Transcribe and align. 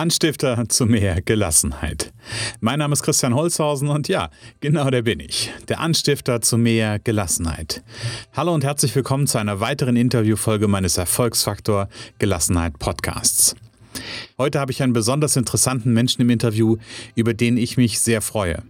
Anstifter 0.00 0.66
zu 0.66 0.86
mehr 0.86 1.20
Gelassenheit. 1.20 2.14
Mein 2.60 2.78
Name 2.78 2.94
ist 2.94 3.02
Christian 3.02 3.34
Holzhausen 3.34 3.88
und 3.88 4.08
ja, 4.08 4.30
genau 4.60 4.88
der 4.88 5.02
bin 5.02 5.20
ich. 5.20 5.50
Der 5.68 5.78
Anstifter 5.80 6.40
zu 6.40 6.56
mehr 6.56 6.98
Gelassenheit. 6.98 7.84
Hallo 8.32 8.54
und 8.54 8.64
herzlich 8.64 8.96
willkommen 8.96 9.26
zu 9.26 9.36
einer 9.36 9.60
weiteren 9.60 9.96
Interviewfolge 9.96 10.68
meines 10.68 10.96
Erfolgsfaktor 10.96 11.90
Gelassenheit 12.18 12.78
Podcasts. 12.78 13.54
Heute 14.38 14.58
habe 14.58 14.72
ich 14.72 14.82
einen 14.82 14.94
besonders 14.94 15.36
interessanten 15.36 15.92
Menschen 15.92 16.22
im 16.22 16.30
Interview, 16.30 16.78
über 17.14 17.34
den 17.34 17.58
ich 17.58 17.76
mich 17.76 18.00
sehr 18.00 18.22
freue. 18.22 18.62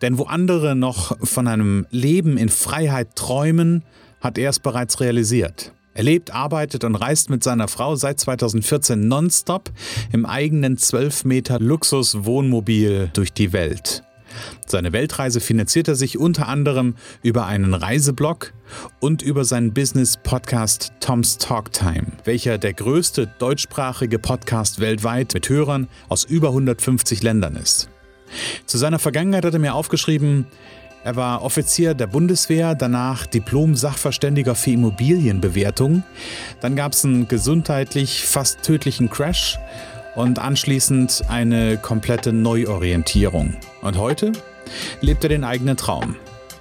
Denn 0.00 0.18
wo 0.18 0.24
andere 0.24 0.74
noch 0.74 1.16
von 1.24 1.46
einem 1.46 1.86
Leben 1.90 2.36
in 2.36 2.48
Freiheit 2.48 3.14
träumen, 3.14 3.84
hat 4.20 4.36
er 4.36 4.50
es 4.50 4.58
bereits 4.58 4.98
realisiert. 4.98 5.72
Er 5.94 6.04
lebt, 6.04 6.30
arbeitet 6.30 6.84
und 6.84 6.94
reist 6.94 7.28
mit 7.28 7.44
seiner 7.44 7.68
Frau 7.68 7.96
seit 7.96 8.18
2014 8.18 9.08
nonstop 9.08 9.70
im 10.10 10.24
eigenen 10.24 10.78
12 10.78 11.24
Meter 11.24 11.60
Luxus-Wohnmobil 11.60 13.10
durch 13.12 13.32
die 13.32 13.52
Welt. 13.52 14.02
Seine 14.66 14.94
Weltreise 14.94 15.40
finanziert 15.40 15.88
er 15.88 15.94
sich 15.94 16.16
unter 16.16 16.48
anderem 16.48 16.94
über 17.22 17.44
einen 17.44 17.74
Reiseblog 17.74 18.54
und 19.00 19.20
über 19.20 19.44
seinen 19.44 19.74
Business-Podcast 19.74 20.92
Tom's 21.00 21.36
Talk 21.36 21.72
Time, 21.72 22.06
welcher 22.24 22.56
der 22.56 22.72
größte 22.72 23.26
deutschsprachige 23.38 24.18
Podcast 24.18 24.80
weltweit 24.80 25.34
mit 25.34 25.50
Hörern 25.50 25.88
aus 26.08 26.24
über 26.24 26.48
150 26.48 27.22
Ländern 27.22 27.56
ist. 27.56 27.90
Zu 28.64 28.78
seiner 28.78 28.98
Vergangenheit 28.98 29.44
hat 29.44 29.52
er 29.52 29.60
mir 29.60 29.74
aufgeschrieben, 29.74 30.46
er 31.04 31.16
war 31.16 31.42
Offizier 31.42 31.94
der 31.94 32.06
Bundeswehr, 32.06 32.74
danach 32.74 33.26
Diplom-Sachverständiger 33.26 34.54
für 34.54 34.70
Immobilienbewertung. 34.70 36.04
Dann 36.60 36.76
gab 36.76 36.92
es 36.92 37.04
einen 37.04 37.26
gesundheitlich 37.26 38.24
fast 38.24 38.62
tödlichen 38.62 39.10
Crash 39.10 39.58
und 40.14 40.38
anschließend 40.38 41.24
eine 41.28 41.76
komplette 41.76 42.32
Neuorientierung. 42.32 43.56
Und 43.80 43.98
heute 43.98 44.32
lebt 45.00 45.24
er 45.24 45.28
den 45.28 45.44
eigenen 45.44 45.76
Traum. 45.76 46.16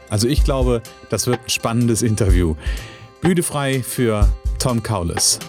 Also 0.09 0.27
ich 0.27 0.43
glaube, 0.43 0.81
das 1.09 1.27
wird 1.27 1.39
ein 1.45 1.49
spannendes 1.49 2.01
Interview. 2.01 2.55
Bühne 3.21 3.43
frei 3.43 3.83
für 3.83 4.27
Tom 4.57 4.81
Kaulis. 4.81 5.39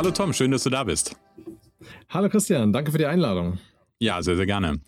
Hallo 0.00 0.12
Tom, 0.12 0.32
schön, 0.32 0.50
dass 0.50 0.62
du 0.62 0.70
da 0.70 0.84
bist. 0.84 1.14
Hallo 2.08 2.30
Christian, 2.30 2.72
danke 2.72 2.90
für 2.90 2.96
die 2.96 3.04
Einladung. 3.04 3.58
Ja, 3.98 4.22
sehr, 4.22 4.34
sehr 4.34 4.46
gerne. 4.46 4.80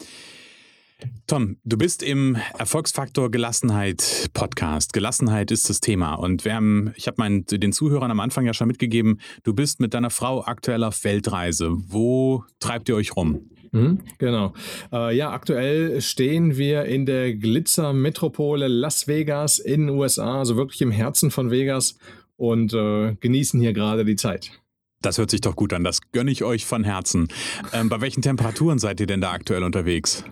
Tom, 1.26 1.58
du 1.64 1.76
bist 1.76 2.02
im 2.02 2.38
Erfolgsfaktor 2.58 3.30
Gelassenheit 3.30 4.30
Podcast. 4.32 4.94
Gelassenheit 4.94 5.50
ist 5.50 5.68
das 5.68 5.80
Thema. 5.80 6.14
Und 6.14 6.46
wir 6.46 6.54
haben, 6.54 6.94
ich 6.96 7.08
habe 7.08 7.42
den 7.42 7.72
Zuhörern 7.74 8.10
am 8.10 8.20
Anfang 8.20 8.46
ja 8.46 8.54
schon 8.54 8.68
mitgegeben, 8.68 9.20
du 9.42 9.52
bist 9.52 9.80
mit 9.80 9.92
deiner 9.92 10.08
Frau 10.08 10.44
aktuell 10.46 10.82
auf 10.82 11.04
Weltreise. 11.04 11.72
Wo 11.88 12.46
treibt 12.58 12.88
ihr 12.88 12.96
euch 12.96 13.14
rum? 13.14 13.50
Mhm, 13.72 13.98
genau. 14.16 14.54
Äh, 14.94 15.14
ja, 15.14 15.30
aktuell 15.30 16.00
stehen 16.00 16.56
wir 16.56 16.86
in 16.86 17.04
der 17.04 17.34
Glitzermetropole 17.34 18.66
Las 18.66 19.08
Vegas 19.08 19.58
in 19.58 19.88
den 19.88 19.90
USA, 19.90 20.38
also 20.38 20.56
wirklich 20.56 20.80
im 20.80 20.90
Herzen 20.90 21.30
von 21.30 21.50
Vegas 21.50 21.98
und 22.38 22.72
äh, 22.72 23.14
genießen 23.20 23.60
hier 23.60 23.74
gerade 23.74 24.06
die 24.06 24.16
Zeit. 24.16 24.61
Das 25.02 25.18
hört 25.18 25.30
sich 25.30 25.40
doch 25.40 25.56
gut 25.56 25.72
an. 25.72 25.84
Das 25.84 26.00
gönne 26.12 26.30
ich 26.30 26.44
euch 26.44 26.64
von 26.64 26.84
Herzen. 26.84 27.28
Ähm, 27.72 27.88
bei 27.88 28.00
welchen 28.00 28.22
Temperaturen 28.22 28.78
seid 28.78 29.00
ihr 29.00 29.06
denn 29.06 29.20
da 29.20 29.32
aktuell 29.32 29.62
unterwegs? 29.62 30.24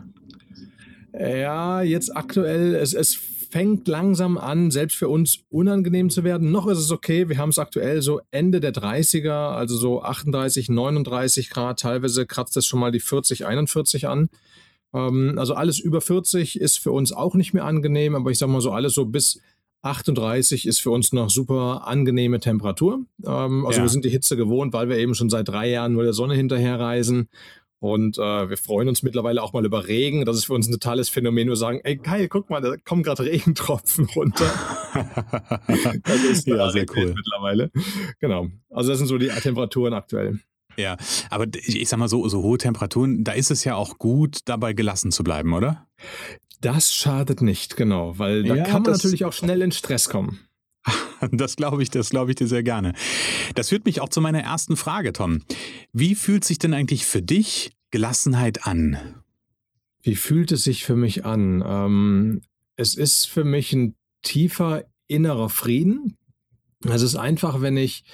Ja, 1.12 1.82
jetzt 1.82 2.16
aktuell, 2.16 2.74
es, 2.76 2.94
es 2.94 3.18
fängt 3.50 3.88
langsam 3.88 4.38
an, 4.38 4.70
selbst 4.70 4.96
für 4.96 5.08
uns 5.08 5.40
unangenehm 5.50 6.08
zu 6.08 6.22
werden. 6.22 6.52
Noch 6.52 6.68
ist 6.68 6.78
es 6.78 6.92
okay, 6.92 7.28
wir 7.28 7.36
haben 7.36 7.48
es 7.48 7.58
aktuell 7.58 8.00
so 8.00 8.20
Ende 8.30 8.60
der 8.60 8.72
30er, 8.72 9.50
also 9.50 9.76
so 9.76 10.02
38, 10.02 10.68
39 10.68 11.50
Grad, 11.50 11.80
teilweise 11.80 12.26
kratzt 12.26 12.56
es 12.56 12.66
schon 12.66 12.78
mal 12.78 12.92
die 12.92 13.00
40, 13.00 13.46
41 13.46 14.06
an. 14.06 14.30
Ähm, 14.94 15.34
also 15.36 15.54
alles 15.54 15.80
über 15.80 16.00
40 16.00 16.60
ist 16.60 16.78
für 16.78 16.92
uns 16.92 17.12
auch 17.12 17.34
nicht 17.34 17.52
mehr 17.52 17.64
angenehm, 17.64 18.14
aber 18.14 18.30
ich 18.30 18.38
sage 18.38 18.52
mal 18.52 18.60
so 18.60 18.70
alles 18.70 18.94
so 18.94 19.04
bis 19.04 19.40
38 19.82 20.66
ist 20.66 20.80
für 20.80 20.90
uns 20.90 21.12
noch 21.12 21.30
super 21.30 21.86
angenehme 21.86 22.40
Temperatur. 22.40 23.00
Ähm, 23.26 23.66
also 23.66 23.78
ja. 23.78 23.84
wir 23.84 23.88
sind 23.88 24.04
die 24.04 24.10
Hitze 24.10 24.36
gewohnt, 24.36 24.72
weil 24.72 24.88
wir 24.88 24.98
eben 24.98 25.14
schon 25.14 25.30
seit 25.30 25.48
drei 25.48 25.68
Jahren 25.70 25.92
nur 25.92 26.02
der 26.02 26.12
Sonne 26.12 26.34
hinterherreisen. 26.34 27.28
Und 27.78 28.18
äh, 28.18 28.50
wir 28.50 28.58
freuen 28.58 28.88
uns 28.88 29.02
mittlerweile 29.02 29.42
auch 29.42 29.54
mal 29.54 29.64
über 29.64 29.88
Regen. 29.88 30.26
Das 30.26 30.36
ist 30.36 30.44
für 30.44 30.52
uns 30.52 30.68
ein 30.68 30.72
totales 30.72 31.08
Phänomen. 31.08 31.48
Wir 31.48 31.56
sagen, 31.56 31.80
ey 31.82 31.96
geil, 31.96 32.28
guck 32.28 32.50
mal, 32.50 32.60
da 32.60 32.76
kommen 32.76 33.02
gerade 33.02 33.24
Regentropfen 33.24 34.04
runter. 34.14 34.52
das 36.04 36.24
ist 36.24 36.46
ja 36.46 36.70
sehr 36.70 36.84
cool 36.94 37.14
mittlerweile. 37.14 37.70
Genau. 38.20 38.48
Also 38.68 38.90
das 38.90 38.98
sind 38.98 39.06
so 39.06 39.16
die 39.16 39.28
Temperaturen 39.28 39.94
aktuell. 39.94 40.40
Ja, 40.76 40.98
aber 41.30 41.46
ich 41.54 41.88
sag 41.88 41.98
mal 41.98 42.08
so, 42.08 42.28
so 42.28 42.42
hohe 42.42 42.58
Temperaturen, 42.58 43.24
da 43.24 43.32
ist 43.32 43.50
es 43.50 43.64
ja 43.64 43.74
auch 43.74 43.98
gut, 43.98 44.40
dabei 44.44 44.72
gelassen 44.74 45.10
zu 45.10 45.24
bleiben, 45.24 45.52
oder? 45.52 45.86
Das 46.60 46.92
schadet 46.92 47.40
nicht, 47.40 47.76
genau, 47.76 48.18
weil 48.18 48.42
da 48.42 48.54
ja, 48.54 48.64
kann 48.64 48.82
man 48.82 48.92
natürlich 48.92 49.24
auch 49.24 49.32
schnell 49.32 49.62
in 49.62 49.72
Stress 49.72 50.08
kommen. 50.08 50.40
Das 51.32 51.56
glaube 51.56 51.82
ich, 51.82 51.90
das 51.90 52.08
glaube 52.08 52.30
ich 52.30 52.36
dir 52.36 52.46
sehr 52.46 52.62
gerne. 52.62 52.94
Das 53.54 53.68
führt 53.68 53.84
mich 53.84 54.00
auch 54.00 54.08
zu 54.08 54.22
meiner 54.22 54.40
ersten 54.40 54.78
Frage, 54.78 55.12
Tom. 55.12 55.42
Wie 55.92 56.14
fühlt 56.14 56.44
sich 56.46 56.58
denn 56.58 56.72
eigentlich 56.72 57.04
für 57.04 57.20
dich 57.20 57.72
Gelassenheit 57.90 58.66
an? 58.66 58.96
Wie 60.02 60.14
fühlt 60.14 60.50
es 60.50 60.64
sich 60.64 60.82
für 60.82 60.96
mich 60.96 61.26
an? 61.26 61.62
Ähm, 61.66 62.40
es 62.76 62.94
ist 62.94 63.26
für 63.26 63.44
mich 63.44 63.74
ein 63.74 63.96
tiefer 64.22 64.84
innerer 65.08 65.50
Frieden. 65.50 66.16
Es 66.88 67.02
ist 67.02 67.16
einfach, 67.16 67.60
wenn 67.60 67.76
ich 67.76 68.04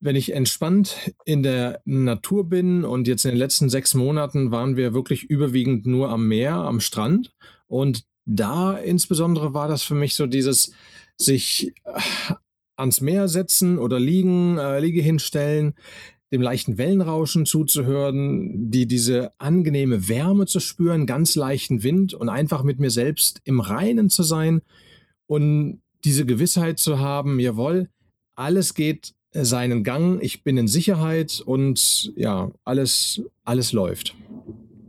wenn 0.00 0.16
ich 0.16 0.32
entspannt 0.32 1.12
in 1.24 1.42
der 1.42 1.82
Natur 1.84 2.48
bin 2.48 2.84
und 2.84 3.06
jetzt 3.06 3.24
in 3.24 3.32
den 3.32 3.38
letzten 3.38 3.68
sechs 3.68 3.94
Monaten 3.94 4.50
waren 4.50 4.76
wir 4.76 4.94
wirklich 4.94 5.24
überwiegend 5.24 5.86
nur 5.86 6.08
am 6.08 6.26
Meer, 6.26 6.54
am 6.54 6.80
Strand. 6.80 7.32
Und 7.66 8.04
da 8.24 8.76
insbesondere 8.76 9.52
war 9.52 9.68
das 9.68 9.82
für 9.82 9.94
mich 9.94 10.14
so 10.14 10.26
dieses 10.26 10.72
sich 11.18 11.74
äh, 11.84 12.00
ans 12.76 13.02
Meer 13.02 13.28
setzen 13.28 13.78
oder 13.78 14.00
liegen, 14.00 14.56
äh, 14.56 14.80
Liege 14.80 15.02
hinstellen, 15.02 15.74
dem 16.32 16.40
leichten 16.40 16.78
Wellenrauschen 16.78 17.44
zuzuhören, 17.44 18.70
die 18.70 18.86
diese 18.86 19.32
angenehme 19.38 20.08
Wärme 20.08 20.46
zu 20.46 20.60
spüren, 20.60 21.06
ganz 21.06 21.34
leichten 21.34 21.82
Wind 21.82 22.14
und 22.14 22.28
einfach 22.28 22.62
mit 22.62 22.78
mir 22.78 22.90
selbst 22.90 23.40
im 23.44 23.60
Reinen 23.60 24.08
zu 24.08 24.22
sein 24.22 24.62
und 25.26 25.82
diese 26.04 26.24
Gewissheit 26.24 26.78
zu 26.78 27.00
haben, 27.00 27.38
jawohl, 27.40 27.90
alles 28.34 28.74
geht 28.74 29.12
seinen 29.32 29.84
Gang, 29.84 30.20
ich 30.20 30.42
bin 30.42 30.56
in 30.56 30.68
Sicherheit 30.68 31.42
und 31.44 32.12
ja, 32.16 32.50
alles, 32.64 33.22
alles 33.44 33.72
läuft. 33.72 34.14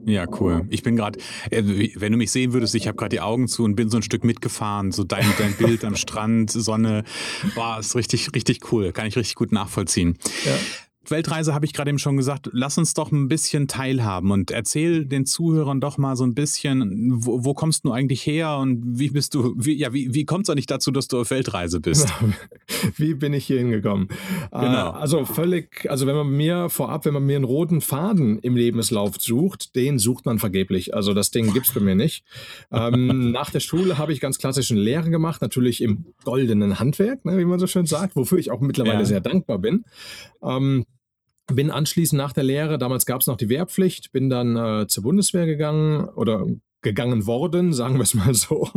Ja, 0.06 0.26
cool. 0.40 0.66
Ich 0.70 0.82
bin 0.82 0.96
gerade, 0.96 1.20
äh, 1.52 1.62
wenn 1.96 2.12
du 2.12 2.18
mich 2.18 2.32
sehen 2.32 2.54
würdest, 2.54 2.74
ich 2.76 2.88
habe 2.88 2.98
gerade 2.98 3.16
die 3.16 3.22
Augen 3.22 3.48
zu 3.48 3.64
und 3.64 3.76
bin 3.76 3.90
so 3.90 3.98
ein 3.98 4.04
Stück 4.04 4.24
mitgefahren. 4.24 4.92
So 4.92 5.04
dein, 5.04 5.26
dein 5.38 5.54
Bild 5.54 5.86
am 5.86 5.96
Strand, 5.96 6.52
Sonne, 6.52 7.04
war 7.56 7.80
ist 7.80 7.96
richtig, 7.96 8.34
richtig 8.34 8.72
cool. 8.72 8.92
Kann 8.94 9.06
ich 9.06 9.16
richtig 9.16 9.36
gut 9.36 9.52
nachvollziehen. 9.52 10.18
Ja. 10.46 10.54
Weltreise 11.10 11.54
habe 11.54 11.66
ich 11.66 11.74
gerade 11.74 11.90
eben 11.90 11.98
schon 11.98 12.16
gesagt, 12.16 12.50
lass 12.54 12.78
uns 12.78 12.94
doch 12.94 13.12
ein 13.12 13.28
bisschen 13.28 13.68
teilhaben 13.68 14.32
und 14.32 14.52
erzähl 14.52 15.06
den 15.06 15.26
Zuhörern 15.26 15.82
doch 15.82 15.98
mal 15.98 16.16
so 16.16 16.24
ein 16.24 16.36
bisschen, 16.36 17.12
wo, 17.26 17.44
wo 17.44 17.54
kommst 17.54 17.86
du 17.86 17.92
eigentlich 17.92 18.26
her 18.26 18.58
und 18.58 18.84
wie 18.86 19.10
bist 19.10 19.34
du, 19.34 19.56
wie, 19.58 19.74
ja, 19.74 19.94
wie, 19.94 20.14
wie 20.14 20.26
kommt 20.26 20.46
es 20.46 20.50
eigentlich 20.52 20.68
dazu, 20.68 20.92
dass 20.92 21.08
du 21.08 21.22
auf 21.22 21.32
Weltreise 21.32 21.80
bist? 21.82 22.08
wie 22.98 23.16
bin 23.16 23.34
ich 23.34 23.46
hier 23.46 23.58
hingekommen? 23.58 24.10
Genau. 24.52 24.90
Äh, 24.92 25.00
also 25.00 25.26
völlig, 25.26 25.90
also 25.90 26.06
wenn 26.06 26.16
man 26.16 26.30
mir 26.30 26.70
vorab, 26.70 27.06
wenn 27.06 27.14
man 27.14 27.26
mir 27.26 27.36
einen 27.36 27.46
roten 27.46 27.82
Faden 27.82 28.38
im 28.40 28.56
Lebenslauf 28.56 29.16
sucht, 29.20 29.76
den 29.76 29.98
sucht 29.98 30.26
man 30.28 30.38
vergeblich. 30.38 30.94
Also 30.94 31.16
das 31.16 31.32
Ding 31.32 31.52
gibt 31.52 31.68
es 31.68 31.74
bei 31.74 31.82
mir 31.82 31.96
nicht. 31.96 32.24
Ähm, 32.72 33.32
nach 33.32 33.50
der 33.50 33.60
Schule 33.60 33.98
habe 33.98 34.14
ich 34.14 34.20
ganz 34.20 34.38
klassischen 34.38 34.78
Lehre 34.78 35.10
gemacht, 35.10 35.42
natürlich 35.42 35.82
im 35.82 36.06
goldenen 36.24 36.80
Handwerk, 36.80 37.26
ne, 37.26 37.40
wie 37.40 37.46
man 37.46 37.58
so 37.58 37.66
schön 37.66 37.88
sagt, 37.88 38.16
wofür 38.16 38.38
ich 38.38 38.52
auch 38.52 38.62
mittlerweile 38.62 39.00
ja. 39.00 39.06
sehr 39.06 39.22
dankbar 39.22 39.58
bin. 39.58 39.84
Ähm, 40.44 40.86
bin 41.48 41.72
anschließend 41.72 42.18
nach 42.18 42.34
der 42.34 42.44
Lehre, 42.44 42.78
damals 42.78 43.06
gab 43.06 43.22
es 43.22 43.28
noch 43.28 43.38
die 43.38 43.50
Wehrpflicht, 43.50 44.12
bin 44.12 44.30
dann 44.30 44.56
äh, 44.56 44.88
zur 44.88 45.04
Bundeswehr 45.04 45.46
gegangen 45.46 46.06
oder 46.06 46.46
gegangen 46.82 47.28
worden, 47.28 47.74
sagen 47.74 47.96
wir 47.96 48.04
es 48.04 48.14
mal 48.14 48.34
so. 48.34 48.70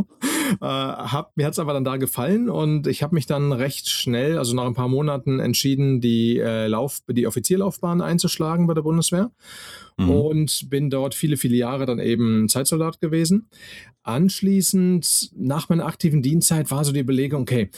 Äh, 0.61 0.65
hab, 0.65 1.35
mir 1.35 1.45
hat 1.45 1.53
es 1.53 1.59
aber 1.59 1.73
dann 1.73 1.83
da 1.83 1.97
gefallen 1.97 2.49
und 2.49 2.85
ich 2.85 3.01
habe 3.01 3.15
mich 3.15 3.25
dann 3.25 3.51
recht 3.51 3.89
schnell, 3.89 4.37
also 4.37 4.55
nach 4.55 4.65
ein 4.65 4.75
paar 4.75 4.87
Monaten, 4.87 5.39
entschieden, 5.39 6.01
die, 6.01 6.37
äh, 6.37 6.67
Lauf, 6.67 6.99
die 7.09 7.25
Offizierlaufbahn 7.25 8.01
einzuschlagen 8.01 8.67
bei 8.67 8.75
der 8.75 8.83
Bundeswehr 8.83 9.31
mhm. 9.97 10.09
und 10.09 10.69
bin 10.69 10.89
dort 10.89 11.15
viele, 11.15 11.37
viele 11.37 11.55
Jahre 11.55 11.85
dann 11.85 11.99
eben 11.99 12.47
Zeitsoldat 12.47 13.01
gewesen. 13.01 13.49
Anschließend, 14.03 15.31
nach 15.35 15.69
meiner 15.69 15.87
aktiven 15.87 16.21
Dienstzeit, 16.21 16.69
war 16.69 16.85
so 16.85 16.91
die 16.91 16.99
Überlegung, 16.99 17.41
okay, 17.41 17.71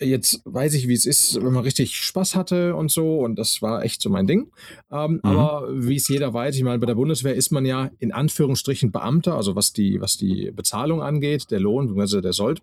jetzt 0.00 0.42
weiß 0.44 0.74
ich, 0.74 0.88
wie 0.88 0.94
es 0.94 1.06
ist, 1.06 1.36
wenn 1.36 1.52
man 1.52 1.64
richtig 1.64 1.96
Spaß 1.96 2.34
hatte 2.34 2.74
und 2.74 2.90
so. 2.90 3.20
Und 3.20 3.38
das 3.38 3.62
war 3.62 3.84
echt 3.84 4.02
so 4.02 4.10
mein 4.10 4.26
Ding. 4.26 4.50
Ähm, 4.90 5.14
mhm. 5.14 5.20
Aber 5.22 5.68
wie 5.72 5.96
es 5.96 6.08
jeder 6.08 6.32
weiß, 6.34 6.56
ich 6.56 6.62
meine, 6.62 6.78
bei 6.78 6.86
der 6.86 6.94
Bundeswehr 6.94 7.34
ist 7.34 7.50
man 7.50 7.64
ja 7.64 7.90
in 7.98 8.12
Anführungsstrichen 8.12 8.92
Beamter, 8.92 9.36
also 9.36 9.56
was 9.56 9.72
die, 9.72 10.00
was 10.00 10.16
die 10.16 10.50
Bezahlung 10.50 11.02
angeht, 11.02 11.50
der 11.50 11.60
Lohn, 11.60 11.98
also 12.00 12.20
der 12.20 12.32
Sold. 12.32 12.62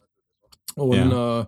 Und 0.80 1.12
ja. 1.12 1.42
äh, 1.42 1.46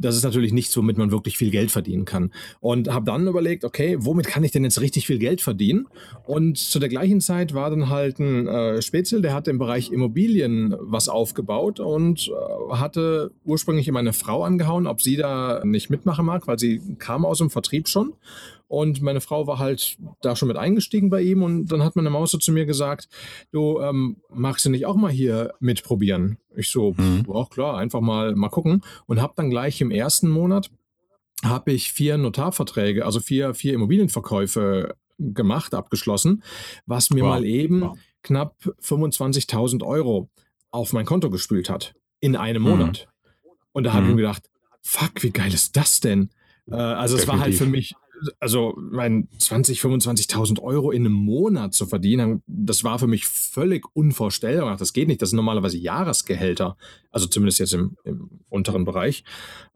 das 0.00 0.16
ist 0.16 0.24
natürlich 0.24 0.52
nichts, 0.52 0.76
womit 0.76 0.96
man 0.96 1.10
wirklich 1.10 1.36
viel 1.36 1.50
Geld 1.50 1.70
verdienen 1.70 2.04
kann. 2.04 2.32
Und 2.60 2.92
habe 2.92 3.04
dann 3.04 3.26
überlegt, 3.26 3.64
okay, 3.64 3.96
womit 4.00 4.26
kann 4.26 4.42
ich 4.44 4.50
denn 4.50 4.64
jetzt 4.64 4.80
richtig 4.80 5.06
viel 5.06 5.18
Geld 5.18 5.40
verdienen? 5.40 5.88
Und 6.24 6.58
zu 6.58 6.78
der 6.78 6.88
gleichen 6.88 7.20
Zeit 7.20 7.54
war 7.54 7.70
dann 7.70 7.90
halt 7.90 8.18
ein 8.18 8.46
äh, 8.46 8.82
Spätzle, 8.82 9.20
der 9.20 9.34
hat 9.34 9.46
im 9.48 9.58
Bereich 9.58 9.92
Immobilien 9.92 10.74
was 10.80 11.08
aufgebaut 11.08 11.80
und 11.80 12.28
äh, 12.28 12.74
hatte 12.74 13.32
ursprünglich 13.44 13.90
meine 13.90 14.12
Frau 14.12 14.42
angehauen, 14.44 14.86
ob 14.86 15.02
sie 15.02 15.16
da 15.16 15.62
nicht 15.64 15.90
mitmachen 15.90 16.24
mag, 16.24 16.46
weil 16.46 16.58
sie 16.58 16.80
kam 16.98 17.26
aus 17.26 17.38
dem 17.38 17.50
Vertrieb 17.50 17.88
schon 17.88 18.14
und 18.70 19.02
meine 19.02 19.20
Frau 19.20 19.48
war 19.48 19.58
halt 19.58 19.96
da 20.22 20.36
schon 20.36 20.46
mit 20.46 20.56
eingestiegen 20.56 21.10
bei 21.10 21.20
ihm 21.22 21.42
und 21.42 21.66
dann 21.72 21.82
hat 21.82 21.96
meine 21.96 22.08
Maus 22.08 22.30
so 22.30 22.38
zu 22.38 22.52
mir 22.52 22.66
gesagt, 22.66 23.08
du 23.50 23.80
ähm, 23.80 24.18
magst 24.32 24.64
du 24.64 24.70
nicht 24.70 24.86
auch 24.86 24.94
mal 24.94 25.10
hier 25.10 25.54
mitprobieren? 25.58 26.38
Ich 26.54 26.70
so, 26.70 26.94
mhm. 26.96 27.24
auch 27.28 27.50
klar, 27.50 27.78
einfach 27.78 28.00
mal 28.00 28.36
mal 28.36 28.48
gucken 28.48 28.82
und 29.06 29.20
habe 29.20 29.32
dann 29.34 29.50
gleich 29.50 29.80
im 29.80 29.90
ersten 29.90 30.30
Monat 30.30 30.70
habe 31.42 31.72
ich 31.72 31.90
vier 31.90 32.16
Notarverträge, 32.16 33.04
also 33.04 33.18
vier, 33.18 33.54
vier 33.54 33.74
Immobilienverkäufe 33.74 34.94
gemacht, 35.18 35.74
abgeschlossen, 35.74 36.44
was 36.86 37.10
mir 37.10 37.24
wow. 37.24 37.30
mal 37.30 37.44
eben 37.44 37.80
wow. 37.80 37.98
knapp 38.22 38.54
25.000 38.84 39.84
Euro 39.84 40.30
auf 40.70 40.92
mein 40.92 41.06
Konto 41.06 41.28
gespült 41.28 41.68
hat 41.68 41.96
in 42.20 42.36
einem 42.36 42.62
Monat. 42.62 43.08
Mhm. 43.08 43.50
Und 43.72 43.82
da 43.82 43.94
habe 43.94 44.04
ich 44.04 44.10
mhm. 44.10 44.14
mir 44.14 44.22
gedacht, 44.22 44.48
fuck, 44.80 45.24
wie 45.24 45.30
geil 45.30 45.52
ist 45.52 45.76
das 45.76 45.98
denn? 45.98 46.30
Äh, 46.70 46.76
also 46.76 47.16
Definitiv. 47.16 47.18
es 47.18 47.28
war 47.28 47.40
halt 47.40 47.54
für 47.56 47.66
mich 47.66 47.96
also 48.38 48.74
mein 48.78 49.28
20, 49.38 49.80
25.000 49.80 50.60
Euro 50.60 50.90
in 50.90 51.06
einem 51.06 51.14
Monat 51.14 51.74
zu 51.74 51.86
verdienen, 51.86 52.42
das 52.46 52.84
war 52.84 52.98
für 52.98 53.06
mich 53.06 53.26
völlig 53.26 53.84
unvorstellbar. 53.94 54.76
Das 54.76 54.92
geht 54.92 55.08
nicht. 55.08 55.22
Das 55.22 55.30
sind 55.30 55.36
normalerweise 55.36 55.78
Jahresgehälter, 55.78 56.76
also 57.10 57.26
zumindest 57.26 57.60
jetzt 57.60 57.74
im, 57.74 57.96
im 58.04 58.40
unteren 58.48 58.84
Bereich. 58.84 59.24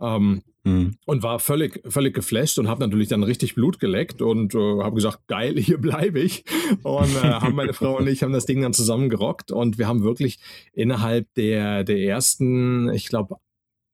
Ähm, 0.00 0.42
mhm. 0.64 0.96
Und 1.06 1.22
war 1.22 1.38
völlig, 1.38 1.80
völlig 1.86 2.14
geflasht 2.14 2.58
und 2.58 2.68
habe 2.68 2.80
natürlich 2.80 3.08
dann 3.08 3.22
richtig 3.22 3.54
Blut 3.54 3.80
geleckt 3.80 4.22
und 4.22 4.54
äh, 4.54 4.58
habe 4.82 4.94
gesagt, 4.94 5.26
geil, 5.26 5.54
hier 5.58 5.78
bleibe 5.78 6.20
ich. 6.20 6.44
Und 6.82 7.14
äh, 7.16 7.20
haben 7.20 7.54
meine 7.54 7.72
Frau 7.72 7.98
und 7.98 8.06
ich 8.06 8.22
haben 8.22 8.32
das 8.32 8.46
Ding 8.46 8.62
dann 8.62 8.72
zusammen 8.72 9.08
gerockt 9.08 9.52
und 9.52 9.78
wir 9.78 9.88
haben 9.88 10.02
wirklich 10.02 10.38
innerhalb 10.72 11.32
der, 11.34 11.84
der 11.84 11.98
ersten, 11.98 12.92
ich 12.92 13.08
glaube, 13.08 13.36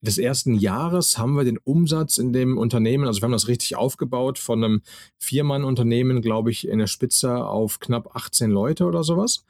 des 0.01 0.19
ersten 0.19 0.55
Jahres 0.55 1.19
haben 1.19 1.37
wir 1.37 1.45
den 1.45 1.59
Umsatz 1.59 2.19
in 2.19 2.33
dem 2.33 2.59
Unternehmen, 2.59 3.07
also 3.07 3.21
wir 3.21 3.25
haben 3.25 3.33
das 3.33 3.49
richtig 3.49 3.77
aufgebaut, 3.77 4.39
von 4.39 4.65
einem 4.65 4.83
Viermann-Unternehmen, 5.19 6.23
glaube 6.23 6.51
ich, 6.51 6.67
in 6.67 6.79
der 6.79 6.87
Spitze 6.87 7.45
auf 7.45 7.81
knapp 7.81 8.17
18 8.17 8.51
Leute 8.51 8.87
oder 8.87 9.05
sowas. 9.05 9.45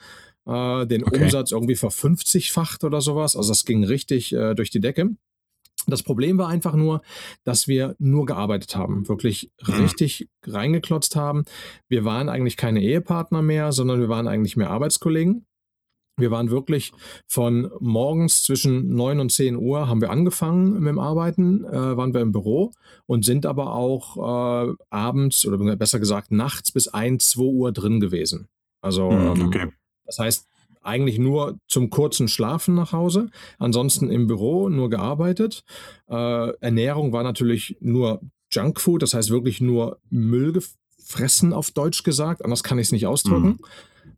Äh, 0.46 0.86
den 0.86 1.04
okay. 1.04 1.22
Umsatz 1.22 1.52
irgendwie 1.52 1.76
verfünfzigfacht 1.76 2.82
oder 2.84 3.00
sowas. 3.00 3.36
Also 3.36 3.50
das 3.50 3.64
ging 3.64 3.84
richtig 3.84 4.32
äh, 4.32 4.54
durch 4.54 4.70
die 4.70 4.80
Decke. 4.80 5.10
Das 5.86 6.02
Problem 6.02 6.38
war 6.38 6.48
einfach 6.48 6.74
nur, 6.74 7.02
dass 7.44 7.66
wir 7.66 7.96
nur 7.98 8.26
gearbeitet 8.26 8.76
haben, 8.76 9.08
wirklich 9.08 9.50
mhm. 9.66 9.74
richtig 9.74 10.28
reingeklotzt 10.44 11.16
haben. 11.16 11.44
Wir 11.88 12.04
waren 12.04 12.28
eigentlich 12.28 12.56
keine 12.56 12.82
Ehepartner 12.82 13.42
mehr, 13.42 13.72
sondern 13.72 14.00
wir 14.00 14.08
waren 14.08 14.28
eigentlich 14.28 14.56
mehr 14.56 14.70
Arbeitskollegen. 14.70 15.46
Wir 16.20 16.30
waren 16.30 16.50
wirklich 16.50 16.92
von 17.26 17.70
morgens 17.80 18.42
zwischen 18.42 18.94
9 18.94 19.20
und 19.20 19.32
10 19.32 19.56
Uhr 19.56 19.88
haben 19.88 20.00
wir 20.00 20.10
angefangen 20.10 20.74
mit 20.80 20.88
dem 20.88 20.98
Arbeiten, 20.98 21.64
äh, 21.64 21.96
waren 21.96 22.14
wir 22.14 22.20
im 22.20 22.32
Büro 22.32 22.72
und 23.06 23.24
sind 23.24 23.46
aber 23.46 23.74
auch 23.74 24.16
äh, 24.68 24.72
abends 24.90 25.46
oder 25.46 25.76
besser 25.76 25.98
gesagt 25.98 26.30
nachts 26.30 26.72
bis 26.72 26.88
1, 26.88 27.30
2 27.30 27.42
Uhr 27.42 27.72
drin 27.72 28.00
gewesen. 28.00 28.48
Also 28.80 29.06
okay. 29.06 29.62
ähm, 29.62 29.72
das 30.06 30.18
heißt 30.18 30.46
eigentlich 30.82 31.18
nur 31.18 31.58
zum 31.68 31.90
kurzen 31.90 32.28
Schlafen 32.28 32.74
nach 32.74 32.92
Hause, 32.92 33.30
ansonsten 33.58 34.10
im 34.10 34.26
Büro 34.26 34.68
nur 34.68 34.88
gearbeitet. 34.90 35.64
Äh, 36.08 36.52
Ernährung 36.60 37.12
war 37.12 37.22
natürlich 37.22 37.76
nur 37.80 38.20
Junkfood, 38.50 39.02
das 39.02 39.14
heißt 39.14 39.30
wirklich 39.30 39.60
nur 39.60 39.98
Müll 40.08 40.52
gefressen 40.52 41.52
auf 41.52 41.70
Deutsch 41.70 42.02
gesagt, 42.02 42.44
anders 42.44 42.62
kann 42.62 42.78
ich 42.78 42.88
es 42.88 42.92
nicht 42.92 43.06
ausdrücken. 43.06 43.58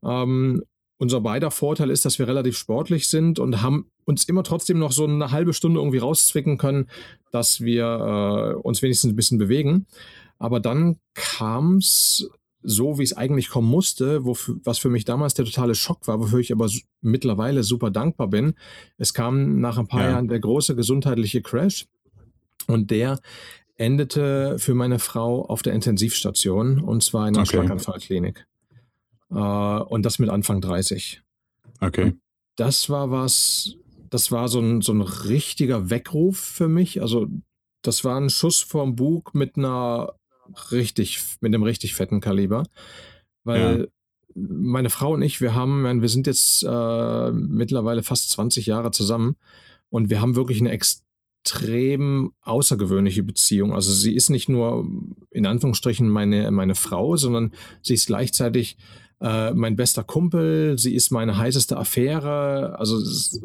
Mhm. 0.02 0.08
Ähm, 0.08 0.62
unser 1.02 1.20
beider 1.20 1.50
Vorteil 1.50 1.90
ist, 1.90 2.04
dass 2.04 2.20
wir 2.20 2.28
relativ 2.28 2.56
sportlich 2.56 3.08
sind 3.08 3.40
und 3.40 3.60
haben 3.60 3.90
uns 4.04 4.22
immer 4.28 4.44
trotzdem 4.44 4.78
noch 4.78 4.92
so 4.92 5.04
eine 5.04 5.32
halbe 5.32 5.52
Stunde 5.52 5.80
irgendwie 5.80 5.98
rauszwicken 5.98 6.58
können, 6.58 6.86
dass 7.32 7.60
wir 7.60 7.84
äh, 7.84 8.54
uns 8.54 8.82
wenigstens 8.82 9.10
ein 9.10 9.16
bisschen 9.16 9.36
bewegen. 9.36 9.86
Aber 10.38 10.60
dann 10.60 10.98
kam 11.14 11.78
es 11.78 12.30
so, 12.62 13.00
wie 13.00 13.02
es 13.02 13.16
eigentlich 13.16 13.48
kommen 13.48 13.68
musste, 13.68 14.24
wofür, 14.24 14.60
was 14.62 14.78
für 14.78 14.90
mich 14.90 15.04
damals 15.04 15.34
der 15.34 15.44
totale 15.44 15.74
Schock 15.74 16.06
war, 16.06 16.20
wofür 16.20 16.38
ich 16.38 16.52
aber 16.52 16.70
mittlerweile 17.00 17.64
super 17.64 17.90
dankbar 17.90 18.28
bin. 18.28 18.54
Es 18.96 19.12
kam 19.12 19.58
nach 19.58 19.78
ein 19.78 19.88
paar 19.88 20.04
ja. 20.04 20.10
Jahren 20.10 20.28
der 20.28 20.38
große 20.38 20.76
gesundheitliche 20.76 21.42
Crash 21.42 21.88
und 22.68 22.92
der 22.92 23.18
endete 23.76 24.56
für 24.60 24.74
meine 24.74 25.00
Frau 25.00 25.44
auf 25.46 25.62
der 25.62 25.72
Intensivstation 25.72 26.78
und 26.78 27.02
zwar 27.02 27.26
in 27.26 27.34
einer 27.34 27.42
okay. 27.42 27.56
Schlaganfallklinik. 27.56 28.46
Äh, 29.32 29.38
und 29.38 30.04
das 30.04 30.18
mit 30.18 30.30
Anfang 30.30 30.60
30. 30.60 31.22
Okay. 31.80 32.04
Und 32.04 32.20
das 32.56 32.90
war 32.90 33.10
was, 33.10 33.76
das 34.10 34.30
war 34.30 34.48
so 34.48 34.60
ein, 34.60 34.82
so 34.82 34.92
ein 34.92 35.00
richtiger 35.00 35.90
Weckruf 35.90 36.38
für 36.38 36.68
mich. 36.68 37.00
Also, 37.00 37.28
das 37.82 38.04
war 38.04 38.20
ein 38.20 38.30
Schuss 38.30 38.60
vom 38.60 38.94
Bug 38.94 39.34
mit 39.34 39.56
einer 39.56 40.14
richtig, 40.70 41.20
mit 41.40 41.54
einem 41.54 41.62
richtig 41.62 41.94
fetten 41.94 42.20
Kaliber. 42.20 42.64
Weil 43.44 43.80
ja. 43.80 43.86
meine 44.34 44.90
Frau 44.90 45.14
und 45.14 45.22
ich, 45.22 45.40
wir 45.40 45.54
haben, 45.54 46.00
wir 46.00 46.08
sind 46.08 46.26
jetzt 46.26 46.62
äh, 46.62 47.30
mittlerweile 47.32 48.02
fast 48.02 48.30
20 48.30 48.66
Jahre 48.66 48.90
zusammen 48.92 49.36
und 49.88 50.10
wir 50.10 50.20
haben 50.20 50.36
wirklich 50.36 50.60
eine 50.60 50.70
extrem 50.70 52.32
außergewöhnliche 52.42 53.24
Beziehung. 53.24 53.72
Also 53.74 53.92
sie 53.92 54.14
ist 54.14 54.30
nicht 54.30 54.48
nur 54.48 54.86
in 55.30 55.46
Anführungsstrichen 55.46 56.08
meine, 56.08 56.50
meine 56.50 56.74
Frau, 56.74 57.16
sondern 57.16 57.52
sie 57.82 57.94
ist 57.94 58.06
gleichzeitig 58.06 58.76
äh, 59.22 59.54
mein 59.54 59.76
bester 59.76 60.02
Kumpel, 60.02 60.78
sie 60.78 60.94
ist 60.94 61.10
meine 61.10 61.38
heißeste 61.38 61.76
Affäre. 61.76 62.78
Also 62.78 62.96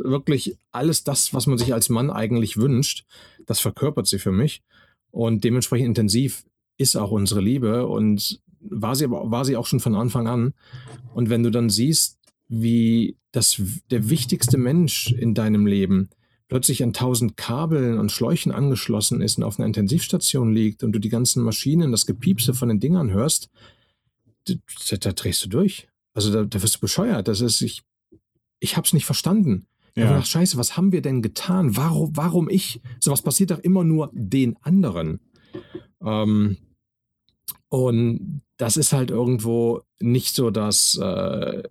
wirklich 0.03 0.57
alles 0.71 1.03
das, 1.03 1.33
was 1.33 1.45
man 1.45 1.57
sich 1.57 1.73
als 1.73 1.89
Mann 1.89 2.09
eigentlich 2.09 2.57
wünscht, 2.57 3.05
das 3.45 3.59
verkörpert 3.59 4.07
sie 4.07 4.19
für 4.19 4.31
mich. 4.31 4.63
Und 5.11 5.43
dementsprechend 5.43 5.89
intensiv 5.89 6.43
ist 6.77 6.95
auch 6.95 7.11
unsere 7.11 7.41
Liebe 7.41 7.85
und 7.87 8.41
war 8.59 8.95
sie 8.95 9.09
war 9.09 9.45
sie 9.45 9.55
auch 9.55 9.67
schon 9.67 9.79
von 9.79 9.95
Anfang 9.95 10.27
an. 10.27 10.53
Und 11.13 11.29
wenn 11.29 11.43
du 11.43 11.51
dann 11.51 11.69
siehst, 11.69 12.17
wie 12.47 13.15
das 13.31 13.61
der 13.91 14.09
wichtigste 14.09 14.57
Mensch 14.57 15.11
in 15.11 15.35
deinem 15.35 15.67
Leben 15.67 16.09
plötzlich 16.47 16.81
an 16.81 16.93
tausend 16.93 17.37
Kabeln 17.37 17.99
und 17.99 18.11
Schläuchen 18.11 18.51
angeschlossen 18.51 19.21
ist 19.21 19.37
und 19.37 19.43
auf 19.43 19.59
einer 19.59 19.67
Intensivstation 19.67 20.53
liegt 20.53 20.83
und 20.83 20.93
du 20.93 20.99
die 20.99 21.09
ganzen 21.09 21.43
Maschinen, 21.43 21.91
das 21.91 22.05
Gepiepse 22.05 22.53
von 22.53 22.69
den 22.69 22.79
Dingern 22.79 23.11
hörst, 23.11 23.49
da, 24.47 24.97
da, 24.97 25.11
drehst 25.11 25.43
du 25.45 25.49
durch. 25.49 25.87
Also 26.13 26.31
da, 26.31 26.43
da 26.43 26.61
wirst 26.61 26.75
du 26.75 26.79
bescheuert. 26.79 27.27
Das 27.27 27.41
ist, 27.41 27.61
ich, 27.61 27.83
ich 28.59 28.77
habe 28.77 28.85
es 28.85 28.93
nicht 28.93 29.05
verstanden. 29.05 29.67
Ich 29.91 30.01
ja. 30.01 30.03
habe 30.03 30.15
gedacht, 30.15 30.29
scheiße, 30.29 30.57
was 30.57 30.77
haben 30.77 30.91
wir 30.91 31.01
denn 31.01 31.21
getan? 31.21 31.75
Warum, 31.75 32.15
warum 32.15 32.49
ich? 32.49 32.81
Sowas 32.99 33.21
passiert 33.21 33.51
doch 33.51 33.59
immer 33.59 33.83
nur 33.83 34.09
den 34.13 34.55
anderen. 34.61 35.19
Ähm, 36.03 36.57
und 37.69 38.41
das 38.57 38.77
ist 38.77 38.93
halt 38.93 39.11
irgendwo 39.11 39.81
nicht 39.99 40.35
so, 40.35 40.51
dass, 40.51 40.97
äh, 40.97 41.63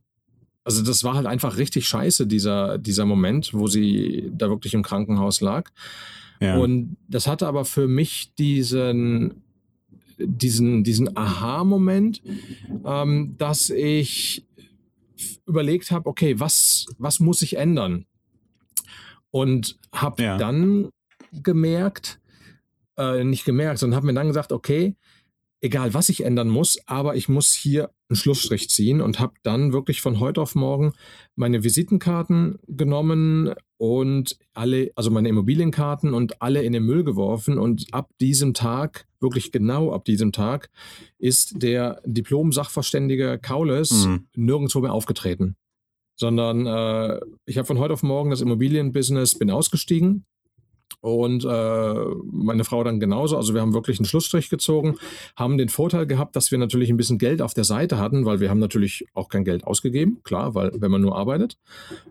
also 0.65 0.83
das 0.83 1.05
war 1.05 1.15
halt 1.15 1.27
einfach 1.27 1.57
richtig 1.57 1.89
scheiße, 1.89 2.27
dieser, 2.27 2.79
dieser 2.79 3.07
Moment, 3.07 3.55
wo 3.55 3.67
sie 3.67 4.31
da 4.35 4.49
wirklich 4.49 4.75
im 4.75 4.83
Krankenhaus 4.83 5.41
lag. 5.41 5.71
Ja. 6.41 6.59
Und 6.59 6.97
das 7.09 7.27
hatte 7.27 7.47
aber 7.47 7.65
für 7.65 7.89
mich 7.89 8.35
diesen 8.35 9.43
diesen, 10.19 10.85
diesen 10.85 11.17
Aha-Moment, 11.17 12.23
ähm, 12.85 13.35
dass 13.39 13.71
ich 13.71 14.47
überlegt 15.47 15.91
habe, 15.91 16.09
okay, 16.09 16.39
was, 16.39 16.87
was 16.99 17.21
muss 17.21 17.43
ich 17.43 17.57
ändern? 17.57 18.07
Und 19.31 19.79
habe 19.93 20.23
ja. 20.23 20.39
dann 20.39 20.91
gemerkt, 21.33 22.21
äh, 22.97 23.25
nicht 23.25 23.45
gemerkt, 23.45 23.79
sondern 23.79 23.97
habe 23.97 24.07
mir 24.07 24.15
dann 24.15 24.29
gesagt, 24.29 24.53
okay, 24.53 24.97
egal 25.61 25.95
was 25.95 26.09
ich 26.09 26.25
ändern 26.25 26.49
muss, 26.49 26.79
aber 26.87 27.17
ich 27.17 27.29
muss 27.29 27.53
hier 27.53 27.91
einen 28.09 28.17
Schlussstrich 28.17 28.69
ziehen 28.71 29.01
und 29.01 29.19
habe 29.19 29.35
dann 29.43 29.73
wirklich 29.73 30.01
von 30.01 30.21
heute 30.21 30.41
auf 30.41 30.55
morgen 30.55 30.93
meine 31.35 31.65
Visitenkarten 31.65 32.59
genommen 32.69 33.53
und 33.79 34.39
alle, 34.55 34.91
also 34.95 35.11
meine 35.11 35.29
Immobilienkarten 35.29 36.15
und 36.15 36.41
alle 36.41 36.63
in 36.63 36.73
den 36.73 36.85
Müll 36.85 37.05
geworfen 37.05 37.59
und 37.59 37.87
ab 37.93 38.11
diesem 38.21 38.55
Tag, 38.55 39.07
wirklich 39.21 39.51
genau 39.53 39.93
ab 39.93 40.05
diesem 40.05 40.33
Tag, 40.33 40.71
ist 41.19 41.63
der 41.63 42.01
Diplom-Sachverständige 42.05 43.39
Kaules 43.39 44.07
mhm. 44.07 44.27
nirgendwo 44.35 44.81
mehr 44.81 44.93
aufgetreten. 44.93 45.57
Sondern 46.19 46.67
äh, 46.67 47.21
ich 47.45 47.59
habe 47.59 47.67
von 47.67 47.79
heute 47.79 47.93
auf 47.93 48.03
morgen 48.03 48.31
das 48.31 48.41
Immobilienbusiness, 48.41 49.35
bin 49.35 49.51
ausgestiegen, 49.51 50.25
und 51.07 51.45
äh, 51.45 51.95
meine 52.33 52.65
Frau 52.65 52.83
dann 52.83 52.99
genauso. 52.99 53.37
Also 53.37 53.55
wir 53.55 53.61
haben 53.61 53.75
wirklich 53.75 54.01
einen 54.01 54.07
Schlussstrich 54.07 54.51
gezogen, 54.51 54.97
haben 55.37 55.57
den 55.57 55.69
Vorteil 55.69 56.05
gehabt, 56.05 56.35
dass 56.35 56.51
wir 56.51 56.59
natürlich 56.59 56.91
ein 56.91 56.97
bisschen 56.97 57.19
Geld 57.19 57.41
auf 57.41 57.55
der 57.55 57.63
Seite 57.63 57.99
hatten, 57.99 58.25
weil 58.25 58.41
wir 58.41 58.51
haben 58.51 58.59
natürlich 58.59 59.07
auch 59.15 59.29
kein 59.29 59.45
Geld 59.45 59.65
ausgegeben, 59.65 60.21
klar, 60.25 60.57
weil 60.57 60.73
wenn 60.75 60.91
man 60.91 61.01
nur 61.01 61.17
arbeitet. 61.17 61.59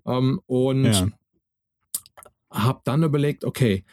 Ähm, 0.05 0.39
und 0.45 0.85
ja. 0.85 1.07
habe 2.49 2.79
dann 2.85 3.03
überlegt, 3.03 3.43
okay, 3.43 3.83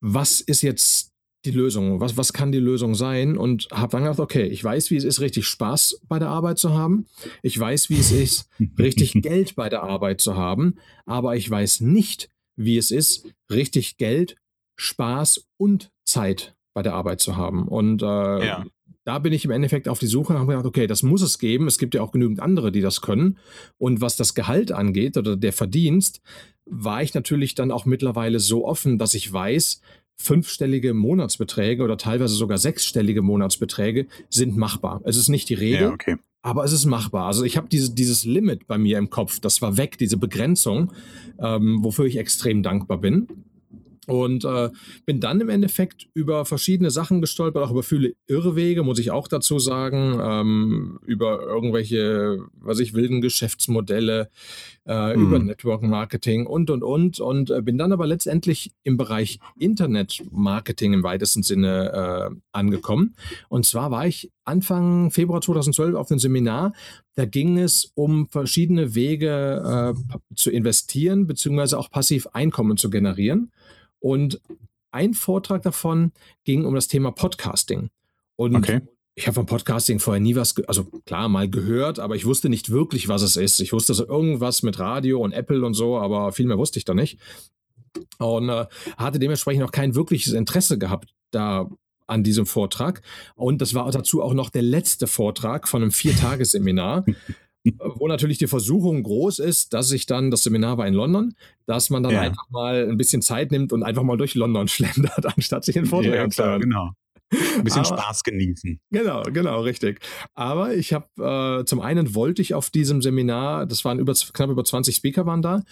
was 0.00 0.40
ist 0.40 0.62
jetzt 0.62 1.12
die 1.44 1.50
Lösung? 1.50 2.00
Was, 2.00 2.16
was 2.16 2.32
kann 2.32 2.52
die 2.52 2.60
Lösung 2.60 2.94
sein? 2.94 3.36
Und 3.36 3.66
habe 3.72 3.90
dann 3.90 4.02
gedacht, 4.02 4.20
okay, 4.20 4.44
ich 4.44 4.62
weiß, 4.62 4.92
wie 4.92 4.96
es 4.96 5.04
ist, 5.04 5.20
richtig 5.20 5.46
Spaß 5.46 6.02
bei 6.08 6.20
der 6.20 6.28
Arbeit 6.28 6.58
zu 6.58 6.74
haben. 6.74 7.06
Ich 7.42 7.58
weiß, 7.58 7.90
wie 7.90 7.98
es 7.98 8.12
ist, 8.12 8.48
richtig 8.78 9.14
Geld 9.14 9.56
bei 9.56 9.68
der 9.68 9.82
Arbeit 9.82 10.20
zu 10.20 10.36
haben. 10.36 10.76
Aber 11.06 11.34
ich 11.34 11.50
weiß 11.50 11.80
nicht, 11.80 12.30
wie 12.58 12.76
es 12.76 12.90
ist, 12.90 13.26
richtig 13.50 13.96
Geld, 13.96 14.36
Spaß 14.76 15.46
und 15.56 15.90
Zeit 16.04 16.54
bei 16.74 16.82
der 16.82 16.94
Arbeit 16.94 17.20
zu 17.20 17.36
haben. 17.36 17.66
Und 17.66 18.02
äh, 18.02 18.04
ja. 18.04 18.66
da 19.04 19.18
bin 19.18 19.32
ich 19.32 19.44
im 19.44 19.50
Endeffekt 19.50 19.88
auf 19.88 19.98
die 19.98 20.06
Suche 20.06 20.32
und 20.32 20.38
habe 20.38 20.52
gedacht, 20.52 20.66
okay, 20.66 20.86
das 20.86 21.02
muss 21.02 21.22
es 21.22 21.38
geben. 21.38 21.66
Es 21.66 21.78
gibt 21.78 21.94
ja 21.94 22.02
auch 22.02 22.12
genügend 22.12 22.40
andere, 22.40 22.70
die 22.70 22.80
das 22.80 23.00
können. 23.00 23.38
Und 23.78 24.00
was 24.00 24.16
das 24.16 24.34
Gehalt 24.34 24.72
angeht 24.72 25.16
oder 25.16 25.36
der 25.36 25.52
Verdienst, 25.52 26.20
war 26.66 27.02
ich 27.02 27.14
natürlich 27.14 27.54
dann 27.54 27.70
auch 27.70 27.86
mittlerweile 27.86 28.40
so 28.40 28.66
offen, 28.66 28.98
dass 28.98 29.14
ich 29.14 29.32
weiß, 29.32 29.80
fünfstellige 30.20 30.94
Monatsbeträge 30.94 31.82
oder 31.82 31.96
teilweise 31.96 32.34
sogar 32.34 32.58
sechsstellige 32.58 33.22
Monatsbeträge 33.22 34.06
sind 34.28 34.56
machbar. 34.56 35.00
Es 35.04 35.16
ist 35.16 35.28
nicht 35.28 35.48
die 35.48 35.54
Regel, 35.54 35.82
ja, 35.82 35.92
okay. 35.92 36.16
Aber 36.48 36.64
es 36.64 36.72
ist 36.72 36.86
machbar. 36.86 37.26
Also 37.26 37.44
ich 37.44 37.56
habe 37.56 37.68
diese, 37.68 37.92
dieses 37.92 38.24
Limit 38.24 38.66
bei 38.66 38.78
mir 38.78 38.98
im 38.98 39.10
Kopf, 39.10 39.38
das 39.38 39.60
war 39.60 39.76
weg, 39.76 39.98
diese 39.98 40.16
Begrenzung, 40.16 40.92
ähm, 41.38 41.78
wofür 41.82 42.06
ich 42.06 42.16
extrem 42.16 42.62
dankbar 42.62 42.98
bin. 42.98 43.28
Und 44.08 44.44
äh, 44.44 44.70
bin 45.06 45.20
dann 45.20 45.40
im 45.40 45.48
Endeffekt 45.48 46.08
über 46.14 46.44
verschiedene 46.44 46.90
Sachen 46.90 47.20
gestolpert, 47.20 47.62
auch 47.64 47.70
über 47.70 47.82
viele 47.82 48.14
Irrwege, 48.26 48.82
muss 48.82 48.98
ich 48.98 49.10
auch 49.10 49.28
dazu 49.28 49.58
sagen, 49.58 50.18
ähm, 50.22 50.98
über 51.06 51.42
irgendwelche, 51.42 52.38
was 52.54 52.78
ich, 52.80 52.94
wilden 52.94 53.20
Geschäftsmodelle, 53.20 54.30
äh, 54.86 55.14
mhm. 55.14 55.22
über 55.22 55.38
Network 55.38 55.82
Marketing 55.82 56.46
und, 56.46 56.70
und, 56.70 56.82
und. 56.82 57.20
Und 57.20 57.50
äh, 57.50 57.60
bin 57.60 57.78
dann 57.78 57.92
aber 57.92 58.06
letztendlich 58.06 58.72
im 58.82 58.96
Bereich 58.96 59.38
Internet 59.58 60.24
Marketing 60.30 60.94
im 60.94 61.02
weitesten 61.02 61.42
Sinne 61.42 62.30
äh, 62.32 62.36
angekommen. 62.52 63.14
Und 63.48 63.66
zwar 63.66 63.90
war 63.90 64.06
ich 64.06 64.30
Anfang 64.44 65.10
Februar 65.10 65.42
2012 65.42 65.94
auf 65.94 66.10
einem 66.10 66.18
Seminar. 66.18 66.72
Da 67.14 67.26
ging 67.26 67.58
es 67.58 67.92
um 67.94 68.28
verschiedene 68.28 68.94
Wege 68.94 69.94
äh, 69.94 70.34
zu 70.34 70.50
investieren, 70.50 71.26
beziehungsweise 71.26 71.78
auch 71.78 71.90
passiv 71.90 72.26
Einkommen 72.28 72.78
zu 72.78 72.88
generieren. 72.88 73.52
Und 74.00 74.40
ein 74.90 75.14
Vortrag 75.14 75.62
davon 75.62 76.12
ging 76.44 76.64
um 76.64 76.74
das 76.74 76.88
Thema 76.88 77.10
Podcasting. 77.10 77.90
Und 78.36 78.56
okay. 78.56 78.80
ich 79.14 79.26
habe 79.26 79.34
von 79.34 79.46
Podcasting 79.46 79.98
vorher 79.98 80.20
nie 80.20 80.36
was, 80.36 80.56
also 80.66 80.84
klar, 81.04 81.28
mal 81.28 81.48
gehört, 81.48 81.98
aber 81.98 82.16
ich 82.16 82.24
wusste 82.24 82.48
nicht 82.48 82.70
wirklich, 82.70 83.08
was 83.08 83.22
es 83.22 83.36
ist. 83.36 83.60
Ich 83.60 83.72
wusste 83.72 83.94
so 83.94 84.06
irgendwas 84.06 84.62
mit 84.62 84.78
Radio 84.78 85.20
und 85.20 85.32
Apple 85.32 85.64
und 85.64 85.74
so, 85.74 85.98
aber 85.98 86.32
viel 86.32 86.46
mehr 86.46 86.58
wusste 86.58 86.78
ich 86.78 86.84
da 86.84 86.94
nicht. 86.94 87.18
Und 88.18 88.48
äh, 88.48 88.66
hatte 88.96 89.18
dementsprechend 89.18 89.64
auch 89.64 89.72
kein 89.72 89.94
wirkliches 89.94 90.32
Interesse 90.32 90.78
gehabt, 90.78 91.14
da 91.30 91.68
an 92.06 92.24
diesem 92.24 92.46
Vortrag. 92.46 93.02
Und 93.34 93.60
das 93.60 93.74
war 93.74 93.90
dazu 93.90 94.22
auch 94.22 94.34
noch 94.34 94.50
der 94.50 94.62
letzte 94.62 95.06
Vortrag 95.06 95.68
von 95.68 95.82
einem 95.82 95.92
Viertagesseminar. 95.92 97.04
wo 97.78 98.08
natürlich 98.08 98.38
die 98.38 98.46
Versuchung 98.46 99.02
groß 99.02 99.38
ist, 99.38 99.74
dass 99.74 99.88
sich 99.88 100.06
dann, 100.06 100.30
das 100.30 100.42
Seminar 100.42 100.78
war 100.78 100.86
in 100.86 100.94
London, 100.94 101.34
dass 101.66 101.90
man 101.90 102.02
dann 102.02 102.12
ja. 102.12 102.20
einfach 102.20 102.48
mal 102.50 102.88
ein 102.88 102.96
bisschen 102.96 103.22
Zeit 103.22 103.50
nimmt 103.50 103.72
und 103.72 103.82
einfach 103.82 104.02
mal 104.02 104.16
durch 104.16 104.34
London 104.34 104.68
schlendert, 104.68 105.26
anstatt 105.26 105.64
sich 105.64 105.76
in 105.76 105.86
Vorträgen 105.86 106.14
ja, 106.14 106.26
klar, 106.28 106.58
genau. 106.58 106.92
Ein 107.30 107.64
bisschen 107.64 107.84
Aber, 107.84 107.98
Spaß 107.98 108.24
genießen. 108.24 108.80
Genau, 108.90 109.22
genau, 109.22 109.60
richtig. 109.60 110.00
Aber 110.34 110.74
ich 110.74 110.94
habe, 110.94 111.60
äh, 111.60 111.64
zum 111.66 111.80
einen 111.80 112.14
wollte 112.14 112.40
ich 112.40 112.54
auf 112.54 112.70
diesem 112.70 113.02
Seminar, 113.02 113.66
das 113.66 113.84
waren 113.84 113.98
über, 113.98 114.14
knapp 114.14 114.48
über 114.48 114.64
20 114.64 114.96
Speaker 114.96 115.26
waren 115.26 115.42
da, 115.42 115.62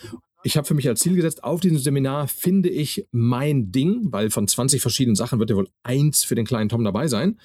ich 0.46 0.56
habe 0.56 0.64
für 0.64 0.74
mich 0.74 0.88
als 0.88 1.00
Ziel 1.00 1.16
gesetzt, 1.16 1.42
auf 1.42 1.58
diesem 1.58 1.78
Seminar 1.78 2.28
finde 2.28 2.68
ich 2.68 3.08
mein 3.10 3.72
Ding, 3.72 4.12
weil 4.12 4.30
von 4.30 4.46
20 4.46 4.80
verschiedenen 4.80 5.16
Sachen 5.16 5.40
wird 5.40 5.50
ja 5.50 5.56
wohl 5.56 5.68
eins 5.82 6.22
für 6.22 6.36
den 6.36 6.46
kleinen 6.46 6.68
Tom 6.68 6.84
dabei 6.84 7.08
sein. 7.08 7.40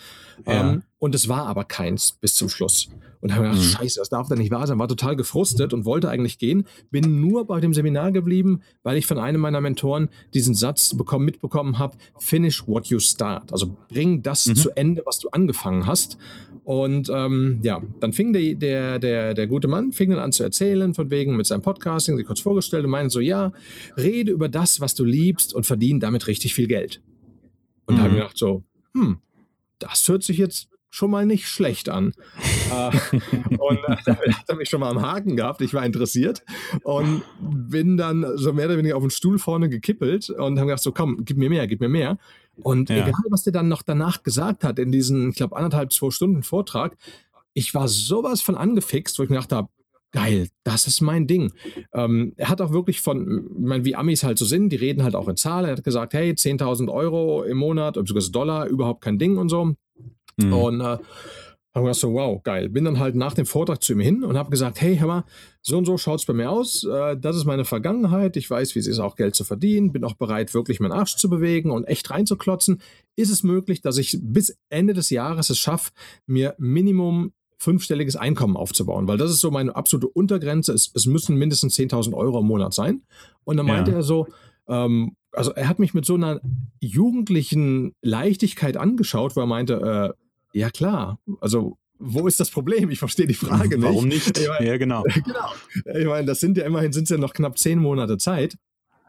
Ja. 0.46 0.74
Ähm, 0.74 0.84
und 1.00 1.16
es 1.16 1.28
war 1.28 1.48
aber 1.48 1.64
keins 1.64 2.12
bis 2.12 2.36
zum 2.36 2.48
Schluss. 2.48 2.90
Und 3.20 3.34
habe 3.34 3.46
gedacht, 3.46 3.60
mhm. 3.60 3.64
scheiße, 3.64 4.00
das 4.00 4.10
darf 4.10 4.30
doch 4.30 4.36
nicht 4.36 4.52
wahr 4.52 4.68
sein. 4.68 4.78
War 4.78 4.88
total 4.88 5.16
gefrustet 5.16 5.74
und 5.74 5.84
wollte 5.84 6.10
eigentlich 6.10 6.38
gehen. 6.38 6.68
Bin 6.92 7.20
nur 7.22 7.48
bei 7.48 7.60
dem 7.60 7.74
Seminar 7.74 8.12
geblieben, 8.12 8.62
weil 8.84 8.98
ich 8.98 9.08
von 9.08 9.18
einem 9.18 9.42
meiner 9.42 9.62
Mentoren 9.62 10.10
diesen 10.36 10.54
Satz 10.54 10.96
bekommen, 10.96 11.26
mitbekommen 11.26 11.80
habe, 11.80 11.98
finish 12.20 12.68
what 12.68 12.88
you 12.88 13.00
start. 13.00 13.52
Also 13.52 13.76
bring 13.90 14.22
das 14.22 14.46
mhm. 14.46 14.56
zu 14.56 14.70
Ende, 14.76 15.02
was 15.08 15.18
du 15.18 15.30
angefangen 15.30 15.88
hast. 15.88 16.20
Und 16.64 17.10
ähm, 17.14 17.60
ja, 17.64 17.82
dann 18.00 18.14
fing 18.14 18.34
der, 18.34 18.54
der, 18.56 19.00
der, 19.00 19.34
der 19.34 19.48
gute 19.48 19.68
Mann, 19.68 19.92
fing 19.92 20.12
dann 20.12 20.20
an 20.20 20.32
zu 20.32 20.44
erzählen, 20.44 20.94
von 20.94 21.10
wegen 21.10 21.36
mit 21.36 21.48
seinem 21.48 21.62
Podcasting, 21.64 22.18
sich 22.18 22.26
kurz 22.28 22.40
vorgestellt 22.40 22.86
und 22.86 22.92
meinte 22.92 23.10
so, 23.10 23.20
ja, 23.20 23.52
rede 23.98 24.32
über 24.32 24.48
das, 24.48 24.80
was 24.80 24.94
du 24.94 25.04
liebst 25.04 25.54
und 25.54 25.66
verdiene 25.66 26.00
damit 26.00 26.28
richtig 26.28 26.54
viel 26.54 26.68
Geld. 26.68 27.02
Und 27.88 27.96
mhm. 27.96 27.98
da 27.98 28.04
habe 28.04 28.14
ich 28.14 28.20
gedacht 28.20 28.38
so, 28.38 28.64
hm, 28.94 29.18
das 29.80 30.08
hört 30.08 30.24
sich 30.24 30.38
jetzt 30.38 30.70
schon 30.92 31.10
mal 31.10 31.26
nicht 31.26 31.48
schlecht 31.48 31.90
an. 31.90 32.14
Äh, 32.72 32.90
und 33.58 33.80
äh, 33.86 33.98
da 34.06 34.16
hat 34.16 34.48
er 34.48 34.56
mich 34.56 34.70
schon 34.70 34.80
mal 34.80 34.90
am 34.90 35.02
Haken 35.02 35.36
gehabt. 35.36 35.60
Ich 35.60 35.74
war 35.74 35.86
interessiert 35.86 36.42
und 36.84 37.22
bin 37.42 37.98
dann 37.98 38.26
so 38.38 38.54
mehr 38.54 38.68
oder 38.68 38.78
weniger 38.78 38.96
auf 38.96 39.04
den 39.04 39.10
Stuhl 39.10 39.40
vorne 39.40 39.68
gekippelt 39.68 40.30
und 40.30 40.58
habe 40.58 40.68
gedacht, 40.68 40.82
so 40.82 40.94
komm, 40.94 41.26
gib 41.26 41.36
mir 41.36 41.50
mehr, 41.50 41.68
gib 41.68 41.82
mir 41.82 41.90
mehr. 41.90 42.18
Und 42.56 42.90
ja. 42.90 43.08
egal, 43.08 43.24
was 43.30 43.44
der 43.44 43.52
dann 43.52 43.68
noch 43.68 43.82
danach 43.82 44.24
gesagt 44.24 44.64
hat, 44.64 44.80
in 44.80 44.90
diesen, 44.90 45.32
ich 45.32 45.36
glaube, 45.36 45.58
anderthalb, 45.58 45.92
zwei 45.92 46.12
Stunden 46.12 46.44
Vortrag, 46.44 46.96
ich 47.54 47.74
war 47.74 47.90
sowas 47.90 48.42
von 48.42 48.56
angefixt, 48.56 49.20
wo 49.20 49.24
ich 49.24 49.30
mir 49.30 49.36
gedacht 49.36 49.52
habe, 49.52 49.68
geil, 50.12 50.48
das 50.64 50.88
ist 50.88 51.02
mein 51.02 51.28
Ding. 51.28 51.52
Ähm, 51.94 52.34
er 52.38 52.48
hat 52.48 52.62
auch 52.62 52.72
wirklich 52.72 53.02
von, 53.02 53.50
ich 53.54 53.66
meine, 53.68 53.86
wie 53.86 53.96
Amis 53.96 54.24
halt 54.24 54.38
so 54.38 54.46
sind, 54.46 54.70
die 54.70 54.78
reden 54.78 55.04
halt 55.04 55.16
auch 55.16 55.28
in 55.28 55.36
Zahlen. 55.36 55.66
Er 55.66 55.76
hat 55.76 55.84
gesagt, 55.84 56.14
hey, 56.14 56.32
10.000 56.32 56.90
Euro 56.90 57.44
im 57.44 57.58
Monat, 57.58 57.96
sogar 58.06 58.24
Dollar, 58.32 58.68
überhaupt 58.68 59.02
kein 59.02 59.20
Ding 59.20 59.38
und 59.38 59.50
so. 59.50 59.76
Mhm. 60.46 60.54
Und 60.54 60.82
äh, 60.82 60.98
habe 61.74 61.86
gedacht 61.86 62.00
so, 62.00 62.14
wow, 62.14 62.42
geil. 62.44 62.70
Bin 62.70 62.84
dann 62.84 63.00
halt 63.00 63.16
nach 63.16 63.34
dem 63.34 63.46
Vortrag 63.46 63.82
zu 63.82 63.94
ihm 63.94 64.02
hin 64.02 64.24
und 64.24 64.38
habe 64.38 64.50
gesagt, 64.50 64.82
hey, 64.82 64.98
hör 64.98 65.08
mal, 65.08 65.24
so 65.62 65.78
und 65.78 65.86
so 65.86 65.98
schaut 65.98 66.20
es 66.20 66.26
bei 66.26 66.34
mir 66.34 66.50
aus. 66.50 66.84
Äh, 66.84 67.18
das 67.18 67.38
ist 67.38 67.46
meine 67.46 67.64
Vergangenheit. 67.64 68.36
Ich 68.36 68.50
weiß, 68.50 68.76
wie 68.76 68.80
es 68.80 68.88
ist, 68.88 69.00
auch 69.00 69.16
Geld 69.16 69.36
zu 69.36 69.46
verdienen. 69.46 69.94
Bin 69.94 70.04
auch 70.04 70.16
bereit, 70.16 70.54
wirklich 70.54 70.82
meinen 70.82 70.92
Arsch 70.92 71.16
zu 71.16 71.30
bewegen 71.30 71.72
und 71.72 71.86
echt 71.86 72.10
reinzuklotzen. 72.10 72.82
Ist 73.16 73.30
es 73.30 73.44
möglich, 73.44 73.82
dass 73.82 73.98
ich 73.98 74.20
bis 74.22 74.58
Ende 74.70 74.94
des 74.94 75.10
Jahres 75.10 75.50
es 75.50 75.60
schaffe, 75.60 75.92
mir 76.26 76.56
Minimum 76.58 77.32
fünfstelliges 77.58 78.18
Einkommen 78.18 78.58
aufzubauen? 78.58 79.08
Weil 79.08 79.18
das 79.18 79.32
ist 79.32 79.40
so 79.40 79.50
meine 79.50 79.74
absolute 79.74 80.10
Untergrenze. 80.10 80.74
Es, 80.74 80.92
es 80.94 81.06
müssen 81.06 81.38
mindestens 81.38 81.78
10.000 81.78 82.14
Euro 82.14 82.40
im 82.40 82.48
Monat 82.48 82.74
sein. 82.74 83.04
Und 83.46 83.56
dann 83.56 83.66
meinte 83.66 83.92
ja. 83.92 83.98
er 83.98 84.04
so, 84.04 84.28
ähm, 84.68 85.16
also 85.32 85.52
er 85.52 85.70
hat 85.70 85.80
mich 85.80 85.94
mit 85.94 86.04
so 86.06 86.16
einer 86.16 86.42
jugendlichen 86.82 87.94
Leichtigkeit 88.02 88.76
angeschaut, 88.76 89.38
wo 89.38 89.40
er 89.40 89.46
meinte, 89.46 90.16
äh, 90.18 90.21
ja, 90.54 90.70
klar. 90.70 91.20
Also, 91.40 91.78
wo 92.00 92.28
ist 92.28 92.40
das 92.40 92.50
Problem? 92.50 92.90
Ich 92.90 93.00
verstehe 93.00 93.28
die 93.28 93.34
Frage 93.34 93.78
nicht. 93.78 93.84
Warum 93.88 94.08
nicht? 94.08 94.38
Ich 94.38 94.48
mein, 94.48 94.66
ja, 94.66 94.78
genau. 94.78 95.04
genau. 95.26 95.98
Ich 96.00 96.06
meine, 96.06 96.26
das 96.26 96.40
sind 96.40 96.58
ja 96.58 96.66
immerhin 96.66 96.92
sind 96.92 97.10
ja 97.10 97.18
noch 97.18 97.34
knapp 97.34 97.58
zehn 97.58 97.80
Monate 97.80 98.18
Zeit. 98.18 98.58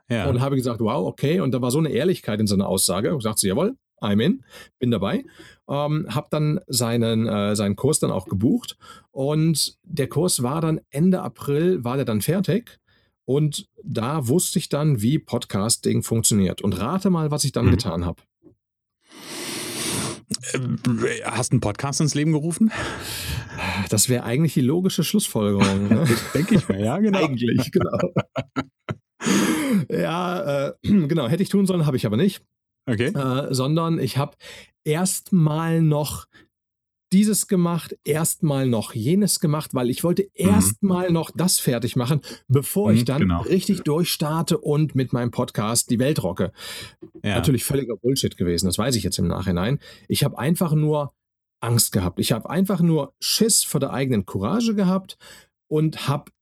Ja. 0.08 0.28
Und 0.28 0.40
habe 0.40 0.56
gesagt, 0.56 0.80
wow, 0.80 1.06
okay. 1.06 1.40
Und 1.40 1.52
da 1.52 1.62
war 1.62 1.70
so 1.70 1.78
eine 1.78 1.88
Ehrlichkeit 1.90 2.38
in 2.40 2.46
seiner 2.46 2.68
Aussage. 2.68 3.14
Und 3.14 3.22
sagte, 3.22 3.48
jawohl, 3.48 3.76
I'm 4.02 4.22
in, 4.22 4.44
bin 4.78 4.90
dabei. 4.90 5.24
Ähm, 5.68 6.06
habe 6.10 6.26
dann 6.30 6.60
seinen, 6.66 7.26
äh, 7.26 7.56
seinen 7.56 7.76
Kurs 7.76 8.00
dann 8.00 8.10
auch 8.10 8.26
gebucht. 8.26 8.76
Und 9.10 9.78
der 9.84 10.08
Kurs 10.08 10.42
war 10.42 10.60
dann 10.60 10.80
Ende 10.90 11.22
April, 11.22 11.82
war 11.84 11.96
der 11.96 12.04
dann 12.04 12.20
fertig. 12.20 12.78
Und 13.24 13.68
da 13.82 14.26
wusste 14.28 14.58
ich 14.58 14.68
dann, 14.68 15.00
wie 15.00 15.18
Podcasting 15.18 16.02
funktioniert. 16.02 16.60
Und 16.60 16.78
rate 16.78 17.08
mal, 17.08 17.30
was 17.30 17.44
ich 17.44 17.52
dann 17.52 17.66
mhm. 17.66 17.70
getan 17.70 18.04
habe. 18.04 18.22
Äh, 20.52 21.22
hast 21.24 21.52
du 21.52 21.54
einen 21.54 21.60
Podcast 21.60 22.00
ins 22.00 22.14
Leben 22.14 22.32
gerufen? 22.32 22.70
Das 23.90 24.08
wäre 24.08 24.24
eigentlich 24.24 24.54
die 24.54 24.60
logische 24.60 25.04
Schlussfolgerung. 25.04 25.88
Ne? 25.88 26.04
Denke 26.34 26.56
ich 26.56 26.68
mir, 26.68 26.80
ja, 26.80 26.98
genau. 26.98 27.24
Eigentlich, 27.24 27.70
genau. 27.70 27.98
ja, 29.90 30.68
äh, 30.68 30.72
genau. 30.82 31.28
Hätte 31.28 31.42
ich 31.42 31.48
tun 31.48 31.66
sollen, 31.66 31.86
habe 31.86 31.96
ich 31.96 32.06
aber 32.06 32.16
nicht. 32.16 32.42
Okay. 32.86 33.08
Äh, 33.08 33.54
sondern 33.54 33.98
ich 33.98 34.16
habe 34.16 34.36
erstmal 34.84 35.82
noch 35.82 36.26
dieses 37.12 37.46
gemacht, 37.46 37.96
erstmal 38.04 38.66
noch 38.66 38.94
jenes 38.94 39.40
gemacht, 39.40 39.74
weil 39.74 39.90
ich 39.90 40.04
wollte 40.04 40.22
mhm. 40.22 40.48
erstmal 40.48 41.10
noch 41.10 41.30
das 41.30 41.58
fertig 41.58 41.96
machen, 41.96 42.20
bevor 42.48 42.90
mhm, 42.90 42.96
ich 42.96 43.04
dann 43.04 43.22
genau. 43.22 43.42
richtig 43.42 43.82
durchstarte 43.82 44.58
und 44.58 44.94
mit 44.94 45.12
meinem 45.12 45.30
Podcast 45.30 45.90
die 45.90 45.98
Welt 45.98 46.22
rocke. 46.22 46.52
Ja. 47.22 47.36
Natürlich 47.36 47.64
völliger 47.64 47.96
Bullshit 47.96 48.36
gewesen, 48.36 48.66
das 48.66 48.78
weiß 48.78 48.96
ich 48.96 49.04
jetzt 49.04 49.18
im 49.18 49.28
Nachhinein. 49.28 49.78
Ich 50.08 50.24
habe 50.24 50.38
einfach 50.38 50.72
nur 50.72 51.14
Angst 51.60 51.92
gehabt. 51.92 52.18
Ich 52.18 52.32
habe 52.32 52.50
einfach 52.50 52.80
nur 52.80 53.14
Schiss 53.20 53.62
vor 53.62 53.80
der 53.80 53.92
eigenen 53.92 54.26
Courage 54.26 54.74
gehabt 54.74 55.16
und 55.68 56.08
habe 56.08 56.32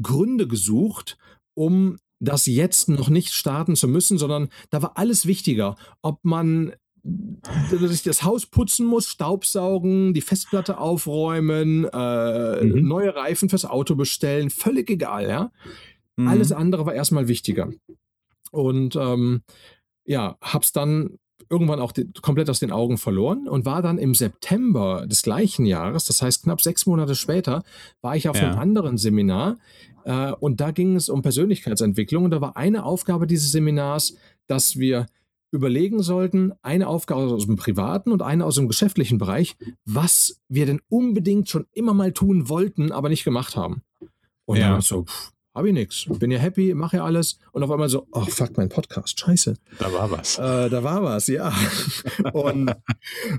Gründe 0.00 0.46
gesucht, 0.46 1.18
um 1.54 1.98
das 2.20 2.46
jetzt 2.46 2.88
noch 2.88 3.08
nicht 3.08 3.32
starten 3.32 3.76
zu 3.76 3.88
müssen, 3.88 4.18
sondern 4.18 4.48
da 4.70 4.82
war 4.82 4.96
alles 4.96 5.26
wichtiger. 5.26 5.76
Ob 6.02 6.24
man 6.24 6.72
sich 7.70 8.02
das 8.02 8.22
Haus 8.22 8.46
putzen 8.46 8.86
muss, 8.86 9.06
Staubsaugen, 9.06 10.14
die 10.14 10.20
Festplatte 10.20 10.78
aufräumen, 10.78 11.84
äh, 11.84 12.64
mhm. 12.64 12.86
neue 12.86 13.14
Reifen 13.14 13.48
fürs 13.48 13.64
Auto 13.64 13.94
bestellen, 13.94 14.50
völlig 14.50 14.90
egal, 14.90 15.28
ja. 15.28 15.52
Mhm. 16.16 16.28
Alles 16.28 16.52
andere 16.52 16.86
war 16.86 16.94
erstmal 16.94 17.28
wichtiger. 17.28 17.70
Und 18.50 18.96
ähm, 18.96 19.42
ja, 20.04 20.36
hab's 20.40 20.72
dann 20.72 21.18
irgendwann 21.50 21.80
auch 21.80 21.92
die, 21.92 22.10
komplett 22.20 22.50
aus 22.50 22.58
den 22.58 22.72
Augen 22.72 22.98
verloren 22.98 23.48
und 23.48 23.64
war 23.64 23.80
dann 23.82 23.98
im 23.98 24.14
September 24.14 25.06
des 25.06 25.22
gleichen 25.22 25.64
Jahres, 25.64 26.04
das 26.04 26.20
heißt 26.20 26.44
knapp 26.44 26.60
sechs 26.60 26.86
Monate 26.86 27.14
später, 27.14 27.62
war 28.02 28.16
ich 28.16 28.28
auf 28.28 28.36
ja. 28.36 28.48
einem 28.48 28.58
anderen 28.58 28.98
Seminar 28.98 29.58
äh, 30.04 30.32
und 30.32 30.60
da 30.60 30.72
ging 30.72 30.96
es 30.96 31.08
um 31.08 31.22
Persönlichkeitsentwicklung 31.22 32.24
und 32.24 32.32
da 32.32 32.40
war 32.40 32.56
eine 32.56 32.84
Aufgabe 32.84 33.26
dieses 33.26 33.52
Seminars, 33.52 34.16
dass 34.46 34.78
wir 34.78 35.06
überlegen 35.50 36.02
sollten, 36.02 36.52
eine 36.62 36.88
Aufgabe 36.88 37.22
aus 37.22 37.46
dem 37.46 37.56
privaten 37.56 38.12
und 38.12 38.22
eine 38.22 38.44
aus 38.44 38.56
dem 38.56 38.68
geschäftlichen 38.68 39.18
Bereich, 39.18 39.56
was 39.84 40.40
wir 40.48 40.66
denn 40.66 40.80
unbedingt 40.88 41.48
schon 41.48 41.66
immer 41.72 41.94
mal 41.94 42.12
tun 42.12 42.48
wollten, 42.48 42.92
aber 42.92 43.08
nicht 43.08 43.24
gemacht 43.24 43.56
haben. 43.56 43.82
Und 44.44 44.58
ja. 44.58 44.72
dann 44.72 44.80
so, 44.80 45.04
pff, 45.04 45.32
habe 45.54 45.68
ich 45.68 45.74
nichts. 45.74 46.06
Bin 46.08 46.30
ja 46.30 46.38
happy, 46.38 46.74
mache 46.74 46.98
ja 46.98 47.04
alles. 47.04 47.38
Und 47.52 47.62
auf 47.62 47.70
einmal 47.70 47.88
so, 47.88 48.06
oh 48.12 48.22
fuck, 48.22 48.56
mein 48.56 48.68
Podcast, 48.68 49.18
scheiße. 49.18 49.56
Da 49.78 49.92
war 49.92 50.10
was. 50.10 50.38
Äh, 50.38 50.70
da 50.70 50.84
war 50.84 51.02
was, 51.02 51.26
ja. 51.26 51.52
und 52.32 52.72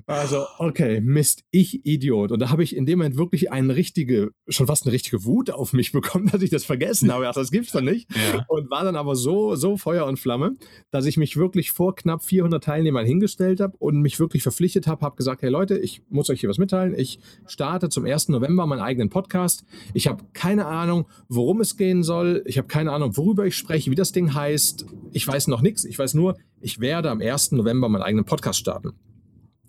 also, 0.06 0.46
okay, 0.58 1.00
Mist, 1.02 1.44
ich 1.52 1.86
Idiot. 1.86 2.32
Und 2.32 2.40
da 2.40 2.50
habe 2.50 2.64
ich 2.64 2.76
in 2.76 2.86
dem 2.86 3.00
Moment 3.00 3.18
wirklich 3.18 3.52
eine 3.52 3.76
richtige, 3.76 4.32
schon 4.48 4.68
fast 4.68 4.86
eine 4.86 4.94
richtige 4.94 5.24
Wut 5.24 5.50
auf 5.50 5.72
mich 5.72 5.92
bekommen, 5.92 6.28
dass 6.32 6.42
ich 6.42 6.50
das 6.50 6.66
vergessen 6.66 7.12
habe. 7.12 7.30
Ach, 7.30 7.34
das 7.34 7.52
gibt's 7.52 7.72
doch 7.72 7.82
nicht. 7.82 8.10
Ja. 8.14 8.46
Und 8.48 8.70
war 8.70 8.84
dann 8.84 8.96
aber 8.96 9.16
so, 9.16 9.56
so 9.56 9.78
Feuer 9.78 10.06
und 10.06 10.20
Flamme, 10.20 10.58
dass 10.92 11.06
ich 11.06 11.16
mich 11.16 11.38
wirklich 11.38 11.72
vor 11.72 11.96
knapp 11.96 12.24
400 12.24 12.62
Teilnehmern 12.62 13.06
hingestellt 13.06 13.62
habe 13.62 13.78
und 13.78 14.02
mich 14.02 14.20
wirklich 14.20 14.44
verpflichtet 14.44 14.88
habe, 14.88 15.06
habe 15.06 15.16
gesagt, 15.16 15.42
hey 15.42 15.50
Leute, 15.50 15.78
ich 15.78 16.02
muss 16.10 16.30
euch 16.30 16.42
hier 16.42 16.50
was 16.50 16.58
mitteilen. 16.58 16.94
Ich 16.98 17.20
starte 17.46 17.90
zum 17.90 18.06
1. 18.06 18.30
November 18.30 18.66
meinen 18.66 18.82
eigenen 18.82 19.10
Podcast. 19.10 19.64
Ich 19.94 20.08
habe 20.08 20.26
keine 20.34 20.66
Ahnung, 20.66 21.08
worum 21.30 21.62
es 21.62 21.78
gehen 21.78 21.99
soll 22.04 22.20
soll. 22.20 22.44
Ich 22.46 22.58
habe 22.58 22.68
keine 22.68 22.92
Ahnung, 22.92 23.18
worüber 23.18 23.46
ich 23.46 23.56
spreche, 23.56 23.92
wie 23.92 23.96
das 23.96 24.12
Ding 24.12 24.34
heißt. 24.34 24.86
Ich 25.12 25.28
weiß 25.28 25.48
noch 25.48 25.62
nichts. 25.62 25.86
Ich 25.86 25.98
weiß 25.98 26.14
nur, 26.14 26.38
ich 26.60 26.80
werde 26.80 27.10
am 27.10 27.22
1. 27.22 27.54
November 27.54 27.90
meinen 27.90 28.04
eigenen 28.04 28.26
Podcast 28.26 28.60
starten. 28.60 28.94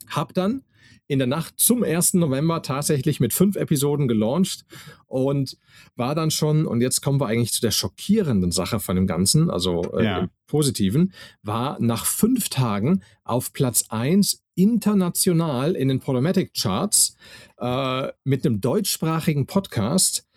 Hab 0.09 0.35
dann 0.35 0.63
in 1.07 1.19
der 1.19 1.27
Nacht 1.27 1.55
zum 1.57 1.83
1. 1.83 2.15
November 2.15 2.63
tatsächlich 2.63 3.19
mit 3.19 3.33
fünf 3.33 3.57
Episoden 3.57 4.07
gelauncht 4.07 4.65
und 5.07 5.59
war 5.97 6.15
dann 6.15 6.31
schon, 6.31 6.67
und 6.67 6.81
jetzt 6.81 7.01
kommen 7.01 7.21
wir 7.21 7.27
eigentlich 7.27 7.53
zu 7.53 7.61
der 7.61 7.73
schockierenden 7.73 8.53
Sache 8.53 8.79
von 8.79 8.95
dem 8.95 9.09
Ganzen, 9.09 9.51
also 9.51 9.83
äh, 9.97 10.05
ja. 10.05 10.29
Positiven, 10.47 11.13
war 11.43 11.79
nach 11.81 12.07
fünf 12.07 12.49
Tagen 12.49 13.03
auf 13.25 13.53
Platz 13.53 13.87
1 13.89 14.45
international 14.55 15.75
in 15.75 15.89
den 15.89 15.99
Podomatic 15.99 16.55
Charts 16.55 17.17
äh, 17.59 18.09
mit 18.23 18.47
einem 18.47 18.61
deutschsprachigen 18.61 19.47
Podcast 19.47 20.30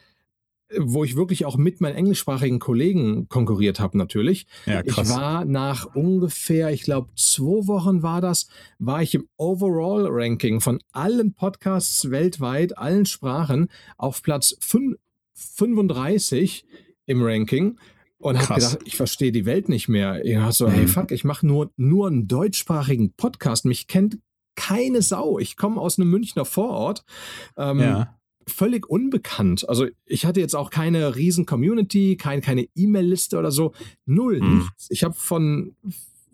wo 0.80 1.04
ich 1.04 1.16
wirklich 1.16 1.46
auch 1.46 1.58
mit 1.58 1.82
meinen 1.82 1.96
englischsprachigen 1.96 2.60
Kollegen 2.60 3.28
konkurriert 3.30 3.80
habe 3.80 3.98
natürlich. 3.98 4.48
Ja, 4.66 4.82
ich 4.84 4.98
war 4.98 5.46
nach 5.46 5.94
ungefähr, 5.96 6.72
ich 6.72 6.84
glaube, 6.84 7.10
zwei 7.16 7.68
Wochen 7.68 8.04
war 8.04 8.22
das, 8.22 8.48
war 8.80 9.02
ich 9.02 9.16
im 9.16 9.28
Overall-Ranking 9.38 10.62
von 10.62 10.80
allen 10.92 11.34
Podcasts 11.34 12.10
weltweit, 12.10 12.78
allen 12.78 13.06
Sprachen 13.06 13.70
auf 13.98 14.22
Platz 14.22 14.56
5, 14.60 14.98
35 15.36 16.66
im 17.06 17.22
Ranking 17.24 17.78
und 18.20 18.40
habe 18.40 18.56
gedacht, 18.56 18.80
ich 18.86 18.96
verstehe 18.96 19.32
die 19.32 19.46
Welt 19.46 19.68
nicht 19.68 19.90
mehr. 19.90 20.24
Ich 20.24 20.38
so, 20.56 20.68
mhm. 20.68 20.72
hey 20.72 20.88
fuck, 20.88 21.12
ich 21.12 21.24
mache 21.24 21.46
nur, 21.46 21.72
nur 21.76 22.08
einen 22.08 22.28
deutschsprachigen 22.28 23.14
Podcast. 23.14 23.66
Mich 23.66 23.88
kennt 23.88 24.20
keine 24.56 25.02
Sau. 25.02 25.40
Ich 25.40 25.58
komme 25.58 25.82
aus 25.82 26.00
einem 26.00 26.10
Münchner 26.10 26.46
Vorort. 26.46 27.04
Ähm, 27.58 27.80
ja 27.80 28.16
völlig 28.48 28.90
unbekannt. 28.90 29.68
Also 29.68 29.88
ich 30.06 30.26
hatte 30.26 30.40
jetzt 30.40 30.56
auch 30.56 30.70
keine 30.70 31.16
riesen 31.16 31.46
Community, 31.46 32.18
kein, 32.18 32.42
keine 32.42 32.68
E-Mail-Liste 32.76 33.38
oder 33.38 33.52
so. 33.52 33.74
Null, 34.06 34.40
mhm. 34.42 34.58
nichts. 34.58 34.88
Ich 34.90 35.04
habe 35.04 35.14
von 35.14 35.76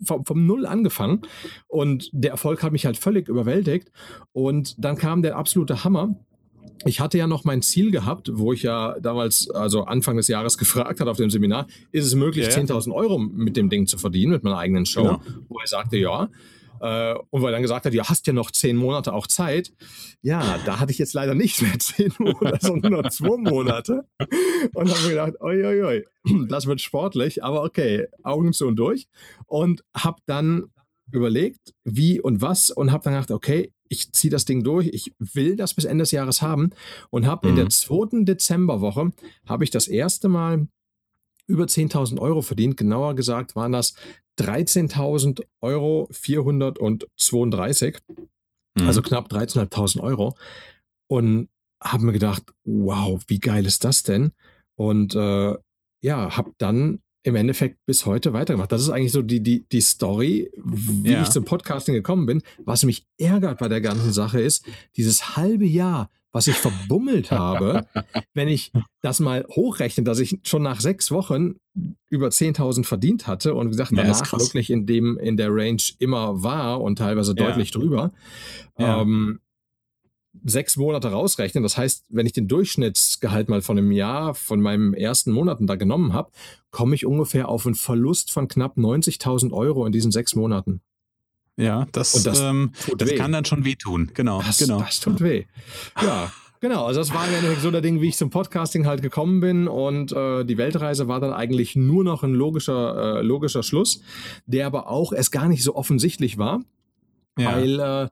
vom, 0.02 0.24
vom, 0.24 0.46
Null 0.46 0.66
angefangen 0.66 1.22
und 1.68 2.08
der 2.12 2.30
Erfolg 2.30 2.62
hat 2.62 2.72
mich 2.72 2.86
halt 2.86 2.96
völlig 2.96 3.28
überwältigt. 3.28 3.90
Und 4.32 4.74
dann 4.82 4.96
kam 4.96 5.22
der 5.22 5.36
absolute 5.36 5.84
Hammer. 5.84 6.14
Ich 6.86 7.00
hatte 7.00 7.18
ja 7.18 7.26
noch 7.26 7.44
mein 7.44 7.60
Ziel 7.60 7.90
gehabt, 7.90 8.30
wo 8.32 8.54
ich 8.54 8.62
ja 8.62 8.98
damals, 9.00 9.50
also 9.50 9.84
Anfang 9.84 10.16
des 10.16 10.28
Jahres 10.28 10.56
gefragt 10.58 11.00
hat 11.00 11.08
auf 11.08 11.18
dem 11.18 11.30
Seminar, 11.30 11.66
ist 11.92 12.06
es 12.06 12.14
möglich, 12.14 12.46
ja, 12.46 12.52
ja. 12.52 12.62
10.000 12.62 12.92
Euro 12.94 13.18
mit 13.18 13.56
dem 13.56 13.68
Ding 13.68 13.86
zu 13.86 13.98
verdienen, 13.98 14.32
mit 14.32 14.42
meiner 14.42 14.58
eigenen 14.58 14.86
Show? 14.86 15.02
Genau. 15.02 15.20
Wo 15.48 15.58
er 15.58 15.66
sagte, 15.66 15.98
ja. 15.98 16.30
Äh, 16.80 17.14
und 17.30 17.42
weil 17.42 17.50
er 17.50 17.52
dann 17.52 17.62
gesagt 17.62 17.84
hat, 17.84 17.92
du 17.92 18.02
hast 18.02 18.26
ja 18.26 18.32
noch 18.32 18.50
zehn 18.50 18.76
Monate 18.76 19.12
auch 19.12 19.26
Zeit. 19.26 19.72
Ja, 20.22 20.58
da 20.64 20.80
hatte 20.80 20.92
ich 20.92 20.98
jetzt 20.98 21.14
leider 21.14 21.34
nicht 21.34 21.62
mehr 21.62 21.78
zehn 21.78 22.12
Monate, 22.18 22.58
sondern 22.60 22.92
nur 22.92 23.10
zwei 23.10 23.36
Monate. 23.36 24.06
Und 24.74 24.90
habe 24.90 25.02
mir 25.02 25.10
gedacht, 25.10 25.40
oi, 25.40 25.64
oi, 25.64 25.82
oi, 25.82 26.04
das 26.48 26.66
wird 26.66 26.80
sportlich, 26.80 27.44
aber 27.44 27.62
okay, 27.62 28.06
Augen 28.22 28.52
zu 28.52 28.66
und 28.66 28.76
durch. 28.76 29.08
Und 29.46 29.84
habe 29.94 30.20
dann 30.26 30.70
überlegt, 31.12 31.74
wie 31.84 32.20
und 32.20 32.40
was 32.40 32.70
und 32.70 32.92
habe 32.92 33.04
dann 33.04 33.14
gedacht, 33.14 33.30
okay, 33.30 33.72
ich 33.88 34.12
ziehe 34.12 34.30
das 34.30 34.44
Ding 34.44 34.62
durch, 34.62 34.86
ich 34.92 35.12
will 35.18 35.56
das 35.56 35.74
bis 35.74 35.84
Ende 35.84 36.02
des 36.02 36.12
Jahres 36.12 36.42
haben 36.42 36.70
und 37.10 37.26
habe 37.26 37.48
mhm. 37.48 37.50
in 37.50 37.56
der 37.56 37.64
mhm. 37.64 37.70
zweiten 37.70 38.24
Dezemberwoche 38.24 39.12
habe 39.46 39.64
ich 39.64 39.70
das 39.70 39.88
erste 39.88 40.28
Mal 40.28 40.68
über 41.48 41.64
10.000 41.64 42.20
Euro 42.20 42.42
verdient. 42.42 42.76
Genauer 42.76 43.14
gesagt 43.16 43.56
waren 43.56 43.72
das 43.72 43.94
13.000 44.40 45.42
Euro 45.60 46.08
432, 46.10 47.98
mhm. 48.74 48.86
also 48.86 49.02
knapp 49.02 49.30
13.500 49.30 50.00
Euro. 50.00 50.34
Und 51.08 51.48
habe 51.82 52.04
mir 52.04 52.12
gedacht, 52.12 52.42
wow, 52.64 53.20
wie 53.26 53.40
geil 53.40 53.66
ist 53.66 53.84
das 53.84 54.02
denn? 54.02 54.32
Und 54.76 55.14
äh, 55.14 55.54
ja, 56.02 56.36
habe 56.36 56.52
dann 56.58 57.00
im 57.22 57.36
Endeffekt 57.36 57.78
bis 57.86 58.06
heute 58.06 58.32
weitergemacht. 58.32 58.72
Das 58.72 58.80
ist 58.80 58.88
eigentlich 58.88 59.12
so 59.12 59.22
die, 59.22 59.42
die, 59.42 59.66
die 59.68 59.80
Story, 59.80 60.50
wie 60.56 61.12
ja. 61.12 61.22
ich 61.22 61.28
zum 61.28 61.44
Podcasting 61.44 61.94
gekommen 61.94 62.26
bin. 62.26 62.42
Was 62.64 62.84
mich 62.84 63.06
ärgert 63.18 63.58
bei 63.58 63.68
der 63.68 63.80
ganzen 63.80 64.12
Sache 64.12 64.40
ist, 64.40 64.64
dieses 64.96 65.36
halbe 65.36 65.66
Jahr, 65.66 66.10
was 66.32 66.46
ich 66.46 66.56
verbummelt 66.56 67.30
habe, 67.30 67.86
wenn 68.34 68.48
ich 68.48 68.72
das 69.02 69.20
mal 69.20 69.44
hochrechne, 69.48 70.04
dass 70.04 70.18
ich 70.18 70.38
schon 70.42 70.62
nach 70.62 70.80
sechs 70.80 71.10
Wochen 71.10 71.56
über 72.08 72.28
10.000 72.28 72.84
verdient 72.84 73.26
hatte 73.26 73.54
und 73.54 73.70
gesagt, 73.70 73.92
ja, 73.92 74.02
danach 74.02 74.32
wirklich 74.32 74.70
in 74.70 74.86
dem, 74.86 75.18
in 75.18 75.36
der 75.36 75.48
Range 75.50 75.82
immer 75.98 76.42
war 76.42 76.80
und 76.80 76.98
teilweise 76.98 77.34
ja. 77.36 77.46
deutlich 77.46 77.70
drüber. 77.70 78.12
Ja. 78.78 79.02
Ähm, 79.02 79.40
sechs 80.44 80.76
Monate 80.76 81.08
rausrechnen. 81.08 81.62
Das 81.62 81.76
heißt, 81.76 82.04
wenn 82.08 82.26
ich 82.26 82.32
den 82.32 82.48
Durchschnittsgehalt 82.48 83.48
mal 83.48 83.62
von 83.62 83.78
einem 83.78 83.92
Jahr, 83.92 84.34
von 84.34 84.60
meinen 84.60 84.94
ersten 84.94 85.32
Monaten 85.32 85.66
da 85.66 85.76
genommen 85.76 86.12
habe, 86.12 86.30
komme 86.70 86.94
ich 86.94 87.06
ungefähr 87.06 87.48
auf 87.48 87.66
einen 87.66 87.74
Verlust 87.74 88.30
von 88.30 88.48
knapp 88.48 88.76
90.000 88.76 89.52
Euro 89.52 89.84
in 89.86 89.92
diesen 89.92 90.12
sechs 90.12 90.34
Monaten. 90.34 90.82
Ja, 91.60 91.86
das, 91.92 92.22
das, 92.22 92.40
ähm, 92.40 92.72
das 92.96 93.14
kann 93.16 93.32
dann 93.32 93.44
schon 93.44 93.64
wehtun. 93.64 94.10
Genau, 94.14 94.42
das, 94.42 94.58
genau. 94.58 94.80
Das 94.80 95.00
tut 95.00 95.20
weh. 95.20 95.44
Ja, 96.00 96.32
genau. 96.60 96.86
Also 96.86 97.00
das 97.00 97.12
war 97.12 97.26
ja 97.30 97.54
so 97.60 97.70
der 97.70 97.82
Ding, 97.82 98.00
wie 98.00 98.08
ich 98.08 98.16
zum 98.16 98.30
Podcasting 98.30 98.86
halt 98.86 99.02
gekommen 99.02 99.40
bin 99.40 99.68
und 99.68 100.12
äh, 100.12 100.44
die 100.44 100.56
Weltreise 100.56 101.06
war 101.06 101.20
dann 101.20 101.34
eigentlich 101.34 101.76
nur 101.76 102.02
noch 102.02 102.22
ein 102.22 102.32
logischer, 102.32 103.18
äh, 103.18 103.22
logischer 103.22 103.62
Schluss, 103.62 104.00
der 104.46 104.66
aber 104.66 104.88
auch 104.88 105.12
erst 105.12 105.32
gar 105.32 105.48
nicht 105.48 105.62
so 105.62 105.74
offensichtlich 105.74 106.38
war, 106.38 106.62
ja. 107.38 107.52
weil 107.52 107.80
äh, 107.80 108.08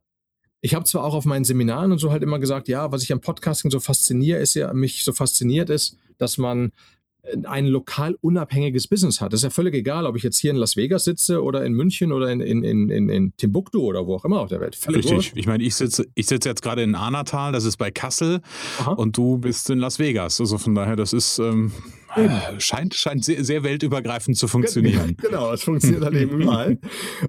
ich 0.61 0.75
habe 0.75 0.85
zwar 0.85 1.05
auch 1.05 1.15
auf 1.15 1.25
meinen 1.25 1.45
Seminaren 1.45 1.93
und 1.93 1.99
so 1.99 2.11
halt 2.11 2.23
immer 2.23 2.39
gesagt, 2.39 2.69
ja, 2.69 2.93
was 2.93 3.03
ich 3.03 3.13
am 3.13 3.21
Podcasting 3.21 3.71
so 3.71 3.81
fasziniert 3.81 4.43
ist, 4.43 4.55
ja, 4.55 4.75
mich 4.75 5.05
so 5.05 5.13
fasziniert 5.13 5.71
ist, 5.71 5.97
dass 6.19 6.37
man 6.37 6.73
ein 7.45 7.67
lokal 7.67 8.17
unabhängiges 8.21 8.89
Business 8.89 9.21
hat. 9.21 9.33
Das 9.33 9.41
ist 9.41 9.45
ja 9.45 9.51
völlig 9.51 9.75
egal, 9.75 10.07
ob 10.07 10.17
ich 10.17 10.23
jetzt 10.23 10.39
hier 10.39 10.51
in 10.51 10.57
Las 10.57 10.77
Vegas 10.77 11.05
sitze 11.05 11.43
oder 11.43 11.65
in 11.65 11.75
München 11.75 12.13
oder 12.13 12.31
in, 12.31 12.41
in, 12.41 12.65
in, 12.65 13.09
in 13.09 13.37
Timbuktu 13.37 13.81
oder 13.81 14.07
wo 14.07 14.15
auch 14.15 14.25
immer 14.25 14.41
auf 14.41 14.49
der 14.49 14.61
Welt. 14.61 14.77
Völlig 14.77 14.99
Richtig. 14.99 15.15
Wurscht. 15.15 15.33
Ich 15.37 15.47
meine, 15.47 15.63
ich 15.63 15.75
sitze, 15.75 16.07
ich 16.15 16.27
sitze 16.27 16.49
jetzt 16.49 16.63
gerade 16.63 16.83
in 16.83 16.95
Anatal, 16.95 17.53
das 17.53 17.65
ist 17.65 17.77
bei 17.77 17.91
Kassel 17.91 18.41
Aha. 18.81 18.93
und 18.93 19.17
du 19.17 19.39
bist 19.39 19.69
in 19.71 19.79
Las 19.79 19.99
Vegas. 19.99 20.41
Also 20.41 20.59
von 20.59 20.75
daher, 20.75 20.97
das 20.97 21.13
ist 21.13 21.39
ähm, 21.39 21.73
scheint, 22.59 22.95
scheint 22.95 23.25
sehr, 23.25 23.45
sehr, 23.45 23.63
weltübergreifend 23.63 24.37
zu 24.37 24.49
funktionieren. 24.49 25.17
Genau, 25.29 25.53
es 25.53 25.63
funktioniert 25.63 26.05
halt 26.05 26.15
eben 26.15 26.41
überall. 26.41 26.79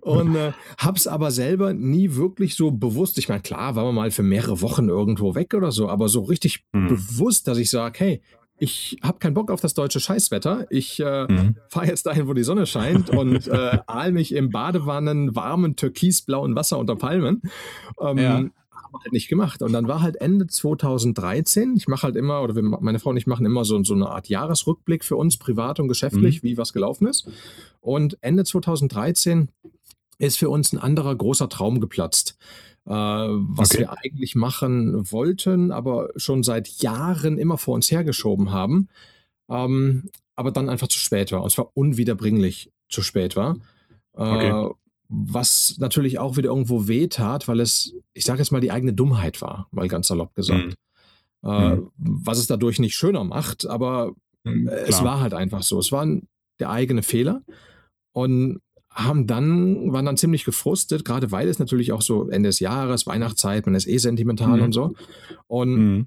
Und 0.01 0.35
äh, 0.35 0.51
hab's 0.77 1.07
aber 1.07 1.31
selber 1.31 1.73
nie 1.73 2.15
wirklich 2.15 2.55
so 2.55 2.71
bewusst. 2.71 3.17
Ich 3.17 3.27
meine, 3.29 3.41
klar, 3.41 3.75
war 3.75 3.83
man 3.85 3.95
mal 3.95 4.11
für 4.11 4.23
mehrere 4.23 4.61
Wochen 4.61 4.89
irgendwo 4.89 5.35
weg 5.35 5.53
oder 5.53 5.71
so, 5.71 5.89
aber 5.89 6.07
so 6.07 6.21
richtig 6.21 6.63
hm. 6.73 6.87
bewusst, 6.87 7.47
dass 7.47 7.57
ich 7.57 7.69
sage, 7.69 7.99
hey, 7.99 8.21
ich 8.59 8.97
habe 9.01 9.19
keinen 9.19 9.33
Bock 9.33 9.51
auf 9.51 9.61
das 9.61 9.73
deutsche 9.73 9.99
Scheißwetter. 9.99 10.67
Ich 10.69 10.99
äh, 10.99 11.25
mhm. 11.27 11.55
fahre 11.69 11.87
jetzt 11.87 12.05
dahin, 12.05 12.27
wo 12.27 12.33
die 12.33 12.43
Sonne 12.43 12.65
scheint 12.65 13.09
und 13.09 13.47
äh, 13.47 13.79
ahl 13.87 14.11
mich 14.11 14.33
im 14.33 14.49
Badewannen 14.49 15.35
warmen 15.35 15.75
türkisblauen 15.75 16.55
Wasser 16.55 16.77
unter 16.77 16.95
Palmen. 16.95 17.41
Ähm, 18.01 18.17
ja. 18.17 18.33
haben 18.33 18.51
halt 19.01 19.13
nicht 19.13 19.29
gemacht. 19.29 19.61
Und 19.61 19.73
dann 19.73 19.87
war 19.87 20.01
halt 20.01 20.17
Ende 20.17 20.47
2013, 20.47 21.75
ich 21.77 21.87
mache 21.87 22.03
halt 22.03 22.15
immer, 22.15 22.41
oder 22.41 22.55
wir, 22.55 22.63
meine 22.63 22.99
Frau 22.99 23.11
und 23.11 23.17
ich 23.17 23.27
machen 23.27 23.45
immer 23.45 23.63
so, 23.65 23.81
so 23.83 23.93
eine 23.93 24.09
Art 24.09 24.27
Jahresrückblick 24.27 25.05
für 25.05 25.15
uns, 25.15 25.37
privat 25.37 25.79
und 25.79 25.87
geschäftlich, 25.87 26.43
mhm. 26.43 26.47
wie 26.47 26.57
was 26.57 26.73
gelaufen 26.73 27.07
ist. 27.07 27.29
Und 27.81 28.17
Ende 28.21 28.43
2013 28.43 29.49
ist 30.17 30.37
für 30.37 30.49
uns 30.49 30.73
ein 30.73 30.79
anderer 30.79 31.15
großer 31.15 31.47
Traum 31.47 31.79
geplatzt. 31.79 32.37
Äh, 32.89 32.93
was 32.93 33.69
okay. 33.69 33.81
wir 33.81 33.97
eigentlich 33.99 34.33
machen 34.33 35.11
wollten, 35.11 35.71
aber 35.71 36.09
schon 36.15 36.41
seit 36.41 36.67
Jahren 36.81 37.37
immer 37.37 37.59
vor 37.59 37.75
uns 37.75 37.91
hergeschoben 37.91 38.51
haben, 38.51 38.89
ähm, 39.47 40.09
aber 40.35 40.51
dann 40.51 40.69
einfach 40.69 40.87
zu 40.87 40.97
spät 40.97 41.31
war. 41.31 41.43
Und 41.43 41.51
zwar 41.51 41.69
unwiederbringlich 41.75 42.71
zu 42.89 43.03
spät 43.03 43.35
war. 43.35 43.57
Äh, 44.17 44.21
okay. 44.23 44.75
Was 45.07 45.75
natürlich 45.77 46.17
auch 46.17 46.35
wieder 46.35 46.49
irgendwo 46.49 46.87
wehtat, 46.87 47.47
weil 47.47 47.59
es, 47.59 47.93
ich 48.13 48.25
sage 48.25 48.39
jetzt 48.39 48.51
mal, 48.51 48.61
die 48.61 48.71
eigene 48.71 48.93
Dummheit 48.93 49.39
war, 49.39 49.67
mal 49.69 49.87
ganz 49.87 50.07
salopp 50.07 50.33
gesagt. 50.33 50.75
Mhm. 51.43 51.49
Äh, 51.49 51.75
mhm. 51.75 51.91
Was 51.97 52.39
es 52.39 52.47
dadurch 52.47 52.79
nicht 52.79 52.95
schöner 52.95 53.23
macht, 53.23 53.67
aber 53.67 54.13
mhm, 54.43 54.67
es 54.67 55.03
war 55.03 55.19
halt 55.19 55.35
einfach 55.35 55.61
so. 55.61 55.77
Es 55.77 55.91
war 55.91 56.07
der 56.59 56.71
eigene 56.71 57.03
Fehler. 57.03 57.43
Und 58.13 58.61
haben 59.05 59.27
dann, 59.27 59.91
waren 59.93 60.05
dann 60.05 60.17
ziemlich 60.17 60.45
gefrustet, 60.45 61.05
gerade 61.05 61.31
weil 61.31 61.47
es 61.47 61.59
natürlich 61.59 61.91
auch 61.91 62.01
so 62.01 62.29
Ende 62.29 62.49
des 62.49 62.59
Jahres, 62.59 63.07
Weihnachtszeit, 63.07 63.65
man 63.65 63.75
ist 63.75 63.87
eh 63.87 63.97
sentimental 63.97 64.57
mhm. 64.57 64.63
und 64.63 64.71
so. 64.73 64.93
Und 65.47 65.75
mhm. 65.75 66.05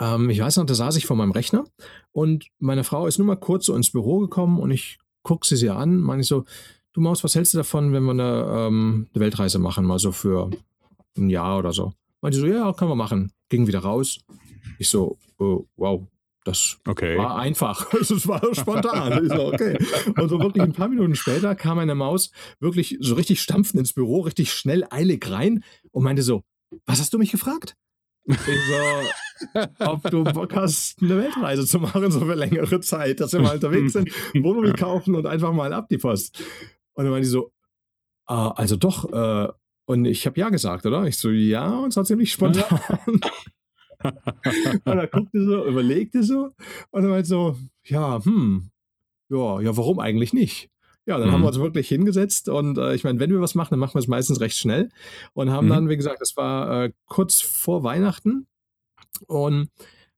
ähm, 0.00 0.30
ich 0.30 0.40
weiß 0.40 0.56
noch, 0.56 0.66
da 0.66 0.74
saß 0.74 0.96
ich 0.96 1.06
vor 1.06 1.16
meinem 1.16 1.32
Rechner 1.32 1.64
und 2.12 2.46
meine 2.58 2.84
Frau 2.84 3.06
ist 3.06 3.18
nur 3.18 3.26
mal 3.26 3.36
kurz 3.36 3.66
so 3.66 3.76
ins 3.76 3.90
Büro 3.90 4.20
gekommen 4.20 4.58
und 4.58 4.70
ich 4.70 4.98
gucke 5.22 5.46
sie 5.46 5.56
sie 5.56 5.70
an, 5.70 5.98
meine 5.98 6.22
ich 6.22 6.28
so, 6.28 6.44
du 6.92 7.00
Maus, 7.00 7.24
was 7.24 7.34
hältst 7.34 7.54
du 7.54 7.58
davon, 7.58 7.92
wenn 7.92 8.04
wir 8.04 8.12
eine, 8.12 8.46
ähm, 8.48 9.08
eine 9.12 9.20
Weltreise 9.20 9.58
machen, 9.58 9.84
mal 9.84 9.98
so 9.98 10.12
für 10.12 10.50
ein 11.16 11.28
Jahr 11.28 11.58
oder 11.58 11.72
so? 11.72 11.92
Meinte 12.22 12.38
so, 12.38 12.46
ja, 12.46 12.72
können 12.72 12.90
wir 12.90 12.96
machen. 12.96 13.32
Ging 13.50 13.66
wieder 13.66 13.80
raus. 13.80 14.20
Ich 14.78 14.88
so, 14.88 15.18
oh, 15.38 15.66
wow, 15.76 16.02
das 16.44 16.78
okay. 16.86 17.16
war 17.16 17.38
einfach. 17.38 17.92
Es 18.00 18.28
war 18.28 18.42
spontan. 18.54 19.28
so, 19.28 19.46
okay. 19.46 19.78
Und 20.16 20.28
so 20.28 20.38
wirklich 20.38 20.62
ein 20.62 20.72
paar 20.72 20.88
Minuten 20.88 21.14
später 21.14 21.54
kam 21.54 21.78
eine 21.78 21.94
Maus 21.94 22.30
wirklich 22.60 22.98
so 23.00 23.14
richtig 23.14 23.40
stampfend 23.40 23.80
ins 23.80 23.94
Büro, 23.94 24.20
richtig 24.20 24.52
schnell, 24.52 24.86
eilig 24.90 25.28
rein 25.30 25.64
und 25.90 26.04
meinte 26.04 26.22
so: 26.22 26.42
Was 26.86 27.00
hast 27.00 27.14
du 27.14 27.18
mich 27.18 27.32
gefragt? 27.32 27.76
Ich 28.26 28.36
so, 28.36 29.64
ob 29.80 30.10
du 30.10 30.24
Bock 30.24 30.54
hast, 30.54 31.02
eine 31.02 31.18
Weltreise 31.18 31.66
zu 31.66 31.78
machen, 31.78 32.10
so 32.10 32.20
für 32.20 32.34
längere 32.34 32.80
Zeit, 32.80 33.20
dass 33.20 33.32
wir 33.34 33.40
mal 33.40 33.56
unterwegs 33.56 33.92
sind, 33.92 34.10
Wohnung 34.34 34.72
kaufen 34.76 35.14
und 35.14 35.26
einfach 35.26 35.52
mal 35.52 35.72
ab 35.72 35.88
die 35.90 35.98
Post. 35.98 36.42
Und 36.94 37.04
dann 37.04 37.10
meinte 37.10 37.26
die 37.26 37.32
so: 37.32 37.52
ah, 38.26 38.50
Also 38.50 38.76
doch, 38.76 39.10
äh, 39.12 39.52
und 39.86 40.04
ich 40.04 40.26
habe 40.26 40.38
ja 40.38 40.50
gesagt, 40.50 40.86
oder? 40.86 41.04
Ich 41.04 41.16
so, 41.16 41.30
ja, 41.30 41.70
und 41.78 41.88
es 41.88 41.96
war 41.96 42.04
ziemlich 42.04 42.32
spontan 42.32 43.20
und 44.84 44.98
er 44.98 45.06
guckte 45.06 45.44
so, 45.44 45.64
überlegte 45.66 46.22
so 46.22 46.52
und 46.90 47.02
dann 47.02 47.10
meinte 47.10 47.28
so, 47.28 47.56
ja, 47.84 48.24
hm, 48.24 48.70
ja, 49.28 49.60
ja, 49.60 49.76
warum 49.76 49.98
eigentlich 49.98 50.32
nicht? 50.32 50.70
Ja, 51.06 51.18
dann 51.18 51.28
mhm. 51.28 51.32
haben 51.32 51.42
wir 51.42 51.48
uns 51.48 51.58
wirklich 51.58 51.88
hingesetzt 51.88 52.48
und 52.48 52.78
äh, 52.78 52.94
ich 52.94 53.04
meine, 53.04 53.20
wenn 53.20 53.30
wir 53.30 53.40
was 53.40 53.54
machen, 53.54 53.70
dann 53.72 53.80
machen 53.80 53.94
wir 53.94 54.00
es 54.00 54.08
meistens 54.08 54.40
recht 54.40 54.56
schnell 54.56 54.90
und 55.34 55.50
haben 55.50 55.66
mhm. 55.66 55.70
dann, 55.70 55.88
wie 55.88 55.96
gesagt, 55.96 56.20
das 56.20 56.36
war 56.36 56.84
äh, 56.84 56.92
kurz 57.06 57.40
vor 57.40 57.82
Weihnachten 57.82 58.46
und 59.26 59.68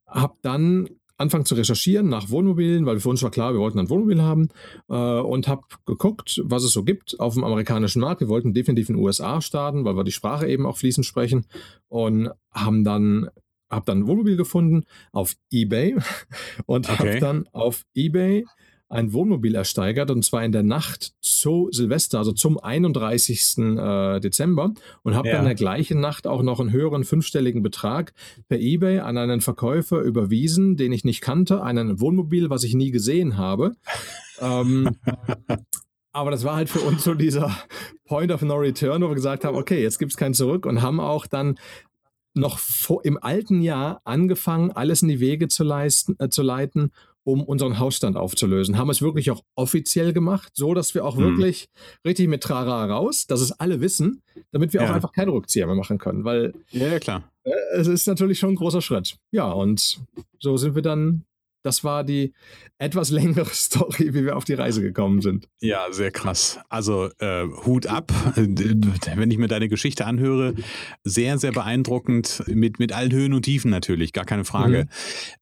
habe 0.06 0.34
dann 0.42 0.88
anfangen 1.18 1.46
zu 1.46 1.54
recherchieren 1.54 2.08
nach 2.08 2.30
Wohnmobilen, 2.30 2.86
weil 2.86 3.00
für 3.00 3.08
uns 3.08 3.22
war 3.22 3.30
klar, 3.30 3.52
wir 3.52 3.60
wollten 3.60 3.78
ein 3.78 3.88
Wohnmobil 3.88 4.22
haben 4.22 4.48
äh, 4.88 4.94
und 4.94 5.48
habe 5.48 5.62
geguckt, 5.86 6.42
was 6.44 6.62
es 6.62 6.72
so 6.72 6.84
gibt 6.84 7.18
auf 7.20 7.34
dem 7.34 7.44
amerikanischen 7.44 8.00
Markt. 8.00 8.20
Wir 8.20 8.28
wollten 8.28 8.52
definitiv 8.52 8.90
in 8.90 8.96
den 8.96 9.04
USA 9.04 9.40
starten, 9.40 9.84
weil 9.84 9.96
wir 9.96 10.04
die 10.04 10.12
Sprache 10.12 10.46
eben 10.46 10.66
auch 10.66 10.76
fließend 10.76 11.06
sprechen 11.06 11.46
und 11.88 12.30
haben 12.52 12.84
dann 12.84 13.30
habe 13.70 13.86
dann 13.86 14.00
ein 14.00 14.06
Wohnmobil 14.06 14.36
gefunden 14.36 14.84
auf 15.12 15.34
eBay 15.50 15.96
und 16.66 16.88
okay. 16.88 16.98
habe 16.98 17.20
dann 17.20 17.48
auf 17.52 17.82
eBay 17.94 18.44
ein 18.88 19.12
Wohnmobil 19.12 19.54
ersteigert 19.54 20.10
und 20.10 20.24
zwar 20.24 20.44
in 20.44 20.52
der 20.52 20.62
Nacht 20.62 21.12
zu 21.20 21.68
Silvester, 21.72 22.18
also 22.18 22.32
zum 22.32 22.58
31. 22.58 23.58
Äh, 23.58 24.20
Dezember 24.20 24.74
und 25.02 25.14
habe 25.16 25.28
ja. 25.28 25.34
dann 25.34 25.42
in 25.42 25.48
der 25.48 25.54
gleichen 25.56 26.00
Nacht 26.00 26.26
auch 26.26 26.42
noch 26.42 26.60
einen 26.60 26.70
höheren 26.70 27.04
fünfstelligen 27.04 27.62
Betrag 27.62 28.12
per 28.48 28.60
eBay 28.60 29.00
an 29.00 29.18
einen 29.18 29.40
Verkäufer 29.40 30.00
überwiesen, 30.00 30.76
den 30.76 30.92
ich 30.92 31.04
nicht 31.04 31.20
kannte, 31.20 31.62
ein 31.62 32.00
Wohnmobil, 32.00 32.48
was 32.48 32.62
ich 32.62 32.74
nie 32.74 32.92
gesehen 32.92 33.36
habe. 33.36 33.74
ähm, 34.40 34.96
aber 36.12 36.30
das 36.30 36.44
war 36.44 36.54
halt 36.54 36.70
für 36.70 36.80
uns 36.80 37.02
so 37.02 37.14
dieser 37.14 37.56
Point 38.04 38.30
of 38.30 38.42
No 38.42 38.54
Return, 38.54 39.02
wo 39.02 39.08
wir 39.08 39.14
gesagt 39.16 39.44
haben, 39.44 39.56
okay, 39.56 39.82
jetzt 39.82 39.98
gibt 39.98 40.12
es 40.12 40.16
kein 40.16 40.32
Zurück 40.32 40.64
und 40.64 40.80
haben 40.80 41.00
auch 41.00 41.26
dann 41.26 41.58
noch 42.36 42.58
vor, 42.58 43.04
im 43.04 43.22
alten 43.22 43.62
Jahr 43.62 44.00
angefangen, 44.04 44.70
alles 44.72 45.02
in 45.02 45.08
die 45.08 45.20
Wege 45.20 45.48
zu, 45.48 45.64
leisten, 45.64 46.16
äh, 46.18 46.28
zu 46.28 46.42
leiten, 46.42 46.92
um 47.24 47.42
unseren 47.42 47.78
Hausstand 47.78 48.16
aufzulösen. 48.16 48.78
Haben 48.78 48.90
es 48.90 49.02
wirklich 49.02 49.30
auch 49.30 49.42
offiziell 49.56 50.12
gemacht, 50.12 50.52
so 50.54 50.74
dass 50.74 50.94
wir 50.94 51.04
auch 51.04 51.16
hm. 51.16 51.24
wirklich 51.24 51.68
richtig 52.04 52.28
mit 52.28 52.42
Trara 52.42 52.84
raus, 52.86 53.26
dass 53.26 53.40
es 53.40 53.52
alle 53.52 53.80
wissen, 53.80 54.22
damit 54.52 54.72
wir 54.72 54.82
ja. 54.82 54.88
auch 54.88 54.94
einfach 54.94 55.12
keine 55.12 55.32
Rückzieher 55.32 55.66
mehr 55.66 55.74
machen 55.74 55.98
können. 55.98 56.24
Weil 56.24 56.54
ja, 56.70 56.86
ja 56.86 56.98
klar. 57.00 57.24
Äh, 57.42 57.52
es 57.74 57.88
ist 57.88 58.06
natürlich 58.06 58.38
schon 58.38 58.50
ein 58.50 58.56
großer 58.56 58.82
Schritt. 58.82 59.16
Ja, 59.32 59.50
und 59.50 60.00
so 60.38 60.56
sind 60.56 60.74
wir 60.74 60.82
dann 60.82 61.24
das 61.66 61.84
war 61.84 62.04
die 62.04 62.32
etwas 62.78 63.10
längere 63.10 63.46
Story, 63.52 64.14
wie 64.14 64.24
wir 64.24 64.36
auf 64.36 64.44
die 64.44 64.54
Reise 64.54 64.80
gekommen 64.82 65.20
sind. 65.20 65.48
Ja, 65.60 65.86
sehr 65.90 66.10
krass. 66.10 66.58
Also 66.68 67.10
äh, 67.18 67.46
Hut 67.64 67.86
ab, 67.86 68.12
wenn 68.36 69.30
ich 69.30 69.38
mir 69.38 69.48
deine 69.48 69.68
Geschichte 69.68 70.06
anhöre, 70.06 70.54
sehr, 71.02 71.38
sehr 71.38 71.52
beeindruckend 71.52 72.44
mit, 72.46 72.78
mit 72.78 72.92
allen 72.92 73.12
Höhen 73.12 73.34
und 73.34 73.42
Tiefen 73.42 73.70
natürlich, 73.70 74.12
gar 74.12 74.24
keine 74.24 74.44
Frage. 74.44 74.84
Mhm. 74.84 74.90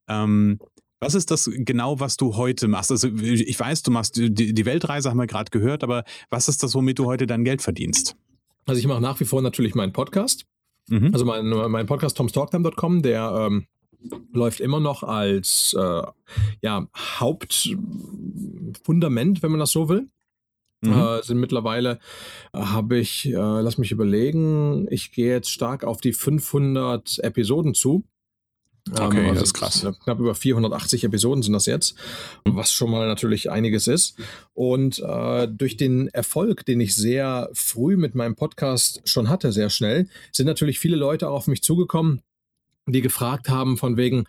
Ähm, 0.08 0.58
was 1.00 1.14
ist 1.14 1.30
das 1.30 1.50
genau, 1.52 2.00
was 2.00 2.16
du 2.16 2.37
heute 2.37 2.66
machst? 2.66 2.90
Also 2.90 3.08
ich 3.08 3.60
weiß, 3.60 3.82
du 3.82 3.90
machst 3.90 4.16
die, 4.16 4.32
die 4.32 4.64
Weltreise, 4.64 5.10
haben 5.10 5.18
wir 5.18 5.26
gerade 5.26 5.50
gehört, 5.50 5.84
aber 5.84 6.04
was 6.30 6.48
ist 6.48 6.62
das, 6.62 6.74
womit 6.74 6.98
du 6.98 7.04
heute 7.04 7.26
dein 7.26 7.44
Geld 7.44 7.60
verdienst? 7.60 8.16
Also 8.64 8.78
ich 8.78 8.87
mache 8.87 9.02
nach 9.02 9.20
wie 9.20 9.26
vor 9.26 9.42
natürlich 9.42 9.74
meinen 9.74 9.92
Podcast. 9.92 10.46
Mhm. 10.88 11.10
Also 11.12 11.26
mein, 11.26 11.46
mein 11.46 11.87
Podcast 11.87 12.16
tomstalktime.com, 12.16 13.02
der 13.02 13.48
ähm, 13.50 13.66
läuft 14.32 14.60
immer 14.60 14.80
noch 14.80 15.02
als 15.02 15.74
äh, 15.78 16.02
ja, 16.60 16.86
Hauptfundament, 16.96 19.42
wenn 19.42 19.50
man 19.50 19.60
das 19.60 19.70
so 19.70 19.88
will. 19.88 20.08
Mhm. 20.82 20.92
Äh, 20.92 21.22
sind 21.22 21.38
mittlerweile, 21.38 21.98
äh, 22.52 22.58
habe 22.58 22.98
ich, 22.98 23.26
äh, 23.26 23.32
lass 23.32 23.78
mich 23.78 23.92
überlegen, 23.92 24.86
ich 24.90 25.12
gehe 25.12 25.32
jetzt 25.32 25.50
stark 25.50 25.84
auf 25.84 26.00
die 26.00 26.12
500 26.12 27.20
Episoden 27.20 27.74
zu. 27.74 28.04
Okay, 28.92 29.20
ähm, 29.20 29.28
also 29.28 29.40
das 29.40 29.44
ist 29.44 29.54
krass. 29.54 29.86
Knapp 30.02 30.20
über 30.20 30.34
480 30.34 31.04
Episoden 31.04 31.42
sind 31.42 31.54
das 31.54 31.64
jetzt, 31.64 31.94
was 32.44 32.70
schon 32.70 32.90
mal 32.90 33.06
natürlich 33.06 33.50
einiges 33.50 33.88
ist. 33.88 34.18
Und 34.52 34.98
äh, 34.98 35.48
durch 35.48 35.78
den 35.78 36.08
Erfolg, 36.08 36.66
den 36.66 36.80
ich 36.80 36.94
sehr 36.94 37.48
früh 37.54 37.96
mit 37.96 38.14
meinem 38.14 38.36
Podcast 38.36 39.00
schon 39.08 39.30
hatte, 39.30 39.52
sehr 39.52 39.70
schnell, 39.70 40.08
sind 40.32 40.46
natürlich 40.46 40.78
viele 40.78 40.96
Leute 40.96 41.30
auf 41.30 41.46
mich 41.46 41.62
zugekommen, 41.62 42.20
die 42.86 43.00
gefragt 43.00 43.48
haben 43.48 43.76
von 43.76 43.96
wegen, 43.96 44.24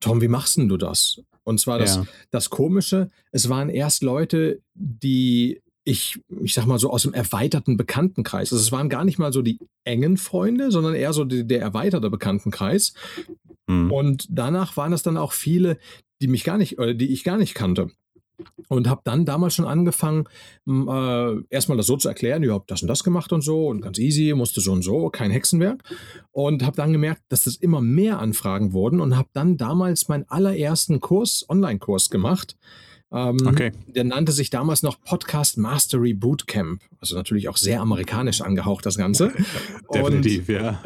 Tom, 0.00 0.20
wie 0.20 0.28
machst 0.28 0.56
denn 0.56 0.68
du 0.68 0.76
das? 0.76 1.20
Und 1.44 1.60
zwar 1.60 1.78
das, 1.78 1.96
ja. 1.96 2.06
das 2.30 2.50
Komische, 2.50 3.10
es 3.30 3.48
waren 3.48 3.68
erst 3.68 4.02
Leute, 4.02 4.60
die 4.74 5.60
ich, 5.84 6.18
ich 6.42 6.54
sag 6.54 6.66
mal 6.66 6.78
so 6.78 6.90
aus 6.90 7.02
dem 7.02 7.12
erweiterten 7.12 7.76
Bekanntenkreis. 7.76 8.52
Also 8.52 8.62
es 8.62 8.72
waren 8.72 8.88
gar 8.88 9.04
nicht 9.04 9.18
mal 9.18 9.32
so 9.32 9.42
die 9.42 9.58
engen 9.84 10.16
Freunde, 10.16 10.70
sondern 10.70 10.94
eher 10.94 11.12
so 11.12 11.24
die, 11.24 11.46
der 11.46 11.60
erweiterte 11.60 12.08
Bekanntenkreis. 12.08 12.94
Mhm. 13.66 13.92
Und 13.92 14.26
danach 14.30 14.78
waren 14.78 14.94
es 14.94 15.02
dann 15.02 15.18
auch 15.18 15.32
viele, 15.32 15.78
die 16.22 16.28
mich 16.28 16.44
gar 16.44 16.56
nicht, 16.56 16.78
oder 16.78 16.94
die 16.94 17.12
ich 17.12 17.22
gar 17.22 17.36
nicht 17.36 17.54
kannte. 17.54 17.90
Und 18.68 18.88
habe 18.88 19.02
dann 19.04 19.24
damals 19.24 19.54
schon 19.54 19.66
angefangen, 19.66 20.24
äh, 20.66 21.34
erstmal 21.50 21.76
das 21.76 21.86
so 21.86 21.96
zu 21.96 22.08
erklären, 22.08 22.42
ich 22.42 22.50
habe 22.50 22.64
das 22.66 22.82
und 22.82 22.88
das 22.88 23.04
gemacht 23.04 23.32
und 23.32 23.42
so 23.42 23.68
und 23.68 23.80
ganz 23.80 23.98
easy, 23.98 24.32
musste 24.34 24.60
so 24.60 24.72
und 24.72 24.82
so, 24.82 25.10
kein 25.10 25.30
Hexenwerk. 25.30 25.82
Und 26.32 26.64
habe 26.64 26.76
dann 26.76 26.92
gemerkt, 26.92 27.22
dass 27.28 27.44
das 27.44 27.56
immer 27.56 27.80
mehr 27.80 28.18
Anfragen 28.18 28.72
wurden 28.72 29.00
und 29.00 29.16
habe 29.16 29.28
dann 29.32 29.56
damals 29.56 30.08
meinen 30.08 30.24
allerersten 30.28 31.00
Kurs, 31.00 31.44
Online-Kurs 31.48 32.10
gemacht. 32.10 32.56
Ähm, 33.14 33.36
okay. 33.46 33.70
Der 33.86 34.02
nannte 34.02 34.32
sich 34.32 34.50
damals 34.50 34.82
noch 34.82 35.00
Podcast 35.00 35.56
Mastery 35.56 36.14
Bootcamp. 36.14 36.82
Also 36.98 37.14
natürlich 37.14 37.48
auch 37.48 37.56
sehr 37.56 37.80
amerikanisch 37.80 38.40
angehaucht, 38.40 38.84
das 38.84 38.98
Ganze. 38.98 39.32
Definitiv, 39.94 40.48
und, 40.48 40.54
ja. 40.54 40.82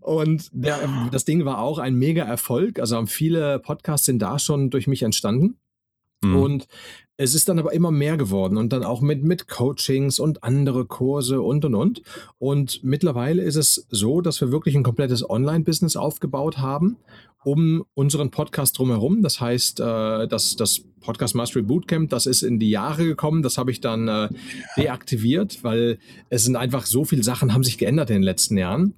und 0.00 0.48
der, 0.52 0.78
das 1.12 1.26
Ding 1.26 1.44
war 1.44 1.58
auch 1.58 1.78
ein 1.78 1.96
mega 1.96 2.24
Erfolg. 2.24 2.80
Also 2.80 3.04
viele 3.04 3.58
Podcasts 3.58 4.06
sind 4.06 4.20
da 4.20 4.38
schon 4.38 4.70
durch 4.70 4.86
mich 4.86 5.02
entstanden. 5.02 5.58
Mhm. 6.22 6.36
Und 6.36 6.68
es 7.18 7.34
ist 7.34 7.48
dann 7.48 7.58
aber 7.58 7.72
immer 7.72 7.90
mehr 7.90 8.18
geworden 8.18 8.58
und 8.58 8.72
dann 8.72 8.84
auch 8.84 9.00
mit, 9.00 9.24
mit 9.24 9.48
Coachings 9.48 10.18
und 10.18 10.44
andere 10.44 10.84
Kurse 10.84 11.40
und 11.40 11.64
und 11.64 11.74
und. 11.74 12.02
Und 12.38 12.84
mittlerweile 12.84 13.42
ist 13.42 13.56
es 13.56 13.86
so, 13.90 14.20
dass 14.20 14.40
wir 14.40 14.52
wirklich 14.52 14.76
ein 14.76 14.82
komplettes 14.82 15.28
Online-Business 15.28 15.96
aufgebaut 15.96 16.58
haben 16.58 16.98
um 17.46 17.84
unseren 17.94 18.32
Podcast 18.32 18.76
drumherum. 18.76 19.22
Das 19.22 19.40
heißt, 19.40 19.78
äh, 19.78 20.26
das, 20.26 20.56
das 20.56 20.80
Podcast 21.00 21.36
Mastery 21.36 21.62
Bootcamp, 21.62 22.10
das 22.10 22.26
ist 22.26 22.42
in 22.42 22.58
die 22.58 22.70
Jahre 22.70 23.04
gekommen. 23.04 23.42
Das 23.44 23.56
habe 23.56 23.70
ich 23.70 23.80
dann 23.80 24.08
äh, 24.08 24.28
deaktiviert, 24.76 25.62
weil 25.62 26.00
es 26.28 26.42
sind 26.42 26.56
einfach 26.56 26.86
so 26.86 27.04
viele 27.04 27.22
Sachen 27.22 27.54
haben 27.54 27.62
sich 27.62 27.78
geändert 27.78 28.10
in 28.10 28.16
den 28.16 28.22
letzten 28.24 28.58
Jahren. 28.58 28.94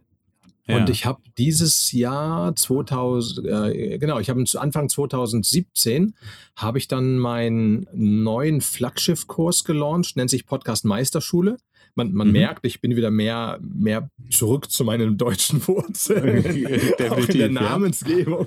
Ja. 0.69 0.77
Und 0.77 0.91
ich 0.91 1.07
habe 1.07 1.23
dieses 1.39 1.93
Jahr 1.93 2.55
2000, 2.55 3.47
äh, 3.47 3.99
genau, 3.99 4.19
ich 4.19 4.29
habe 4.29 4.45
Anfang 4.55 4.89
2017 4.89 6.15
habe 6.57 6.79
ich 6.79 6.89
dann 6.89 7.19
meinen 7.19 7.87
neuen 7.93 8.61
Flaggschiff-Kurs 8.61 9.65
gelauncht, 9.65 10.17
nennt 10.17 10.31
sich 10.31 10.47
Podcast 10.47 10.85
Meisterschule. 10.85 11.57
Man, 11.95 12.13
man 12.13 12.29
mhm. 12.29 12.35
merkt, 12.35 12.67
ich 12.67 12.81
bin 12.81 12.97
wieder 12.97 13.11
mehr, 13.11 13.59
mehr 13.61 14.11
zurück 14.31 14.71
zu 14.71 14.85
meinen 14.85 15.17
deutschen 15.17 15.67
Wurzeln, 15.67 16.45
auch 17.11 17.29
in 17.29 17.39
der 17.39 17.51
Namensgebung. 17.51 18.47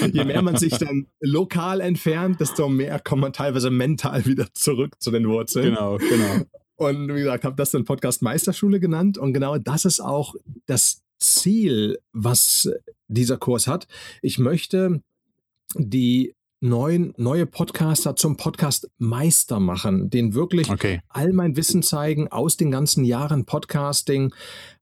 Ja. 0.00 0.06
Je 0.06 0.24
mehr 0.24 0.42
man 0.42 0.56
sich 0.56 0.76
dann 0.78 1.06
lokal 1.20 1.80
entfernt, 1.80 2.40
desto 2.40 2.68
mehr 2.68 3.00
kommt 3.00 3.22
man 3.22 3.32
teilweise 3.32 3.70
mental 3.70 4.26
wieder 4.26 4.46
zurück 4.52 5.00
zu 5.00 5.10
den 5.10 5.28
Wurzeln. 5.28 5.74
Genau, 5.74 5.96
genau. 5.96 6.44
Und 6.76 7.08
wie 7.08 7.20
gesagt, 7.20 7.44
habe 7.44 7.56
das 7.56 7.70
dann 7.70 7.84
Podcast 7.84 8.22
Meisterschule 8.22 8.80
genannt. 8.80 9.16
Und 9.18 9.32
genau 9.32 9.58
das 9.58 9.84
ist 9.84 10.00
auch 10.00 10.34
das 10.66 11.03
Ziel, 11.24 11.98
was 12.12 12.70
dieser 13.08 13.36
Kurs 13.36 13.66
hat. 13.66 13.86
Ich 14.22 14.38
möchte 14.38 15.02
die 15.76 16.34
neuen, 16.60 17.12
neue 17.16 17.46
Podcaster 17.46 18.16
zum 18.16 18.36
Podcast 18.36 18.90
Meister 18.98 19.60
machen, 19.60 20.10
den 20.10 20.34
wirklich 20.34 20.70
okay. 20.70 21.00
all 21.08 21.32
mein 21.32 21.56
Wissen 21.56 21.82
zeigen 21.82 22.28
aus 22.28 22.56
den 22.56 22.70
ganzen 22.70 23.04
Jahren 23.04 23.44
Podcasting, 23.44 24.34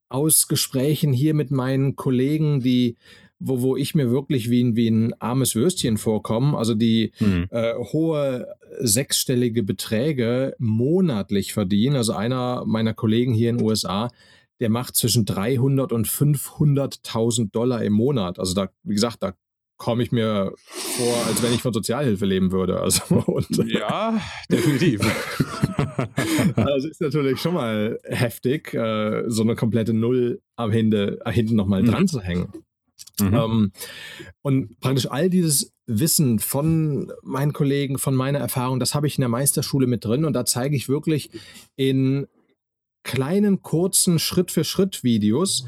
aus 0.08 0.46
Gesprächen 0.46 1.12
hier 1.12 1.34
mit 1.34 1.50
meinen 1.50 1.96
Kollegen, 1.96 2.60
die 2.60 2.96
wo, 3.44 3.60
wo 3.60 3.76
ich 3.76 3.94
mir 3.94 4.10
wirklich 4.10 4.50
wie 4.50 4.62
ein, 4.62 4.76
wie 4.76 4.88
ein 4.88 5.14
armes 5.20 5.54
Würstchen 5.54 5.96
vorkomme, 5.98 6.56
also 6.56 6.74
die 6.74 7.12
mhm. 7.18 7.48
äh, 7.50 7.74
hohe 7.74 8.46
sechsstellige 8.78 9.62
Beträge 9.62 10.54
monatlich 10.58 11.52
verdienen. 11.52 11.96
Also 11.96 12.12
einer 12.12 12.64
meiner 12.66 12.94
Kollegen 12.94 13.34
hier 13.34 13.50
in 13.50 13.58
den 13.58 13.66
USA, 13.66 14.10
der 14.60 14.70
macht 14.70 14.96
zwischen 14.96 15.24
300 15.24 15.92
und 15.92 16.06
500.000 16.06 17.50
Dollar 17.50 17.82
im 17.82 17.92
Monat. 17.92 18.38
Also 18.38 18.54
da, 18.54 18.68
wie 18.82 18.94
gesagt, 18.94 19.22
da 19.22 19.34
komme 19.82 20.04
ich 20.04 20.12
mir 20.12 20.52
vor, 20.56 21.26
als 21.26 21.42
wenn 21.42 21.52
ich 21.52 21.60
von 21.60 21.72
Sozialhilfe 21.72 22.24
leben 22.24 22.52
würde. 22.52 22.80
Also, 22.80 23.02
und, 23.26 23.48
ja, 23.66 24.20
definitiv. 24.50 25.00
also 26.54 26.88
ist 26.88 27.00
natürlich 27.00 27.40
schon 27.40 27.54
mal 27.54 27.98
heftig, 28.04 28.72
äh, 28.74 29.24
so 29.26 29.42
eine 29.42 29.56
komplette 29.56 29.92
Null 29.92 30.40
am 30.54 30.70
Hinde, 30.70 31.18
hinten 31.26 31.56
nochmal 31.56 31.82
mhm. 31.82 31.86
dran 31.86 32.08
zu 32.08 32.20
hängen. 32.20 32.52
Mhm. 33.20 33.34
Ähm, 33.34 33.72
und 34.42 34.80
praktisch 34.80 35.10
all 35.10 35.28
dieses 35.28 35.72
Wissen 35.86 36.38
von 36.38 37.12
meinen 37.22 37.52
Kollegen, 37.52 37.98
von 37.98 38.14
meiner 38.14 38.38
Erfahrung, 38.38 38.78
das 38.78 38.94
habe 38.94 39.08
ich 39.08 39.18
in 39.18 39.22
der 39.22 39.28
Meisterschule 39.28 39.88
mit 39.88 40.04
drin 40.04 40.24
und 40.24 40.32
da 40.32 40.44
zeige 40.44 40.76
ich 40.76 40.88
wirklich 40.88 41.30
in 41.74 42.28
kleinen, 43.02 43.62
kurzen 43.62 44.18
Schritt-für-Schritt-Videos, 44.18 45.66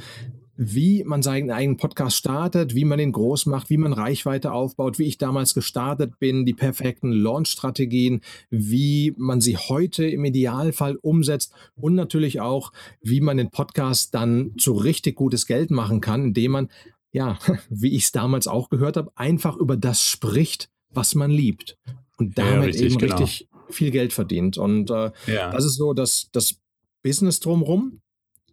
wie 0.56 1.02
man 1.04 1.22
seinen 1.22 1.50
eigenen 1.50 1.76
Podcast 1.76 2.16
startet, 2.16 2.74
wie 2.74 2.84
man 2.84 3.00
ihn 3.00 3.12
groß 3.12 3.46
macht, 3.46 3.70
wie 3.70 3.76
man 3.76 3.92
Reichweite 3.92 4.52
aufbaut, 4.52 4.98
wie 4.98 5.04
ich 5.04 5.18
damals 5.18 5.54
gestartet 5.54 6.18
bin, 6.18 6.46
die 6.46 6.54
perfekten 6.54 7.10
Launch-Strategien, 7.10 8.20
wie 8.50 9.14
man 9.16 9.40
sie 9.40 9.56
heute 9.56 10.06
im 10.06 10.24
Idealfall 10.24 10.96
umsetzt 10.96 11.52
und 11.74 11.94
natürlich 11.94 12.40
auch, 12.40 12.72
wie 13.02 13.20
man 13.20 13.36
den 13.36 13.50
Podcast 13.50 14.14
dann 14.14 14.52
zu 14.56 14.72
richtig 14.74 15.16
gutes 15.16 15.46
Geld 15.46 15.70
machen 15.70 16.00
kann, 16.00 16.26
indem 16.26 16.52
man, 16.52 16.68
ja, 17.12 17.38
wie 17.68 17.94
ich 17.94 18.04
es 18.04 18.12
damals 18.12 18.46
auch 18.46 18.70
gehört 18.70 18.96
habe, 18.96 19.10
einfach 19.16 19.56
über 19.56 19.76
das 19.76 20.02
spricht, 20.02 20.70
was 20.90 21.14
man 21.14 21.30
liebt. 21.30 21.76
Und 22.16 22.38
damit 22.38 22.54
ja, 22.54 22.60
richtig, 22.60 22.82
eben 22.82 22.98
genau. 22.98 23.16
richtig 23.16 23.48
viel 23.70 23.90
Geld 23.90 24.12
verdient. 24.12 24.56
Und 24.56 24.90
äh, 24.90 25.10
ja. 25.26 25.50
das 25.50 25.64
ist 25.64 25.74
so 25.74 25.94
das, 25.94 26.28
das 26.30 26.60
Business 27.04 27.38
drumherum. 27.38 28.00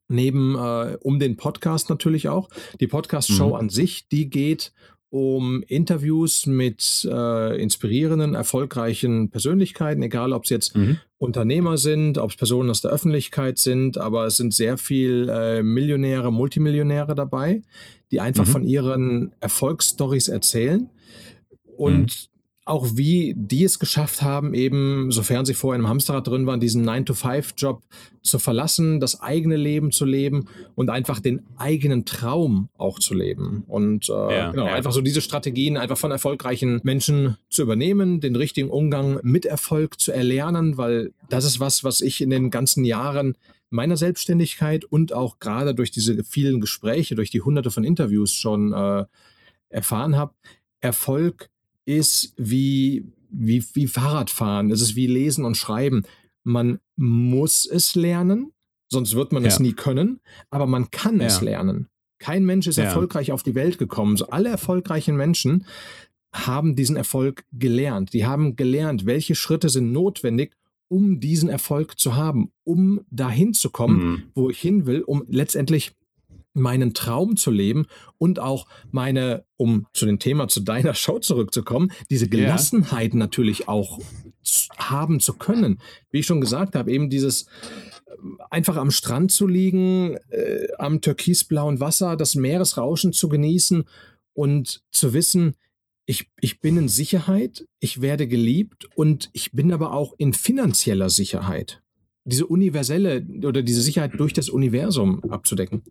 Neben 0.08 0.56
äh, 0.56 0.98
um 1.02 1.20
den 1.20 1.38
Podcast 1.38 1.90
natürlich 1.90 2.28
auch. 2.28 2.50
Die 2.80 2.88
Podcast-Show 2.88 3.50
mhm. 3.50 3.56
an 3.56 3.70
sich, 3.70 4.10
die 4.10 4.30
geht 4.30 4.74
um 5.10 5.64
Interviews 5.64 6.46
mit 6.46 7.08
äh, 7.10 7.62
inspirierenden, 7.62 8.34
erfolgreichen 8.34 9.30
Persönlichkeiten, 9.30 10.02
egal 10.04 10.32
ob 10.34 10.44
es 10.44 10.50
jetzt 10.50 10.76
mhm. 10.76 11.00
Unternehmer 11.18 11.78
sind, 11.78 12.18
ob 12.18 12.32
es 12.32 12.38
Personen 12.38 12.70
aus 12.70 12.82
der 12.82 12.92
Öffentlichkeit 12.92 13.58
sind, 13.58 13.98
aber 13.98 14.26
es 14.26 14.38
sind 14.38 14.54
sehr 14.54 14.78
viel 14.78 15.30
äh, 15.30 15.64
Millionäre, 15.64 16.32
Multimillionäre 16.32 17.16
dabei, 17.16 17.62
die 18.12 18.20
einfach 18.20 18.46
mhm. 18.46 18.52
von 18.52 18.64
ihren 18.64 19.32
Erfolgsstories 19.40 20.28
erzählen. 20.28 20.90
Und 21.78 22.28
mhm 22.28 22.31
auch 22.72 22.96
wie 22.96 23.34
die 23.36 23.66
es 23.66 23.80
geschafft 23.80 24.22
haben, 24.22 24.54
eben, 24.54 25.12
sofern 25.12 25.44
sie 25.46 25.54
vorher 25.54 25.78
im 25.78 25.90
Hamsterrad 25.90 26.26
drin 26.26 26.48
waren, 26.48 26.62
diesen 26.62 26.88
9-to-5-Job 26.88 27.84
zu 28.22 28.40
verlassen, 28.40 29.02
das 29.02 29.20
eigene 29.20 29.58
Leben 29.58 29.92
zu 29.92 30.06
leben 30.06 30.46
und 30.74 30.90
einfach 30.90 31.20
den 31.20 31.42
eigenen 31.58 32.06
Traum 32.06 32.70
auch 32.78 33.00
zu 33.00 33.14
leben. 33.14 33.66
Und 33.68 34.08
äh, 34.08 34.14
ja, 34.14 34.52
genau, 34.52 34.68
ja. 34.68 34.74
einfach 34.74 34.94
so 34.94 35.02
diese 35.02 35.20
Strategien 35.20 35.76
einfach 35.76 35.98
von 35.98 36.12
erfolgreichen 36.12 36.80
Menschen 36.84 37.36
zu 37.50 37.62
übernehmen, 37.62 38.22
den 38.22 38.38
richtigen 38.38 38.70
Umgang 38.70 39.20
mit 39.22 39.46
Erfolg 39.46 40.00
zu 40.00 40.14
erlernen, 40.14 40.78
weil 40.78 41.12
das 41.28 41.44
ist 41.44 41.60
was, 41.60 41.84
was 41.84 42.00
ich 42.00 42.22
in 42.22 42.30
den 42.30 42.52
ganzen 42.52 42.86
Jahren 42.86 43.36
meiner 43.70 43.98
Selbstständigkeit 43.98 44.86
und 44.86 45.12
auch 45.12 45.40
gerade 45.40 45.76
durch 45.76 45.92
diese 45.92 46.24
vielen 46.24 46.62
Gespräche, 46.62 47.16
durch 47.16 47.32
die 47.32 47.42
hunderte 47.42 47.70
von 47.70 47.84
Interviews 47.84 48.32
schon 48.32 48.72
äh, 48.72 49.04
erfahren 49.68 50.16
habe. 50.16 50.34
Erfolg 50.80 51.51
ist 51.86 52.34
wie, 52.38 53.06
wie, 53.30 53.64
wie 53.74 53.88
Fahrradfahren, 53.88 54.72
es 54.72 54.82
ist 54.82 54.96
wie 54.96 55.08
Lesen 55.08 55.46
und 55.46 55.56
Schreiben. 55.56 56.04
Man 56.44 56.80
muss 56.96 57.66
es 57.66 57.96
lernen, 57.96 58.52
sonst 58.90 59.16
wird 59.16 59.32
man 59.32 59.44
ja. 59.44 59.50
es 59.50 59.60
nie 59.60 59.74
können, 59.74 60.20
aber 60.50 60.66
man 60.66 60.92
kann 60.92 61.20
ja. 61.20 61.28
es 61.28 61.42
lernen. 61.42 61.88
Kein 62.20 62.46
Mensch 62.46 62.68
ist 62.68 62.78
ja. 62.78 62.86
erfolgreich 62.86 63.32
auf 63.32 63.44
die 63.44 63.56
Welt 63.56 63.80
gekommen. 63.80 64.16
So 64.16 64.28
alle 64.28 64.50
erfolgreichen 64.50 65.16
Menschen 65.16 65.66
haben 66.34 66.76
diesen 66.76 66.96
Erfolg 66.96 67.46
gelernt. 67.52 68.14
Die 68.14 68.26
haben 68.26 68.56
gelernt, 68.56 69.06
welche 69.06 69.36
Schritte 69.36 69.70
sind 69.70 69.92
notwendig, 69.92 70.54
um 70.88 71.20
diesen 71.20 71.50
Erfolg 71.50 72.00
zu 72.00 72.16
haben, 72.16 72.52
um 72.64 73.02
dahin 73.10 73.54
zu 73.54 73.70
kommen, 73.70 74.04
mhm. 74.04 74.24
wo 74.36 74.50
ich 74.50 74.60
hin 74.60 74.86
will, 74.86 75.02
um 75.02 75.24
letztendlich 75.28 75.94
meinen 76.54 76.94
Traum 76.94 77.38
zu 77.38 77.52
leben 77.52 77.86
und 78.18 78.40
auch 78.40 78.68
meine, 78.92 79.46
um 79.58 79.88
zu 79.94 80.06
dem 80.06 80.20
Thema 80.20 80.48
zu 80.48 80.62
deiner 80.62 80.94
Show 80.94 81.20
zurückzukommen, 81.20 81.92
diese 82.10 82.28
Gelassenheit 82.28 83.14
ja. 83.14 83.20
natürlich 83.20 83.68
auch 83.68 84.00
haben 84.78 85.20
zu 85.20 85.34
können. 85.34 85.80
Wie 86.12 86.20
ich 86.20 86.26
schon 86.26 86.42
gesagt 86.42 86.76
habe, 86.76 86.92
eben 86.92 87.10
dieses 87.10 87.44
äh, 87.44 87.48
einfach 88.50 88.78
am 88.78 88.92
Strand 88.92 89.32
zu 89.32 89.48
liegen, 89.48 90.18
äh, 90.30 90.68
am 90.78 91.02
türkisblauen 91.02 91.80
Wasser, 91.80 92.18
das 92.18 92.36
Meeresrauschen 92.36 93.14
zu 93.14 93.30
genießen 93.30 93.86
und 94.34 94.84
zu 94.92 95.14
wissen, 95.14 95.56
ich, 96.06 96.30
ich 96.42 96.60
bin 96.60 96.78
in 96.78 96.90
Sicherheit, 96.90 97.66
ich 97.80 98.02
werde 98.02 98.28
geliebt 98.28 98.90
und 98.96 99.30
ich 99.34 99.52
bin 99.54 99.72
aber 99.72 99.94
auch 99.94 100.14
in 100.18 100.34
finanzieller 100.34 101.10
Sicherheit. 101.10 101.82
Diese 102.26 102.46
universelle 102.46 103.26
oder 103.44 103.64
diese 103.64 103.82
Sicherheit 103.82 104.20
durch 104.20 104.34
das 104.34 104.50
Universum 104.50 105.24
abzudecken. 105.32 105.84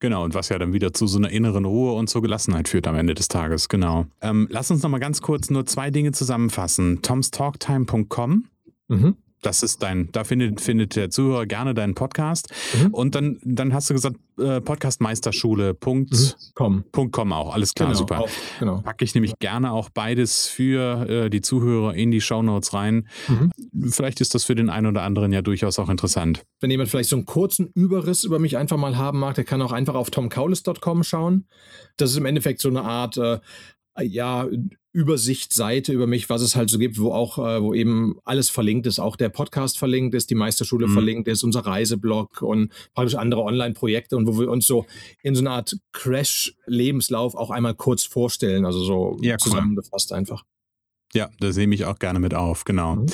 Genau, 0.00 0.24
und 0.24 0.34
was 0.34 0.48
ja 0.48 0.58
dann 0.58 0.72
wieder 0.72 0.92
zu 0.92 1.06
so 1.06 1.18
einer 1.18 1.30
inneren 1.30 1.64
Ruhe 1.64 1.92
und 1.92 2.08
zur 2.08 2.22
Gelassenheit 2.22 2.68
führt 2.68 2.86
am 2.86 2.96
Ende 2.96 3.14
des 3.14 3.28
Tages, 3.28 3.68
genau. 3.68 4.06
Ähm, 4.20 4.46
lass 4.50 4.70
uns 4.70 4.82
nochmal 4.82 5.00
ganz 5.00 5.22
kurz 5.22 5.50
nur 5.50 5.66
zwei 5.66 5.90
Dinge 5.90 6.12
zusammenfassen. 6.12 7.00
tomstalktime.com 7.02 8.44
mhm. 8.88 9.16
Das 9.44 9.62
ist 9.62 9.82
dein, 9.82 10.10
da 10.12 10.24
findet, 10.24 10.62
findet 10.62 10.96
der 10.96 11.10
Zuhörer 11.10 11.44
gerne 11.44 11.74
deinen 11.74 11.94
Podcast. 11.94 12.48
Mhm. 12.80 12.94
Und 12.94 13.14
dann, 13.14 13.38
dann 13.42 13.74
hast 13.74 13.90
du 13.90 13.94
gesagt, 13.94 14.16
äh, 14.38 14.62
podcastmeisterschule.com 14.62 16.06
mhm. 16.56 16.84
.com 17.12 17.32
auch. 17.32 17.54
Alles 17.54 17.74
klar, 17.74 17.90
genau, 17.90 17.98
super. 17.98 18.20
Auch, 18.20 18.30
genau. 18.58 18.80
Packe 18.80 19.04
ich 19.04 19.14
nämlich 19.14 19.38
gerne 19.38 19.72
auch 19.72 19.90
beides 19.90 20.46
für 20.46 21.08
äh, 21.08 21.30
die 21.30 21.42
Zuhörer 21.42 21.94
in 21.94 22.10
die 22.10 22.22
Shownotes 22.22 22.72
rein. 22.72 23.06
Mhm. 23.28 23.50
Vielleicht 23.90 24.22
ist 24.22 24.34
das 24.34 24.44
für 24.44 24.54
den 24.54 24.70
einen 24.70 24.86
oder 24.86 25.02
anderen 25.02 25.30
ja 25.30 25.42
durchaus 25.42 25.78
auch 25.78 25.90
interessant. 25.90 26.42
Wenn 26.60 26.70
jemand 26.70 26.88
vielleicht 26.88 27.10
so 27.10 27.16
einen 27.16 27.26
kurzen 27.26 27.68
Überriss 27.74 28.24
über 28.24 28.38
mich 28.38 28.56
einfach 28.56 28.78
mal 28.78 28.96
haben 28.96 29.18
mag, 29.18 29.34
der 29.34 29.44
kann 29.44 29.60
auch 29.60 29.72
einfach 29.72 29.94
auf 29.94 30.10
tomkaulis.com 30.10 31.04
schauen. 31.04 31.46
Das 31.98 32.10
ist 32.10 32.16
im 32.16 32.24
Endeffekt 32.24 32.60
so 32.60 32.70
eine 32.70 32.82
Art 32.82 33.18
äh, 33.18 33.40
ja, 34.00 34.48
Übersichtsseite 34.94 35.92
über 35.92 36.06
mich, 36.06 36.30
was 36.30 36.40
es 36.40 36.54
halt 36.54 36.70
so 36.70 36.78
gibt, 36.78 37.00
wo 37.00 37.10
auch, 37.10 37.36
äh, 37.38 37.60
wo 37.60 37.74
eben 37.74 38.16
alles 38.24 38.48
verlinkt 38.48 38.86
ist, 38.86 39.00
auch 39.00 39.16
der 39.16 39.28
Podcast 39.28 39.76
verlinkt 39.76 40.14
ist, 40.14 40.30
die 40.30 40.36
Meisterschule 40.36 40.86
mhm. 40.86 40.92
verlinkt 40.92 41.28
ist, 41.28 41.42
unser 41.42 41.66
Reiseblog 41.66 42.42
und 42.42 42.72
praktisch 42.94 43.16
andere 43.16 43.42
Online-Projekte 43.42 44.16
und 44.16 44.28
wo 44.28 44.38
wir 44.38 44.48
uns 44.48 44.68
so 44.68 44.86
in 45.22 45.34
so 45.34 45.40
einer 45.40 45.50
Art 45.50 45.76
Crash-Lebenslauf 45.92 47.34
auch 47.34 47.50
einmal 47.50 47.74
kurz 47.74 48.04
vorstellen, 48.04 48.64
also 48.64 48.84
so 48.84 49.18
ja, 49.20 49.36
zusammengefasst 49.36 50.12
einfach. 50.12 50.44
Ja, 51.12 51.28
da 51.40 51.50
sehe 51.50 51.64
ich 51.64 51.68
mich 51.68 51.84
auch 51.86 51.98
gerne 51.98 52.20
mit 52.20 52.32
auf, 52.32 52.64
genau. 52.64 52.96
Mhm. 52.96 53.06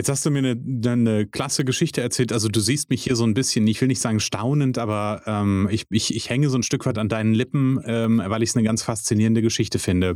Jetzt 0.00 0.08
hast 0.08 0.24
du 0.24 0.30
mir 0.30 0.38
eine, 0.38 0.90
eine 0.90 1.26
klasse 1.26 1.62
Geschichte 1.62 2.00
erzählt. 2.00 2.32
Also 2.32 2.48
du 2.48 2.58
siehst 2.58 2.88
mich 2.88 3.04
hier 3.04 3.16
so 3.16 3.24
ein 3.24 3.34
bisschen, 3.34 3.66
ich 3.66 3.82
will 3.82 3.88
nicht 3.88 4.00
sagen 4.00 4.18
staunend, 4.18 4.78
aber 4.78 5.20
ähm, 5.26 5.68
ich, 5.70 5.84
ich, 5.90 6.16
ich 6.16 6.30
hänge 6.30 6.48
so 6.48 6.56
ein 6.56 6.62
Stück 6.62 6.86
weit 6.86 6.96
an 6.96 7.10
deinen 7.10 7.34
Lippen, 7.34 7.78
ähm, 7.84 8.22
weil 8.24 8.42
ich 8.42 8.48
es 8.48 8.56
eine 8.56 8.64
ganz 8.64 8.82
faszinierende 8.82 9.42
Geschichte 9.42 9.78
finde. 9.78 10.14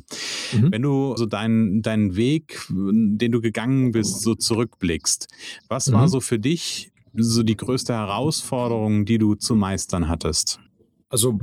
Mhm. 0.55 0.73
Wenn 0.73 0.81
du 0.81 1.15
so 1.19 1.27
deinen 1.27 1.83
deinen 1.83 2.17
Weg, 2.17 2.67
den 2.71 3.31
du 3.31 3.43
gegangen 3.43 3.93
bist, 3.93 4.23
so 4.23 4.35
zurückblickst, 4.35 5.29
was 5.69 5.89
mhm. 5.89 5.93
war 5.93 6.09
so 6.09 6.21
für 6.21 6.39
dich 6.39 6.91
so 7.13 7.43
die 7.43 7.59
größte 7.59 7.93
Herausforderung, 7.93 9.05
die 9.05 9.19
du 9.19 9.35
zu 9.35 9.55
meistern 9.55 10.09
hattest? 10.09 10.61
Also 11.11 11.39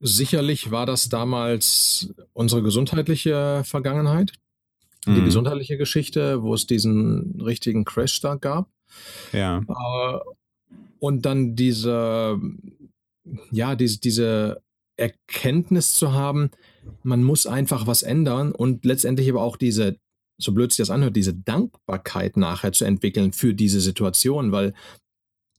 sicherlich 0.00 0.70
war 0.70 0.84
das 0.84 1.08
damals 1.08 2.12
unsere 2.34 2.62
gesundheitliche 2.62 3.62
Vergangenheit, 3.64 4.32
die 5.06 5.10
Mhm. 5.20 5.24
gesundheitliche 5.24 5.76
Geschichte, 5.78 6.42
wo 6.42 6.54
es 6.54 6.66
diesen 6.66 7.40
richtigen 7.40 7.84
Crash 7.84 8.20
da 8.20 8.34
gab. 8.34 8.68
Ja. 9.32 9.58
Äh, 9.60 10.18
und 10.98 11.24
dann 11.26 11.54
diese, 11.56 12.40
ja, 13.50 13.74
diese, 13.76 14.00
diese 14.00 14.62
Erkenntnis 14.96 15.94
zu 15.94 16.12
haben, 16.12 16.50
man 17.02 17.22
muss 17.22 17.46
einfach 17.46 17.86
was 17.86 18.02
ändern 18.02 18.52
und 18.52 18.84
letztendlich 18.84 19.28
aber 19.28 19.42
auch 19.42 19.56
diese, 19.56 19.96
so 20.38 20.52
blöd 20.52 20.70
sich 20.72 20.78
das 20.78 20.90
anhört, 20.90 21.16
diese 21.16 21.34
Dankbarkeit 21.34 22.36
nachher 22.36 22.72
zu 22.72 22.84
entwickeln 22.84 23.32
für 23.32 23.54
diese 23.54 23.80
Situation, 23.80 24.52
weil 24.52 24.74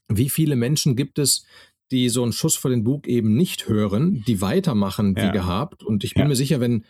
wie 0.08 0.30
viele 0.30 0.56
Menschen 0.56 0.96
gibt 0.96 1.20
es, 1.20 1.46
die 1.92 2.10
so 2.10 2.24
einen 2.24 2.34
Schuss 2.34 2.56
vor 2.58 2.72
den 2.72 2.84
Bug 2.84 3.08
eben 3.08 3.36
nicht 3.36 3.68
hören, 3.70 4.24
die 4.28 4.42
weitermachen 4.42 5.16
wie 5.16 5.22
Ja. 5.22 5.32
gehabt. 5.32 5.84
Und 5.84 6.04
ich 6.04 6.14
bin 6.16 6.24
Ja. 6.24 6.28
mir 6.30 6.36
sicher, 6.36 6.60
wenn, 6.60 6.84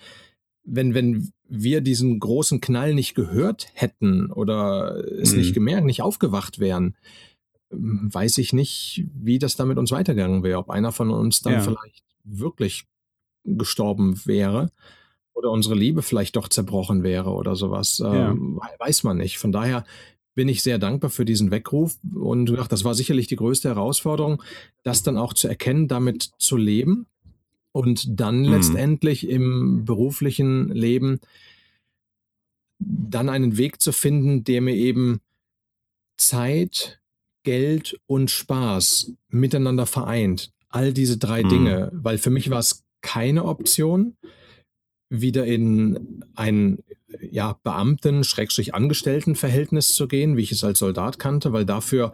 wenn, 0.63 0.93
wenn 0.93 1.31
wir 1.49 1.81
diesen 1.81 2.19
großen 2.19 2.61
Knall 2.61 2.93
nicht 2.93 3.15
gehört 3.15 3.67
hätten 3.73 4.31
oder 4.31 5.03
es 5.21 5.31
Mhm. 5.31 5.37
nicht 5.39 5.53
gemerkt, 5.53 5.85
nicht 5.85 6.01
aufgewacht 6.01 6.59
wären, 6.59 6.95
ähm, 7.71 8.09
weiß 8.11 8.37
ich 8.39 8.53
nicht, 8.53 9.05
wie 9.13 9.39
das 9.39 9.55
dann 9.55 9.67
mit 9.67 9.77
uns 9.77 9.91
weitergegangen 9.91 10.43
wäre. 10.43 10.59
Ob 10.59 10.69
einer 10.69 10.91
von 10.91 11.09
uns 11.09 11.41
dann 11.41 11.53
Ja. 11.53 11.61
vielleicht 11.61 12.03
wirklich 12.23 12.85
gestorben 13.45 14.19
wäre 14.25 14.71
oder 15.33 15.51
unsere 15.51 15.75
Liebe 15.75 16.01
vielleicht 16.01 16.35
doch 16.35 16.47
zerbrochen 16.49 17.03
wäre 17.03 17.31
oder 17.31 17.55
sowas. 17.55 17.99
Ja. 17.99 18.31
Ähm, 18.31 18.59
weiß 18.79 19.03
man 19.03 19.17
nicht. 19.17 19.37
Von 19.37 19.51
daher 19.51 19.85
bin 20.35 20.49
ich 20.49 20.61
sehr 20.61 20.77
dankbar 20.79 21.09
für 21.09 21.25
diesen 21.25 21.49
Weckruf 21.51 21.97
und 22.13 22.51
ach, 22.59 22.67
das 22.67 22.83
war 22.83 22.93
sicherlich 22.93 23.27
die 23.27 23.37
größte 23.37 23.69
Herausforderung, 23.69 24.43
das 24.83 25.01
dann 25.03 25.17
auch 25.17 25.33
zu 25.33 25.47
erkennen, 25.47 25.87
damit 25.87 26.23
zu 26.37 26.57
leben 26.57 27.07
und 27.77 28.19
dann 28.19 28.41
Mhm. 28.41 28.49
letztendlich 28.49 29.29
im 29.29 29.85
beruflichen 29.85 30.69
Leben 30.69 31.19
dann 32.79 33.29
einen 33.29 33.57
Weg 33.57 33.81
zu 33.81 33.91
finden, 33.91 34.43
der 34.43 34.61
mir 34.61 34.75
eben 34.75 35.19
Zeit, 36.17 36.99
Geld 37.43 37.99
und 38.07 38.29
Spaß 38.29 39.13
miteinander 39.29 39.85
vereint. 39.85 40.51
All 40.69 40.91
diese 40.91 41.17
drei 41.17 41.43
Mhm. 41.43 41.49
Dinge, 41.49 41.91
weil 41.93 42.17
für 42.17 42.29
mich 42.29 42.49
war 42.49 42.59
es 42.59 42.83
keine 43.01 43.45
Option, 43.45 44.17
wieder 45.09 45.45
in 45.45 46.25
ein 46.35 46.79
ja, 47.21 47.57
Beamten, 47.63 48.23
Schrägstrich 48.23 48.75
Angestelltenverhältnis 48.75 49.93
zu 49.93 50.07
gehen, 50.07 50.35
wie 50.35 50.41
ich 50.41 50.51
es 50.51 50.63
als 50.63 50.79
Soldat 50.79 51.19
kannte, 51.19 51.53
weil 51.53 51.65
dafür 51.65 52.13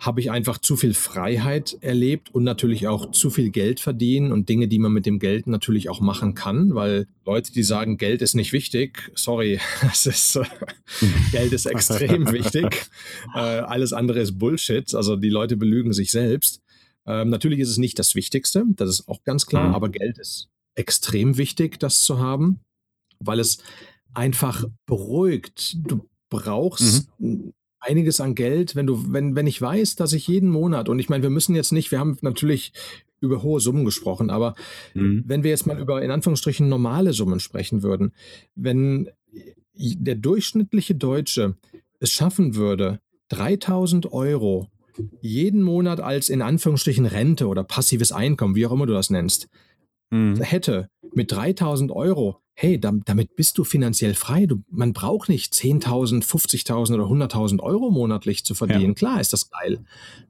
habe 0.00 0.20
ich 0.20 0.30
einfach 0.30 0.56
zu 0.56 0.76
viel 0.76 0.94
Freiheit 0.94 1.76
erlebt 1.82 2.34
und 2.34 2.42
natürlich 2.42 2.88
auch 2.88 3.10
zu 3.12 3.28
viel 3.28 3.50
Geld 3.50 3.80
verdienen 3.80 4.32
und 4.32 4.48
Dinge, 4.48 4.66
die 4.66 4.78
man 4.78 4.92
mit 4.92 5.04
dem 5.04 5.18
Geld 5.18 5.46
natürlich 5.46 5.90
auch 5.90 6.00
machen 6.00 6.34
kann, 6.34 6.74
weil 6.74 7.06
Leute, 7.26 7.52
die 7.52 7.62
sagen, 7.62 7.98
Geld 7.98 8.22
ist 8.22 8.34
nicht 8.34 8.52
wichtig, 8.52 9.12
sorry, 9.14 9.60
es 9.92 10.06
ist, 10.06 10.36
äh, 10.36 10.44
Geld 11.32 11.52
ist 11.52 11.66
extrem 11.66 12.32
wichtig. 12.32 12.86
Äh, 13.34 13.38
alles 13.38 13.92
andere 13.92 14.20
ist 14.20 14.38
Bullshit. 14.38 14.94
Also 14.94 15.14
die 15.16 15.28
Leute 15.28 15.56
belügen 15.56 15.92
sich 15.92 16.10
selbst. 16.10 16.62
Ähm, 17.06 17.28
natürlich 17.28 17.60
ist 17.60 17.68
es 17.68 17.76
nicht 17.78 17.98
das 17.98 18.14
Wichtigste, 18.14 18.64
das 18.76 18.88
ist 18.88 19.08
auch 19.08 19.22
ganz 19.24 19.46
klar, 19.46 19.68
Mhm. 19.68 19.74
aber 19.74 19.88
Geld 19.90 20.18
ist 20.18 20.48
extrem 20.74 21.36
wichtig, 21.36 21.78
das 21.78 22.02
zu 22.02 22.18
haben, 22.18 22.60
weil 23.20 23.38
es 23.38 23.58
einfach 24.14 24.64
beruhigt. 24.86 25.76
Du 25.86 26.08
brauchst 26.30 27.08
einiges 27.80 28.20
an 28.20 28.34
Geld, 28.34 28.76
wenn 28.76 28.86
du, 28.86 29.12
wenn, 29.12 29.34
wenn 29.36 29.46
ich 29.46 29.60
weiß, 29.60 29.96
dass 29.96 30.12
ich 30.12 30.26
jeden 30.28 30.48
Monat, 30.50 30.88
und 30.88 30.98
ich 30.98 31.08
meine, 31.08 31.22
wir 31.22 31.30
müssen 31.30 31.54
jetzt 31.54 31.72
nicht, 31.72 31.90
wir 31.90 31.98
haben 31.98 32.16
natürlich 32.20 32.72
über 33.20 33.42
hohe 33.42 33.60
Summen 33.60 33.84
gesprochen, 33.84 34.30
aber 34.30 34.54
Mhm. 34.94 35.24
wenn 35.26 35.42
wir 35.42 35.50
jetzt 35.50 35.66
mal 35.66 35.78
über 35.78 36.02
in 36.02 36.10
Anführungsstrichen 36.10 36.68
normale 36.68 37.12
Summen 37.12 37.40
sprechen 37.40 37.82
würden, 37.82 38.12
wenn 38.54 39.10
der 39.74 40.14
durchschnittliche 40.14 40.94
Deutsche 40.94 41.56
es 42.00 42.10
schaffen 42.10 42.54
würde, 42.54 43.00
3000 43.28 44.12
Euro 44.12 44.68
jeden 45.20 45.62
Monat 45.62 46.00
als 46.00 46.28
in 46.28 46.42
Anführungsstrichen 46.42 47.06
Rente 47.06 47.46
oder 47.46 47.64
passives 47.64 48.12
Einkommen, 48.12 48.54
wie 48.56 48.66
auch 48.66 48.72
immer 48.72 48.86
du 48.86 48.92
das 48.92 49.10
nennst, 49.10 49.48
Mhm. 50.10 50.40
hätte 50.40 50.88
mit 51.14 51.30
3000 51.30 51.92
Euro, 51.92 52.40
hey, 52.62 52.78
dam- 52.78 53.02
damit 53.06 53.36
bist 53.36 53.56
du 53.56 53.64
finanziell 53.64 54.12
frei. 54.14 54.44
Du, 54.44 54.62
man 54.70 54.92
braucht 54.92 55.28
nicht 55.30 55.54
10.000, 55.54 56.22
50.000 56.24 56.94
oder 56.94 57.04
100.000 57.04 57.60
Euro 57.60 57.90
monatlich 57.90 58.44
zu 58.44 58.54
verdienen. 58.54 58.88
Ja. 58.88 58.94
Klar 58.94 59.20
ist 59.20 59.32
das 59.32 59.48
geil. 59.50 59.78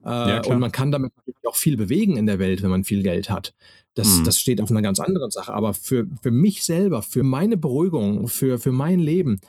Äh, 0.05 0.09
Ja, 0.09 0.45
und 0.45 0.61
man 0.61 0.71
kann 0.71 0.93
damit 0.93 1.13
natürlich 1.17 1.45
auch 1.47 1.57
viel 1.57 1.77
bewegen 1.77 2.17
in 2.17 2.27
der 2.27 2.39
Welt, 2.39 2.63
wenn 2.63 2.71
man 2.71 2.85
viel 2.85 3.03
Geld 3.03 3.31
hat. 3.31 3.53
Das, 3.95 4.19
Mhm. 4.19 4.25
das 4.25 4.39
steht 4.39 4.61
auf 4.61 4.71
einer 4.71 4.81
ganz 4.83 5.01
anderen 5.01 5.33
Sache. 5.33 5.53
Aber 5.53 5.75
für, 5.75 6.07
für 6.23 6.31
mich 6.31 6.63
selber, 6.63 7.03
für 7.03 7.25
meine 7.25 7.57
Beruhigung, 7.57 8.29
für, 8.29 8.59
für 8.61 8.71
mein 8.73 9.01
Leben, 9.01 9.41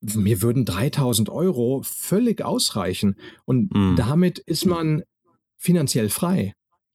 mir 0.00 0.40
würden 0.40 0.64
3000 0.64 1.28
Euro 1.28 1.82
völlig 1.84 2.42
ausreichen. 2.42 3.16
Und 3.44 3.74
Mhm. 3.74 3.96
damit 3.96 4.38
ist 4.38 4.64
man 4.64 5.02
finanziell 5.58 6.08
frei. 6.08 6.54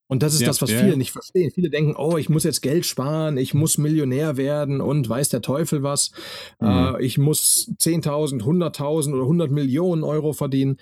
Und 0.10 0.24
das 0.24 0.34
ist 0.34 0.42
Ja, 0.42 0.48
das, 0.48 0.62
was 0.62 0.72
ja, 0.72 0.80
viele 0.80 0.92
ja. 0.92 0.98
nicht 0.98 1.12
verstehen. 1.12 1.52
Viele 1.52 1.70
denken, 1.70 1.96
oh, 1.96 2.18
ich 2.18 2.30
muss 2.30 2.44
jetzt 2.44 2.62
Geld 2.62 2.86
sparen, 2.86 3.38
ich 3.38 3.54
muss 3.54 3.78
Millionär 3.78 4.38
werden 4.38 4.82
und 4.82 5.08
weiß 5.08 5.30
der 5.30 5.44
Teufel 5.44 5.84
was. 5.84 6.12
Mhm. 6.60 6.68
Äh, 6.68 7.04
ich 7.06 7.20
muss 7.20 7.72
10.000, 7.80 8.42
100.000 8.42 9.14
oder 9.14 9.22
100 9.22 9.52
Millionen 9.52 10.04
Euro 10.04 10.34
verdienen. 10.34 10.78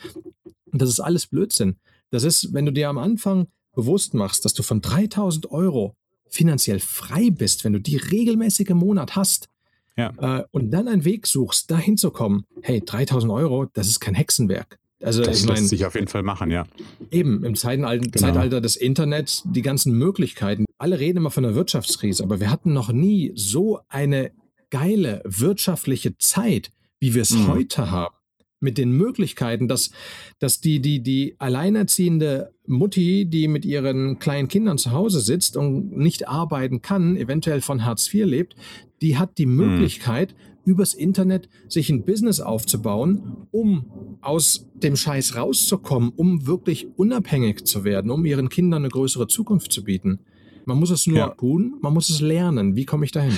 Das 0.72 0.88
ist 0.88 1.02
alles 1.02 1.28
Blödsinn. 1.28 1.76
Das 2.10 2.24
ist, 2.24 2.54
wenn 2.54 2.66
du 2.66 2.72
dir 2.72 2.88
am 2.88 2.98
Anfang 2.98 3.48
bewusst 3.76 4.14
machst, 4.14 4.46
dass 4.46 4.54
du 4.54 4.64
von 4.64 4.82
3.000 4.82 5.50
Euro 5.50 5.94
finanziell 6.30 6.80
frei 6.80 7.30
bist, 7.30 7.66
wenn 7.66 7.74
du 7.74 7.82
die 7.82 7.98
regelmäßig 7.98 8.70
im 8.70 8.78
Monat 8.78 9.18
hast, 9.18 9.50
äh, 9.98 10.44
und 10.52 10.72
dann 10.72 10.88
einen 10.88 11.04
Weg 11.06 11.28
suchst, 11.28 11.70
dahin 11.70 11.98
zu 11.98 12.12
kommen, 12.12 12.46
hey, 12.62 12.82
3000 12.86 13.32
Euro, 13.32 13.66
das 13.74 13.88
ist 13.88 14.00
kein 14.00 14.14
Hexenwerk. 14.14 14.80
Also 15.02 15.22
Das 15.24 15.42
ich 15.42 15.46
meine, 15.46 15.60
lässt 15.60 15.70
sich 15.70 15.86
auf 15.86 15.94
jeden 15.96 16.08
Fall 16.08 16.24
machen, 16.24 16.50
ja. 16.50 16.66
eben 17.12 17.44
im 17.44 17.56
Zeitalter, 17.56 18.08
Genau. 18.10 18.28
Zeitalter 18.28 18.62
des 18.62 18.76
Internets, 18.76 19.44
die 19.46 19.62
ganzen 19.62 19.94
Möglichkeiten. 19.94 20.66
Alle 20.80 21.00
reden 21.00 21.18
immer 21.20 21.30
von 21.32 21.44
der 21.44 21.54
Wirtschaftskrise, 21.56 22.24
aber 22.24 22.40
wir 22.40 22.50
hatten 22.50 22.74
noch 22.74 22.92
nie 22.92 23.32
so 23.36 23.80
eine 23.90 24.32
geile 24.72 25.22
wirtschaftliche 25.24 26.18
Zeit, 26.18 26.72
wie 27.00 27.14
wir 27.14 27.22
es 27.22 27.32
Mhm. 27.32 27.48
heute 27.48 27.92
haben. 27.92 28.16
Mit 28.60 28.80
den 28.80 28.90
Möglichkeiten, 28.92 29.68
dass, 29.68 29.92
dass 30.40 30.60
die, 30.62 30.80
die, 30.82 31.04
die 31.04 31.36
alleinerziehende 31.38 32.56
Mutti, 32.66 33.26
die 33.30 33.48
mit 33.48 33.66
ihren 33.66 34.18
kleinen 34.18 34.48
Kindern 34.48 34.80
zu 34.80 34.92
Hause 34.92 35.20
sitzt 35.22 35.58
und 35.58 35.96
nicht 35.96 36.28
arbeiten 36.28 36.82
kann, 36.82 37.18
eventuell 37.18 37.62
von 37.62 37.86
Hartz 37.86 38.12
IV 38.12 38.26
lebt, 38.26 38.56
die 39.02 39.18
hat 39.18 39.38
die 39.38 39.46
Möglichkeit, 39.46 40.36
übers 40.66 40.94
Internet 40.94 41.48
sich 41.70 41.90
ein 41.90 42.04
Business 42.04 42.40
aufzubauen, 42.42 43.48
um 43.52 43.86
aus 44.22 44.68
dem 44.76 44.96
Scheiß 44.96 45.36
rauszukommen, 45.36 46.12
um 46.16 46.46
wirklich 46.46 46.88
unabhängig 46.98 47.66
zu 47.66 47.84
werden, 47.84 48.12
um 48.12 48.26
ihren 48.26 48.50
Kindern 48.50 48.82
eine 48.84 48.90
größere 48.90 49.28
Zukunft 49.28 49.72
zu 49.72 49.84
bieten. 49.84 50.20
Man 50.66 50.78
muss 50.80 50.90
es 50.90 51.08
nur 51.08 51.18
Ja. 51.18 51.28
tun, 51.30 51.76
man 51.82 51.94
muss 51.94 52.10
es 52.10 52.20
lernen. 52.20 52.76
Wie 52.76 52.86
komme 52.86 53.06
ich 53.06 53.12
dahin? 53.12 53.34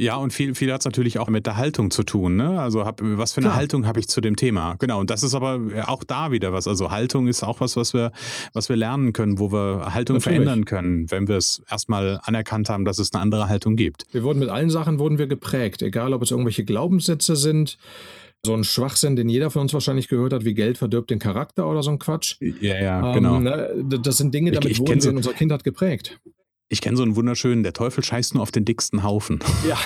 Ja, 0.00 0.16
und 0.16 0.32
viel, 0.32 0.54
viel 0.54 0.72
hat 0.72 0.80
es 0.80 0.86
natürlich 0.86 1.18
auch 1.18 1.28
mit 1.28 1.44
der 1.44 1.58
Haltung 1.58 1.90
zu 1.90 2.02
tun. 2.04 2.36
Ne? 2.36 2.58
Also 2.58 2.86
hab, 2.86 3.00
was 3.02 3.32
für 3.32 3.40
eine 3.42 3.48
Klar. 3.48 3.56
Haltung 3.58 3.86
habe 3.86 4.00
ich 4.00 4.08
zu 4.08 4.22
dem 4.22 4.34
Thema? 4.34 4.76
Genau, 4.78 4.98
und 4.98 5.10
das 5.10 5.22
ist 5.22 5.34
aber 5.34 5.60
auch 5.88 6.04
da 6.04 6.32
wieder 6.32 6.54
was. 6.54 6.66
Also 6.66 6.90
Haltung 6.90 7.26
ist 7.28 7.42
auch 7.42 7.60
was, 7.60 7.76
was 7.76 7.92
wir, 7.92 8.10
was 8.54 8.70
wir 8.70 8.76
lernen 8.76 9.12
können, 9.12 9.38
wo 9.38 9.52
wir 9.52 9.92
Haltung 9.92 10.16
Natürlich. 10.16 10.22
verändern 10.38 10.64
können, 10.64 11.10
wenn 11.10 11.28
wir 11.28 11.36
es 11.36 11.62
erstmal 11.70 12.18
anerkannt 12.22 12.70
haben, 12.70 12.86
dass 12.86 12.98
es 12.98 13.12
eine 13.12 13.20
andere 13.22 13.50
Haltung 13.50 13.76
gibt. 13.76 14.06
Wir 14.12 14.22
wurden 14.22 14.38
mit 14.38 14.48
allen 14.48 14.70
Sachen 14.70 14.98
wurden 14.98 15.18
wir 15.18 15.26
geprägt, 15.26 15.82
egal 15.82 16.14
ob 16.14 16.22
es 16.22 16.30
irgendwelche 16.30 16.64
Glaubenssätze 16.64 17.36
sind, 17.36 17.76
so 18.42 18.54
ein 18.54 18.64
Schwachsinn, 18.64 19.16
den 19.16 19.28
jeder 19.28 19.50
von 19.50 19.60
uns 19.60 19.74
wahrscheinlich 19.74 20.08
gehört 20.08 20.32
hat, 20.32 20.46
wie 20.46 20.54
Geld 20.54 20.78
verdirbt 20.78 21.10
den 21.10 21.18
Charakter 21.18 21.68
oder 21.68 21.82
so 21.82 21.90
ein 21.90 21.98
Quatsch. 21.98 22.36
Ja, 22.40 22.80
ja, 22.80 23.08
Ähm, 23.08 23.14
genau. 23.14 23.38
ne, 23.38 23.68
d- 23.76 23.98
das 24.02 24.16
sind 24.16 24.32
Dinge, 24.32 24.48
Ich- 24.50 24.54
damit 24.58 24.70
ich 24.72 24.78
wurden 24.78 24.92
kenn 24.92 25.02
wir 25.02 25.10
in 25.10 25.16
unserer 25.18 25.34
Kindheit 25.34 25.62
geprägt. 25.62 26.18
Ich 26.72 26.80
kenne 26.80 26.96
so 26.96 27.02
einen 27.02 27.16
wunderschönen, 27.16 27.64
der 27.64 27.72
Teufel 27.72 28.04
scheißt 28.04 28.34
nur 28.34 28.42
auf 28.44 28.52
den 28.52 28.64
dicksten 28.64 29.02
Haufen. 29.02 29.40
Ja, 29.68 29.76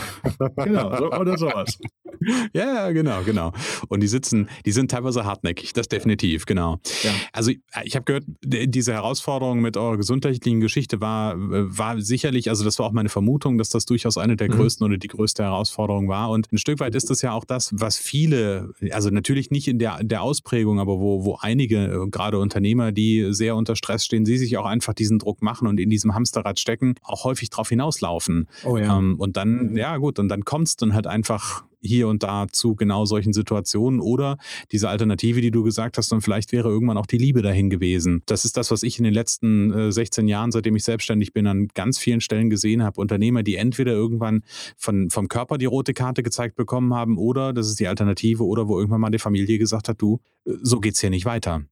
genau, 0.64 0.96
so, 0.96 1.10
oder 1.10 1.36
sowas. 1.36 1.78
ja, 2.54 2.90
genau, 2.92 3.22
genau. 3.24 3.52
Und 3.88 4.00
die 4.00 4.06
sitzen, 4.06 4.48
die 4.64 4.72
sind 4.72 4.90
teilweise 4.90 5.24
hartnäckig, 5.24 5.72
das 5.72 5.88
definitiv, 5.88 6.46
genau. 6.46 6.78
Ja. 7.02 7.10
Also 7.32 7.50
ich 7.84 7.96
habe 7.96 8.04
gehört, 8.04 8.24
diese 8.44 8.92
Herausforderung 8.92 9.60
mit 9.60 9.76
eurer 9.76 9.96
gesundheitlichen 9.96 10.60
Geschichte 10.60 11.00
war, 11.00 11.34
war 11.36 12.00
sicherlich, 12.00 12.50
also 12.50 12.64
das 12.64 12.78
war 12.78 12.86
auch 12.86 12.92
meine 12.92 13.08
Vermutung, 13.08 13.58
dass 13.58 13.68
das 13.70 13.84
durchaus 13.86 14.16
eine 14.16 14.36
der 14.36 14.48
Mhm. 14.48 14.56
größten 14.58 14.86
oder 14.86 14.98
die 14.98 15.08
größte 15.08 15.42
Herausforderung 15.42 16.08
war. 16.08 16.30
Und 16.30 16.52
ein 16.52 16.58
Stück 16.58 16.80
weit 16.80 16.94
ist 16.94 17.10
das 17.10 17.22
ja 17.22 17.32
auch 17.32 17.44
das, 17.44 17.70
was 17.74 17.96
viele, 17.98 18.72
also 18.90 19.10
natürlich 19.10 19.50
nicht 19.50 19.66
in 19.68 19.78
der, 19.78 19.98
der 20.02 20.22
Ausprägung, 20.22 20.78
aber 20.78 21.00
wo, 21.00 21.24
wo 21.24 21.36
einige, 21.40 21.84
äh, 21.86 22.08
gerade 22.10 22.38
Unternehmer, 22.38 22.92
die 22.92 23.28
sehr 23.30 23.56
unter 23.56 23.74
Stress 23.74 24.04
stehen, 24.04 24.24
sie 24.26 24.36
sich 24.36 24.56
auch 24.58 24.66
einfach 24.66 24.92
diesen 24.94 25.18
Druck 25.18 25.42
machen 25.42 25.66
und 25.66 25.80
in 25.80 25.90
diesem 25.90 26.14
Hamsterrad 26.14 26.60
stecken, 26.60 26.73
auch 27.02 27.24
häufig 27.24 27.50
drauf 27.50 27.68
hinauslaufen. 27.68 28.48
Oh 28.64 28.76
ja. 28.76 28.98
Ähm, 28.98 29.16
und 29.18 29.36
dann, 29.36 29.76
ja 29.76 29.96
gut, 29.96 30.18
und 30.18 30.28
dann 30.28 30.44
kommst 30.44 30.80
du 30.80 30.86
dann 30.86 30.94
halt 30.94 31.06
einfach 31.06 31.64
hier 31.84 32.08
und 32.08 32.22
da 32.22 32.46
zu 32.50 32.74
genau 32.74 33.04
solchen 33.04 33.32
Situationen 33.32 34.00
oder 34.00 34.38
diese 34.72 34.88
Alternative, 34.88 35.40
die 35.40 35.50
du 35.50 35.62
gesagt 35.62 35.98
hast, 35.98 36.12
und 36.12 36.22
vielleicht 36.22 36.52
wäre 36.52 36.68
irgendwann 36.68 36.96
auch 36.96 37.06
die 37.06 37.18
Liebe 37.18 37.42
dahin 37.42 37.70
gewesen. 37.70 38.22
Das 38.26 38.44
ist 38.44 38.56
das, 38.56 38.70
was 38.70 38.82
ich 38.82 38.98
in 38.98 39.04
den 39.04 39.14
letzten 39.14 39.72
äh, 39.72 39.92
16 39.92 40.26
Jahren, 40.26 40.50
seitdem 40.50 40.74
ich 40.76 40.84
selbstständig 40.84 41.32
bin, 41.32 41.46
an 41.46 41.68
ganz 41.74 41.98
vielen 41.98 42.20
Stellen 42.20 42.50
gesehen 42.50 42.82
habe. 42.82 43.00
Unternehmer, 43.00 43.42
die 43.42 43.56
entweder 43.56 43.92
irgendwann 43.92 44.42
von, 44.76 45.10
vom 45.10 45.28
Körper 45.28 45.58
die 45.58 45.66
rote 45.66 45.92
Karte 45.94 46.22
gezeigt 46.22 46.56
bekommen 46.56 46.94
haben 46.94 47.18
oder, 47.18 47.52
das 47.52 47.68
ist 47.68 47.78
die 47.80 47.88
Alternative, 47.88 48.44
oder 48.44 48.66
wo 48.68 48.78
irgendwann 48.78 49.00
mal 49.00 49.10
die 49.10 49.18
Familie 49.18 49.58
gesagt 49.58 49.88
hat, 49.88 50.00
du, 50.00 50.20
äh, 50.46 50.52
so 50.62 50.80
geht's 50.80 51.00
hier 51.00 51.10
nicht 51.10 51.26
weiter. 51.26 51.62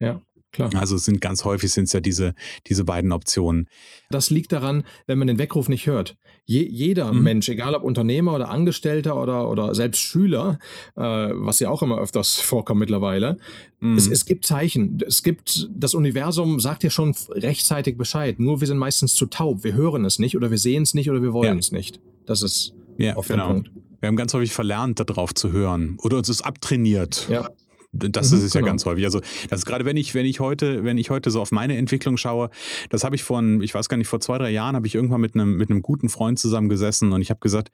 Ja. 0.00 0.20
Klar. 0.54 0.70
Also 0.76 0.94
es 0.94 1.04
sind 1.04 1.20
ganz 1.20 1.44
häufig 1.44 1.72
sind 1.72 1.84
es 1.84 1.92
ja 1.92 2.00
diese, 2.00 2.34
diese 2.68 2.84
beiden 2.84 3.10
Optionen. 3.10 3.68
Das 4.08 4.30
liegt 4.30 4.52
daran, 4.52 4.84
wenn 5.06 5.18
man 5.18 5.26
den 5.26 5.38
Weckruf 5.38 5.68
nicht 5.68 5.86
hört. 5.86 6.16
Je, 6.46 6.62
jeder 6.62 7.12
mhm. 7.12 7.22
Mensch, 7.22 7.48
egal 7.48 7.74
ob 7.74 7.82
Unternehmer 7.82 8.34
oder 8.34 8.50
Angestellter 8.50 9.20
oder, 9.20 9.50
oder 9.50 9.74
selbst 9.74 10.00
Schüler, 10.00 10.60
äh, 10.96 11.00
was 11.02 11.58
ja 11.58 11.70
auch 11.70 11.82
immer 11.82 11.98
öfters 11.98 12.34
vorkommt 12.40 12.78
mittlerweile, 12.78 13.36
mhm. 13.80 13.96
es, 13.96 14.06
es 14.06 14.26
gibt 14.26 14.46
Zeichen. 14.46 14.98
Es 15.04 15.24
gibt, 15.24 15.68
das 15.74 15.94
Universum 15.94 16.60
sagt 16.60 16.84
ja 16.84 16.90
schon 16.90 17.16
rechtzeitig 17.30 17.98
Bescheid. 17.98 18.38
Nur 18.38 18.60
wir 18.60 18.68
sind 18.68 18.78
meistens 18.78 19.14
zu 19.14 19.26
taub. 19.26 19.64
Wir 19.64 19.74
hören 19.74 20.04
es 20.04 20.20
nicht 20.20 20.36
oder 20.36 20.52
wir 20.52 20.58
sehen 20.58 20.84
es 20.84 20.94
nicht 20.94 21.10
oder 21.10 21.20
wir 21.20 21.32
wollen 21.32 21.54
ja. 21.54 21.58
es 21.58 21.72
nicht. 21.72 22.00
Das 22.26 22.42
ist 22.42 22.74
ja, 22.96 23.16
oft 23.16 23.28
genau. 23.28 23.48
der 23.48 23.54
Punkt. 23.54 23.70
Wir 24.00 24.08
haben 24.08 24.16
ganz 24.16 24.34
häufig 24.34 24.52
verlernt, 24.52 25.00
darauf 25.00 25.34
zu 25.34 25.50
hören 25.50 25.96
oder 26.00 26.18
uns 26.18 26.28
ist 26.28 26.42
abtrainiert. 26.42 27.26
Ja. 27.28 27.48
Das 27.94 28.30
mhm, 28.30 28.38
ist 28.38 28.44
es 28.44 28.52
genau. 28.52 28.66
ja 28.66 28.72
ganz 28.72 28.84
häufig. 28.86 29.04
Also 29.04 29.20
das 29.48 29.60
ist 29.60 29.66
gerade, 29.66 29.84
wenn 29.84 29.96
ich, 29.96 30.14
wenn 30.14 30.26
ich 30.26 30.40
heute, 30.40 30.84
wenn 30.84 30.98
ich 30.98 31.10
heute 31.10 31.30
so 31.30 31.40
auf 31.40 31.52
meine 31.52 31.76
Entwicklung 31.76 32.16
schaue, 32.16 32.50
das 32.90 33.04
habe 33.04 33.16
ich 33.16 33.22
vor, 33.22 33.42
ich 33.60 33.74
weiß 33.74 33.88
gar 33.88 33.96
nicht, 33.96 34.08
vor 34.08 34.20
zwei, 34.20 34.38
drei 34.38 34.50
Jahren 34.50 34.76
habe 34.76 34.86
ich 34.86 34.94
irgendwann 34.94 35.20
mit 35.20 35.34
einem, 35.34 35.56
mit 35.56 35.70
einem 35.70 35.82
guten 35.82 36.08
Freund 36.08 36.38
zusammengesessen 36.38 37.12
und 37.12 37.22
ich 37.22 37.30
habe 37.30 37.40
gesagt, 37.40 37.70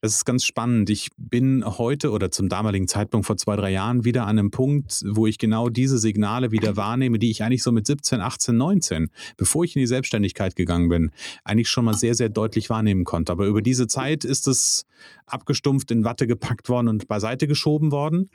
das 0.00 0.14
ist 0.14 0.24
ganz 0.24 0.44
spannend. 0.44 0.88
Ich 0.90 1.10
bin 1.16 1.64
heute 1.64 2.10
oder 2.10 2.30
zum 2.30 2.48
damaligen 2.48 2.88
Zeitpunkt 2.88 3.26
vor 3.26 3.36
zwei, 3.36 3.56
drei 3.56 3.70
Jahren 3.70 4.04
wieder 4.04 4.22
an 4.22 4.38
einem 4.38 4.50
Punkt, 4.50 5.02
wo 5.06 5.26
ich 5.26 5.38
genau 5.38 5.68
diese 5.68 5.98
Signale 5.98 6.50
wieder 6.50 6.76
wahrnehme, 6.76 7.18
die 7.18 7.30
ich 7.30 7.42
eigentlich 7.42 7.62
so 7.62 7.72
mit 7.72 7.86
17, 7.86 8.20
18, 8.20 8.56
19, 8.56 9.10
bevor 9.36 9.64
ich 9.64 9.74
in 9.74 9.80
die 9.80 9.86
Selbstständigkeit 9.86 10.56
gegangen 10.56 10.88
bin, 10.88 11.10
eigentlich 11.44 11.68
schon 11.68 11.84
mal 11.84 11.94
sehr, 11.94 12.14
sehr 12.14 12.28
deutlich 12.28 12.70
wahrnehmen 12.70 13.04
konnte. 13.04 13.32
Aber 13.32 13.46
über 13.46 13.62
diese 13.62 13.86
Zeit 13.86 14.24
ist 14.24 14.46
es 14.46 14.86
abgestumpft, 15.26 15.90
in 15.90 16.04
Watte 16.04 16.26
gepackt 16.26 16.68
worden 16.68 16.88
und 16.88 17.08
beiseite 17.08 17.46
geschoben 17.46 17.92
worden. 17.92 18.30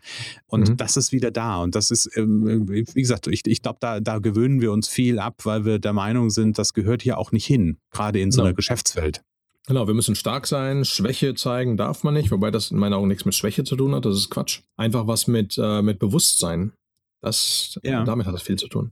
Und 0.45 0.69
mhm. 0.69 0.77
das 0.77 0.97
ist 0.97 1.11
wieder 1.11 1.31
da. 1.31 1.61
Und 1.61 1.75
das 1.75 1.91
ist, 1.91 2.09
ähm, 2.17 2.67
wie 2.67 3.01
gesagt, 3.01 3.27
ich, 3.27 3.45
ich 3.45 3.61
glaube, 3.61 3.77
da, 3.81 3.99
da 3.99 4.19
gewöhnen 4.19 4.61
wir 4.61 4.71
uns 4.71 4.87
viel 4.87 5.19
ab, 5.19 5.41
weil 5.45 5.65
wir 5.65 5.79
der 5.79 5.93
Meinung 5.93 6.29
sind, 6.29 6.57
das 6.57 6.73
gehört 6.73 7.01
hier 7.01 7.17
auch 7.17 7.31
nicht 7.31 7.45
hin, 7.45 7.77
gerade 7.91 8.19
in 8.19 8.31
so 8.31 8.41
einer 8.41 8.51
ja. 8.51 8.55
Geschäftswelt. 8.55 9.23
Genau, 9.67 9.87
wir 9.87 9.93
müssen 9.93 10.15
stark 10.15 10.47
sein. 10.47 10.85
Schwäche 10.85 11.35
zeigen 11.35 11.77
darf 11.77 12.03
man 12.03 12.15
nicht, 12.15 12.31
wobei 12.31 12.49
das 12.51 12.71
in 12.71 12.77
meinen 12.77 12.93
Augen 12.93 13.07
nichts 13.07 13.25
mit 13.25 13.35
Schwäche 13.35 13.63
zu 13.63 13.75
tun 13.75 13.93
hat. 13.93 14.05
Das 14.05 14.15
ist 14.15 14.29
Quatsch. 14.29 14.61
Einfach 14.75 15.07
was 15.07 15.27
mit, 15.27 15.57
äh, 15.57 15.81
mit 15.81 15.99
Bewusstsein. 15.99 16.73
Das, 17.21 17.79
ja. 17.83 18.03
Damit 18.03 18.25
hat 18.25 18.33
das 18.33 18.41
viel 18.41 18.57
zu 18.57 18.67
tun. 18.67 18.91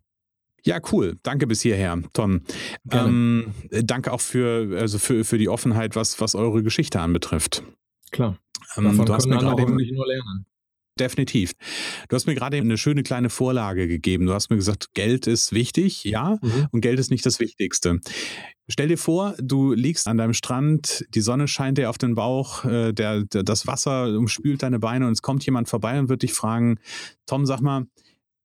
Ja, 0.64 0.80
cool. 0.92 1.18
Danke 1.24 1.48
bis 1.48 1.62
hierher, 1.62 2.02
Tom. 2.14 2.42
Ähm, 2.92 3.54
danke 3.72 4.12
auch 4.12 4.22
für, 4.22 4.78
also 4.78 5.00
für, 5.00 5.24
für 5.24 5.38
die 5.38 5.50
Offenheit, 5.50 5.96
was, 5.96 6.20
was 6.22 6.36
eure 6.36 6.64
Geschichte 6.64 7.00
anbetrifft. 7.00 7.64
Klar. 8.12 8.38
Ähm, 8.76 8.86
Davon 8.86 9.06
du 9.06 9.14
hast 9.14 9.28
mir 9.28 9.38
gerade 9.38 9.66
nur 9.66 10.08
lernen. 10.08 10.46
Definitiv. 11.00 11.54
Du 12.10 12.16
hast 12.16 12.28
mir 12.28 12.36
gerade 12.36 12.58
eine 12.58 12.78
schöne 12.78 13.04
kleine 13.04 13.30
Vorlage 13.30 13.88
gegeben. 13.88 14.26
Du 14.26 14.34
hast 14.34 14.50
mir 14.50 14.58
gesagt, 14.58 14.94
Geld 14.94 15.28
ist 15.28 15.54
wichtig, 15.54 16.04
ja, 16.04 16.38
mhm. 16.42 16.68
und 16.72 16.82
Geld 16.82 17.00
ist 17.00 17.10
nicht 17.10 17.26
das 17.26 17.40
Wichtigste. 17.40 18.02
Stell 18.68 18.90
dir 18.90 18.98
vor, 18.98 19.34
du 19.40 19.74
liegst 19.74 20.08
an 20.08 20.18
deinem 20.18 20.34
Strand, 20.34 21.06
die 21.16 21.22
Sonne 21.22 21.48
scheint 21.48 21.78
dir 21.78 21.90
auf 21.90 21.98
den 21.98 22.16
Bauch, 22.16 22.66
äh, 22.66 22.92
der, 22.92 23.24
der, 23.24 23.44
das 23.44 23.66
Wasser 23.66 24.16
umspült 24.18 24.62
deine 24.62 24.80
Beine 24.80 25.08
und 25.08 25.14
es 25.14 25.22
kommt 25.22 25.46
jemand 25.46 25.70
vorbei 25.70 25.98
und 26.00 26.10
wird 26.10 26.22
dich 26.22 26.34
fragen, 26.34 26.80
Tom, 27.26 27.46
sag 27.46 27.62
mal, 27.62 27.88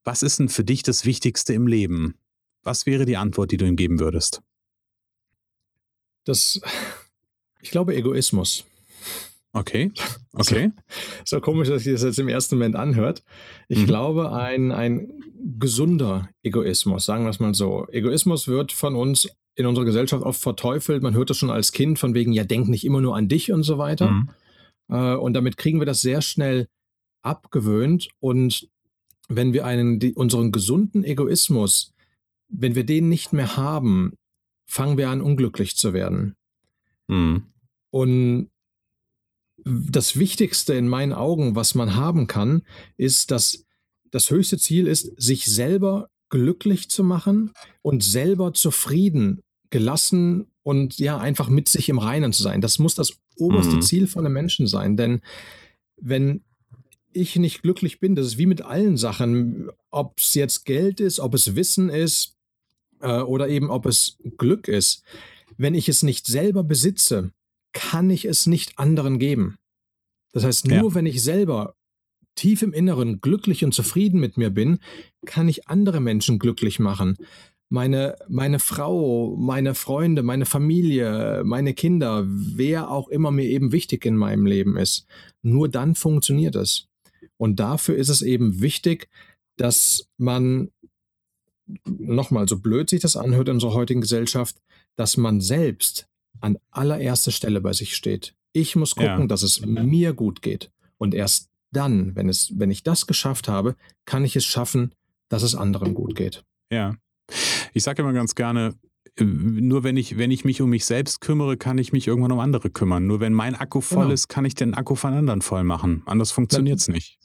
was 0.03 0.23
ist 0.23 0.39
denn 0.39 0.49
für 0.49 0.63
dich 0.63 0.81
das 0.81 1.05
Wichtigste 1.05 1.53
im 1.53 1.67
Leben? 1.67 2.15
Was 2.63 2.85
wäre 2.85 3.05
die 3.05 3.17
Antwort, 3.17 3.51
die 3.51 3.57
du 3.57 3.65
ihm 3.65 3.75
geben 3.75 3.99
würdest? 3.99 4.41
Das, 6.23 6.59
ich 7.61 7.69
glaube, 7.69 7.95
Egoismus. 7.95 8.65
Okay, 9.55 9.89
okay. 10.33 10.71
So, 11.23 11.37
so, 11.37 11.41
komisch, 11.41 11.69
dass 11.69 11.83
sich 11.83 11.93
das 11.93 12.03
jetzt 12.03 12.19
im 12.19 12.27
ersten 12.27 12.55
Moment 12.55 12.75
anhört. 12.75 13.23
Ich 13.69 13.79
mhm. 13.79 13.85
glaube, 13.85 14.33
ein, 14.33 14.73
ein 14.73 15.07
gesunder 15.57 16.29
Egoismus, 16.43 17.05
sagen 17.05 17.23
wir 17.23 17.29
es 17.29 17.39
mal 17.39 17.53
so. 17.53 17.87
Egoismus 17.89 18.49
wird 18.49 18.73
von 18.73 18.95
uns 18.95 19.29
in 19.55 19.65
unserer 19.65 19.85
Gesellschaft 19.85 20.25
oft 20.25 20.41
verteufelt. 20.41 21.01
Man 21.01 21.13
hört 21.13 21.29
das 21.29 21.37
schon 21.37 21.51
als 21.51 21.71
Kind 21.71 21.97
von 21.99 22.13
wegen, 22.13 22.33
ja, 22.33 22.43
denk 22.43 22.67
nicht 22.67 22.83
immer 22.83 22.99
nur 22.99 23.15
an 23.15 23.29
dich 23.29 23.53
und 23.53 23.63
so 23.63 23.77
weiter. 23.77 24.11
Mhm. 24.11 24.29
Äh, 24.89 25.15
und 25.15 25.33
damit 25.33 25.55
kriegen 25.55 25.79
wir 25.79 25.85
das 25.85 26.01
sehr 26.01 26.21
schnell 26.21 26.67
abgewöhnt. 27.21 28.09
Und 28.19 28.67
wenn 29.29 29.53
wir 29.53 29.65
einen, 29.65 29.99
die, 29.99 30.13
unseren 30.15 30.51
gesunden 30.51 31.05
Egoismus, 31.05 31.93
wenn 32.49 32.75
wir 32.75 32.83
den 32.83 33.07
nicht 33.07 33.31
mehr 33.31 33.55
haben, 33.55 34.17
fangen 34.67 34.97
wir 34.97 35.09
an, 35.09 35.21
unglücklich 35.21 35.77
zu 35.77 35.93
werden. 35.93 36.35
Mhm. 37.07 37.43
Und 37.89 38.49
das 39.65 40.17
Wichtigste 40.17 40.73
in 40.75 40.87
meinen 40.87 41.13
Augen, 41.13 41.55
was 41.55 41.75
man 41.75 41.95
haben 41.95 42.27
kann, 42.27 42.61
ist, 42.97 43.31
dass 43.31 43.65
das 44.11 44.29
höchste 44.29 44.57
Ziel 44.57 44.87
ist, 44.87 45.11
sich 45.21 45.45
selber 45.45 46.09
glücklich 46.29 46.89
zu 46.89 47.03
machen 47.03 47.51
und 47.81 48.03
selber 48.03 48.53
zufrieden, 48.53 49.41
gelassen 49.71 50.45
und 50.63 50.99
ja, 50.99 51.17
einfach 51.17 51.49
mit 51.49 51.67
sich 51.67 51.89
im 51.89 51.99
Reinen 51.99 52.31
zu 52.31 52.43
sein. 52.43 52.61
Das 52.61 52.79
muss 52.79 52.95
das 52.95 53.17
oberste 53.37 53.77
mhm. 53.77 53.81
Ziel 53.81 54.07
von 54.07 54.25
einem 54.25 54.33
Menschen 54.33 54.67
sein. 54.67 54.97
Denn 54.97 55.21
wenn 55.97 56.43
ich 57.11 57.35
nicht 57.35 57.61
glücklich 57.61 57.99
bin, 57.99 58.15
das 58.15 58.27
ist 58.27 58.37
wie 58.37 58.45
mit 58.45 58.61
allen 58.61 58.97
Sachen, 58.97 59.69
ob 59.89 60.19
es 60.19 60.33
jetzt 60.35 60.65
Geld 60.65 60.99
ist, 60.99 61.19
ob 61.19 61.33
es 61.33 61.55
Wissen 61.55 61.89
ist 61.89 62.35
äh, 62.99 63.21
oder 63.21 63.47
eben 63.47 63.69
ob 63.69 63.85
es 63.85 64.17
Glück 64.37 64.67
ist. 64.67 65.03
Wenn 65.57 65.73
ich 65.73 65.89
es 65.89 66.03
nicht 66.03 66.27
selber 66.27 66.63
besitze, 66.63 67.31
kann 67.75 68.09
ich 68.09 68.25
es 68.25 68.47
nicht 68.47 68.79
anderen 68.79 69.19
geben. 69.19 69.57
Das 70.31 70.43
heißt, 70.43 70.67
nur 70.67 70.89
ja. 70.89 70.95
wenn 70.95 71.05
ich 71.05 71.21
selber 71.21 71.75
tief 72.35 72.61
im 72.61 72.73
Inneren 72.73 73.21
glücklich 73.21 73.63
und 73.63 73.73
zufrieden 73.73 74.19
mit 74.19 74.37
mir 74.37 74.49
bin, 74.49 74.79
kann 75.25 75.47
ich 75.47 75.67
andere 75.67 75.99
Menschen 75.99 76.39
glücklich 76.39 76.79
machen. 76.79 77.17
Meine, 77.69 78.15
meine 78.27 78.59
Frau, 78.59 79.35
meine 79.37 79.75
Freunde, 79.75 80.23
meine 80.23 80.45
Familie, 80.45 81.43
meine 81.45 81.73
Kinder, 81.73 82.23
wer 82.27 82.89
auch 82.89 83.09
immer 83.09 83.31
mir 83.31 83.45
eben 83.45 83.71
wichtig 83.71 84.05
in 84.05 84.15
meinem 84.15 84.45
Leben 84.45 84.77
ist. 84.77 85.05
Nur 85.41 85.67
dann 85.69 85.95
funktioniert 85.95 86.55
es. 86.55 86.87
Und 87.37 87.59
dafür 87.59 87.95
ist 87.97 88.09
es 88.09 88.21
eben 88.21 88.61
wichtig, 88.61 89.09
dass 89.57 90.07
man, 90.17 90.69
nochmal, 91.85 92.47
so 92.47 92.59
blöd 92.59 92.89
sich 92.89 93.01
das 93.01 93.17
anhört 93.17 93.49
in 93.49 93.55
unserer 93.55 93.73
heutigen 93.73 94.01
Gesellschaft, 94.01 94.61
dass 94.95 95.17
man 95.17 95.41
selbst 95.41 96.07
an 96.45 96.57
allererster 96.69 97.31
Stelle 97.31 97.59
bei 97.59 97.73
sich 97.73 97.95
steht. 97.95 98.35
Ich 98.53 98.75
muss 98.75 98.95
gucken, 98.95 99.21
ja. 99.21 99.27
dass 99.27 99.41
es 99.41 99.65
mir 99.65 100.13
gut 100.13 100.41
geht. 100.41 100.71
Und 100.97 101.13
erst 101.13 101.49
dann, 101.71 102.15
wenn, 102.15 102.29
es, 102.29 102.53
wenn 102.57 102.71
ich 102.71 102.83
das 102.83 103.07
geschafft 103.07 103.49
habe, 103.49 103.75
kann 104.05 104.23
ich 104.23 104.35
es 104.35 104.45
schaffen, 104.45 104.93
dass 105.27 105.43
es 105.43 105.55
anderen 105.55 105.93
gut 105.93 106.15
geht. 106.15 106.43
Ja. 106.71 106.95
Ich 107.73 107.83
sage 107.83 108.03
immer 108.03 108.13
ganz 108.13 108.35
gerne, 108.35 108.75
äh, 109.17 109.23
nur 109.23 109.83
wenn 109.83 109.97
ich, 109.97 110.17
wenn 110.17 110.31
ich 110.31 110.45
mich 110.45 110.61
um 110.61 110.69
mich 110.69 110.85
selbst 110.85 111.19
kümmere, 111.19 111.57
kann 111.57 111.79
ich 111.79 111.91
mich 111.91 112.07
irgendwann 112.07 112.31
um 112.31 112.39
andere 112.39 112.69
kümmern. 112.69 113.07
Nur 113.07 113.19
wenn 113.19 113.33
mein 113.33 113.55
Akku 113.55 113.81
voll 113.81 114.03
genau. 114.03 114.13
ist, 114.13 114.27
kann 114.27 114.45
ich 114.45 114.53
den 114.53 114.75
Akku 114.75 114.95
von 114.95 115.13
anderen 115.13 115.41
voll 115.41 115.63
machen. 115.63 116.03
Anders 116.05 116.31
funktioniert 116.31 116.79
es 116.79 116.87
nicht. 116.87 117.17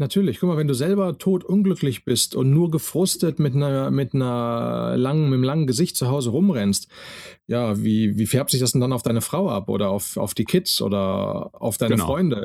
Natürlich, 0.00 0.38
guck 0.38 0.48
mal, 0.48 0.56
wenn 0.56 0.68
du 0.68 0.74
selber 0.74 1.18
tot 1.18 1.42
unglücklich 1.42 2.04
bist 2.04 2.36
und 2.36 2.50
nur 2.50 2.70
gefrustet 2.70 3.40
mit 3.40 3.56
einer, 3.56 3.90
mit 3.90 4.14
einer 4.14 4.94
langen, 4.96 5.24
mit 5.24 5.34
einem 5.34 5.42
langen 5.42 5.66
Gesicht 5.66 5.96
zu 5.96 6.06
Hause 6.06 6.30
rumrennst, 6.30 6.86
ja, 7.48 7.82
wie, 7.82 8.16
wie 8.16 8.26
färbt 8.26 8.52
sich 8.52 8.60
das 8.60 8.70
denn 8.70 8.80
dann 8.80 8.92
auf 8.92 9.02
deine 9.02 9.22
Frau 9.22 9.50
ab 9.50 9.68
oder 9.68 9.90
auf, 9.90 10.16
auf 10.16 10.34
die 10.34 10.44
Kids 10.44 10.80
oder 10.80 11.50
auf 11.52 11.78
deine 11.78 11.96
genau. 11.96 12.06
Freunde? 12.06 12.36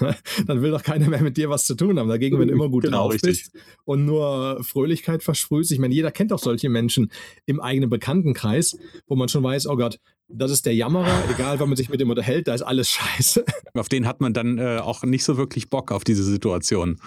Äh, 0.00 0.14
dann 0.46 0.62
will 0.62 0.70
doch 0.70 0.82
keiner 0.82 1.10
mehr 1.10 1.20
mit 1.20 1.36
dir 1.36 1.50
was 1.50 1.66
zu 1.66 1.74
tun 1.74 1.98
haben. 1.98 2.08
Dagegen, 2.08 2.38
wenn 2.38 2.48
du 2.48 2.54
immer 2.54 2.70
gut 2.70 2.84
genau, 2.84 3.10
drauf 3.10 3.20
bist 3.20 3.52
und 3.84 4.06
nur 4.06 4.58
Fröhlichkeit 4.62 5.22
versprühst. 5.22 5.70
Ich 5.70 5.78
meine, 5.78 5.92
jeder 5.92 6.12
kennt 6.12 6.32
auch 6.32 6.38
solche 6.38 6.70
Menschen 6.70 7.12
im 7.44 7.60
eigenen 7.60 7.90
Bekanntenkreis, 7.90 8.78
wo 9.06 9.16
man 9.16 9.28
schon 9.28 9.44
weiß, 9.44 9.66
oh 9.66 9.76
Gott, 9.76 9.98
das 10.36 10.50
ist 10.50 10.66
der 10.66 10.74
Jammerer, 10.74 11.24
egal, 11.30 11.60
wenn 11.60 11.68
man 11.68 11.76
sich 11.76 11.88
mit 11.88 12.00
dem 12.00 12.10
unterhält, 12.10 12.48
da 12.48 12.54
ist 12.54 12.62
alles 12.62 12.88
scheiße. 12.90 13.44
Auf 13.74 13.88
den 13.88 14.06
hat 14.06 14.20
man 14.20 14.32
dann 14.32 14.58
äh, 14.58 14.78
auch 14.78 15.02
nicht 15.02 15.24
so 15.24 15.36
wirklich 15.36 15.68
Bock 15.68 15.90
auf 15.90 16.04
diese 16.04 16.22
Situation. 16.22 16.98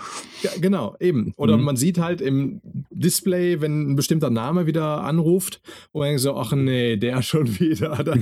Ja, 0.41 0.51
genau, 0.59 0.95
eben. 0.99 1.33
Oder 1.37 1.57
mhm. 1.57 1.63
man 1.63 1.77
sieht 1.77 1.97
halt 1.97 2.19
im 2.19 2.61
Display, 2.89 3.61
wenn 3.61 3.91
ein 3.91 3.95
bestimmter 3.95 4.29
Name 4.29 4.65
wieder 4.65 5.03
anruft, 5.03 5.61
und 5.91 6.01
man 6.01 6.09
denkt 6.09 6.21
so, 6.21 6.35
ach 6.35 6.51
nee, 6.51 6.97
der 6.97 7.21
schon 7.21 7.59
wieder, 7.59 7.95
da, 8.03 8.15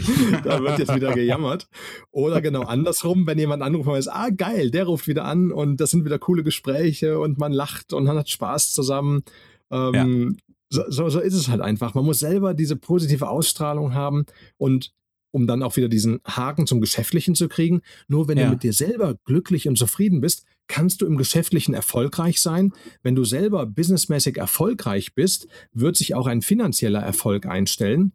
da 0.44 0.62
wird 0.62 0.80
jetzt 0.80 0.96
wieder 0.96 1.14
gejammert. 1.14 1.68
Oder 2.12 2.42
genau 2.42 2.62
andersrum, 2.62 3.26
wenn 3.26 3.40
jemand 3.40 3.64
anruft, 3.64 3.88
man 3.88 3.96
weiß, 3.96 4.10
ah 4.10 4.30
geil, 4.30 4.70
der 4.70 4.86
ruft 4.86 5.08
wieder 5.08 5.26
an 5.26 5.52
und 5.52 5.82
das 5.82 5.92
sind 5.92 6.06
wieder 6.06 6.20
coole 6.20 6.44
Gespräche 6.44 7.20
und 7.20 7.40
man 7.40 7.52
lacht 7.52 7.94
und 7.94 8.06
man 8.06 8.18
hat 8.18 8.30
Spaß 8.30 8.74
zusammen. 8.74 9.24
Ähm, 9.72 10.38
so, 10.70 10.84
so, 10.90 11.10
so 11.10 11.20
ist 11.20 11.34
es 11.34 11.48
halt 11.48 11.62
einfach. 11.62 11.94
Man 11.94 12.06
muss 12.06 12.20
selber 12.20 12.54
diese 12.54 12.76
positive 12.76 13.30
Ausstrahlung 13.30 13.94
haben 13.94 14.26
und 14.58 14.94
um 15.32 15.48
dann 15.48 15.64
auch 15.64 15.76
wieder 15.76 15.90
diesen 15.90 16.22
Haken 16.26 16.66
zum 16.66 16.80
Geschäftlichen 16.80 17.36
zu 17.36 17.50
kriegen. 17.50 17.82
Nur 18.08 18.30
wenn 18.30 18.38
ja. 18.38 18.46
du 18.46 18.52
mit 18.52 18.64
dir 18.64 18.72
selber 18.72 19.16
glücklich 19.26 19.68
und 19.68 19.78
zufrieden 19.78 20.22
bist, 20.22 20.46
kannst 20.68 21.02
du 21.02 21.06
im 21.06 21.18
Geschäftlichen 21.18 21.74
erfolgreich 21.74 22.40
sein. 22.40 22.72
Wenn 23.04 23.16
du 23.16 23.26
selber 23.26 23.66
businessmäßig 23.66 24.38
erfolgreich 24.38 25.14
bist, 25.14 25.48
wird 25.74 25.98
sich 25.98 26.16
auch 26.16 26.28
ein 26.28 26.42
finanzieller 26.42 27.02
Erfolg 27.02 27.48
einstellen. 27.48 28.14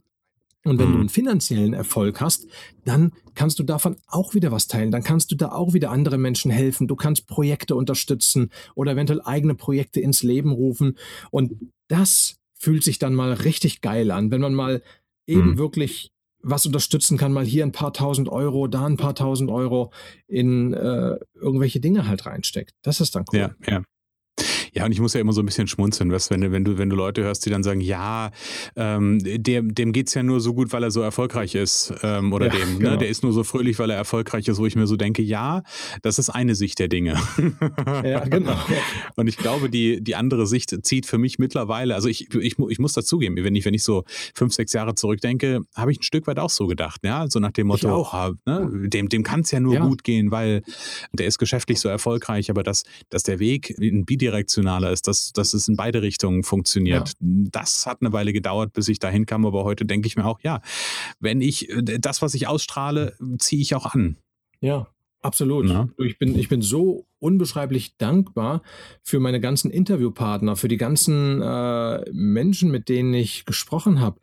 Und 0.64 0.78
wenn 0.78 0.88
mhm. 0.88 0.92
du 0.92 0.98
einen 1.00 1.08
finanziellen 1.10 1.74
Erfolg 1.74 2.22
hast, 2.22 2.46
dann 2.86 3.12
kannst 3.34 3.58
du 3.58 3.64
davon 3.64 3.96
auch 4.06 4.32
wieder 4.34 4.50
was 4.50 4.66
teilen. 4.66 4.90
Dann 4.90 5.02
kannst 5.02 5.30
du 5.30 5.36
da 5.36 5.52
auch 5.52 5.74
wieder 5.74 5.90
andere 5.90 6.16
Menschen 6.16 6.50
helfen. 6.50 6.88
Du 6.88 6.96
kannst 6.96 7.26
Projekte 7.26 7.74
unterstützen 7.74 8.50
oder 8.74 8.92
eventuell 8.92 9.20
eigene 9.22 9.54
Projekte 9.54 10.00
ins 10.00 10.22
Leben 10.22 10.52
rufen. 10.52 10.96
Und 11.30 11.52
das 11.88 12.39
fühlt 12.60 12.84
sich 12.84 12.98
dann 12.98 13.14
mal 13.14 13.32
richtig 13.32 13.80
geil 13.80 14.10
an, 14.10 14.30
wenn 14.30 14.40
man 14.40 14.54
mal 14.54 14.82
eben 15.26 15.52
mhm. 15.52 15.58
wirklich 15.58 16.12
was 16.42 16.66
unterstützen 16.66 17.18
kann, 17.18 17.32
mal 17.32 17.44
hier 17.44 17.64
ein 17.64 17.72
paar 17.72 17.92
tausend 17.92 18.28
Euro, 18.28 18.66
da 18.66 18.86
ein 18.86 18.96
paar 18.96 19.14
tausend 19.14 19.50
Euro 19.50 19.92
in 20.26 20.72
äh, 20.72 21.16
irgendwelche 21.34 21.80
Dinge 21.80 22.06
halt 22.06 22.26
reinsteckt. 22.26 22.74
Das 22.82 23.00
ist 23.00 23.14
dann 23.14 23.24
cool. 23.32 23.38
Ja, 23.38 23.54
ja. 23.66 23.82
Ja, 24.72 24.84
und 24.84 24.92
ich 24.92 25.00
muss 25.00 25.14
ja 25.14 25.20
immer 25.20 25.32
so 25.32 25.42
ein 25.42 25.46
bisschen 25.46 25.66
schmunzeln, 25.66 26.12
was, 26.12 26.30
wenn, 26.30 26.40
du, 26.40 26.52
wenn, 26.52 26.64
du, 26.64 26.78
wenn 26.78 26.90
du 26.90 26.96
Leute 26.96 27.22
hörst, 27.22 27.44
die 27.46 27.50
dann 27.50 27.62
sagen, 27.62 27.80
ja, 27.80 28.30
ähm, 28.76 29.18
dem, 29.22 29.74
dem 29.74 29.92
geht 29.92 30.08
es 30.08 30.14
ja 30.14 30.22
nur 30.22 30.40
so 30.40 30.54
gut, 30.54 30.72
weil 30.72 30.82
er 30.82 30.90
so 30.90 31.00
erfolgreich 31.00 31.54
ist. 31.54 31.92
Ähm, 32.02 32.32
oder 32.32 32.46
ja, 32.46 32.52
dem, 32.52 32.72
ne, 32.72 32.78
genau. 32.78 32.90
ne, 32.92 32.98
der 32.98 33.08
ist 33.08 33.22
nur 33.22 33.32
so 33.32 33.44
fröhlich, 33.44 33.78
weil 33.78 33.90
er 33.90 33.96
erfolgreich 33.96 34.46
ist, 34.48 34.58
wo 34.58 34.66
ich 34.66 34.76
mir 34.76 34.86
so 34.86 34.96
denke, 34.96 35.22
ja, 35.22 35.62
das 36.02 36.18
ist 36.18 36.30
eine 36.30 36.54
Sicht 36.54 36.78
der 36.78 36.88
Dinge. 36.88 37.18
Ja, 38.04 38.24
genau. 38.24 38.56
und 39.16 39.26
ich 39.26 39.36
glaube, 39.36 39.68
die, 39.68 40.02
die 40.02 40.14
andere 40.14 40.46
Sicht 40.46 40.74
zieht 40.84 41.06
für 41.06 41.18
mich 41.18 41.38
mittlerweile, 41.38 41.94
also 41.94 42.08
ich, 42.08 42.32
ich, 42.34 42.58
ich 42.58 42.78
muss 42.78 42.92
dazugeben, 42.92 43.36
wenn 43.42 43.54
ich, 43.54 43.64
wenn 43.64 43.74
ich 43.74 43.82
so 43.82 44.04
fünf, 44.34 44.54
sechs 44.54 44.72
Jahre 44.72 44.94
zurückdenke, 44.94 45.60
habe 45.74 45.92
ich 45.92 46.00
ein 46.00 46.02
Stück 46.02 46.26
weit 46.26 46.38
auch 46.38 46.50
so 46.50 46.66
gedacht, 46.66 47.00
ja, 47.04 47.26
so 47.28 47.38
nach 47.40 47.52
dem 47.52 47.66
Motto, 47.66 47.90
auch. 47.90 48.14
Ah, 48.14 48.32
ne, 48.46 48.88
dem, 48.88 49.08
dem 49.08 49.22
kann 49.22 49.40
es 49.40 49.50
ja 49.50 49.60
nur 49.60 49.74
ja. 49.74 49.86
gut 49.86 50.04
gehen, 50.04 50.30
weil 50.30 50.62
der 51.12 51.26
ist 51.26 51.38
geschäftlich 51.38 51.80
so 51.80 51.88
erfolgreich, 51.88 52.50
aber 52.50 52.62
dass, 52.62 52.84
dass 53.08 53.22
der 53.22 53.38
Weg 53.38 53.70
in 53.78 54.04
bidirektional 54.04 54.59
emotionaler 54.60 54.92
ist, 54.92 55.08
dass, 55.08 55.32
dass 55.32 55.54
es 55.54 55.68
in 55.68 55.76
beide 55.76 56.02
Richtungen 56.02 56.42
funktioniert. 56.42 57.08
Ja. 57.08 57.14
Das 57.20 57.86
hat 57.86 57.98
eine 58.00 58.12
Weile 58.12 58.32
gedauert, 58.32 58.72
bis 58.72 58.88
ich 58.88 58.98
dahin 58.98 59.26
kam, 59.26 59.46
aber 59.46 59.64
heute 59.64 59.84
denke 59.84 60.06
ich 60.06 60.16
mir 60.16 60.24
auch, 60.24 60.40
ja, 60.42 60.60
wenn 61.18 61.40
ich 61.40 61.68
das, 61.82 62.22
was 62.22 62.34
ich 62.34 62.46
ausstrahle, 62.46 63.16
ziehe 63.38 63.62
ich 63.62 63.74
auch 63.74 63.86
an. 63.86 64.16
Ja, 64.60 64.88
Absolut. 65.22 65.68
Ja. 65.68 65.86
Ich, 65.98 66.18
bin, 66.18 66.38
ich 66.38 66.48
bin 66.48 66.62
so 66.62 67.04
unbeschreiblich 67.18 67.98
dankbar 67.98 68.62
für 69.02 69.20
meine 69.20 69.38
ganzen 69.38 69.70
Interviewpartner, 69.70 70.56
für 70.56 70.68
die 70.68 70.78
ganzen 70.78 71.42
äh, 71.42 72.10
Menschen, 72.10 72.70
mit 72.70 72.88
denen 72.88 73.12
ich 73.12 73.44
gesprochen 73.44 74.00
habe. 74.00 74.18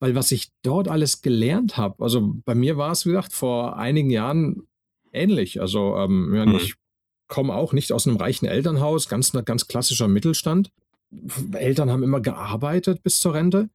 Weil 0.00 0.16
was 0.16 0.32
ich 0.32 0.48
dort 0.62 0.88
alles 0.88 1.22
gelernt 1.22 1.76
habe, 1.76 2.02
also 2.02 2.34
bei 2.44 2.56
mir 2.56 2.76
war 2.76 2.90
es, 2.90 3.06
wie 3.06 3.10
gesagt, 3.10 3.32
vor 3.32 3.76
einigen 3.76 4.10
Jahren 4.10 4.64
ähnlich. 5.12 5.60
Also 5.60 5.96
ähm, 5.98 6.34
ja, 6.34 6.46
mhm. 6.46 6.56
ich 6.56 6.74
komme 7.30 7.54
auch 7.54 7.72
nicht 7.72 7.92
aus 7.92 8.06
einem 8.06 8.18
reichen 8.18 8.44
Elternhaus, 8.44 9.08
ganz, 9.08 9.32
ganz 9.32 9.66
klassischer 9.66 10.08
Mittelstand. 10.08 10.70
Eltern 11.52 11.90
haben 11.90 12.02
immer 12.02 12.20
gearbeitet 12.20 13.02
bis 13.02 13.20
zur 13.20 13.32
Rente, 13.32 13.70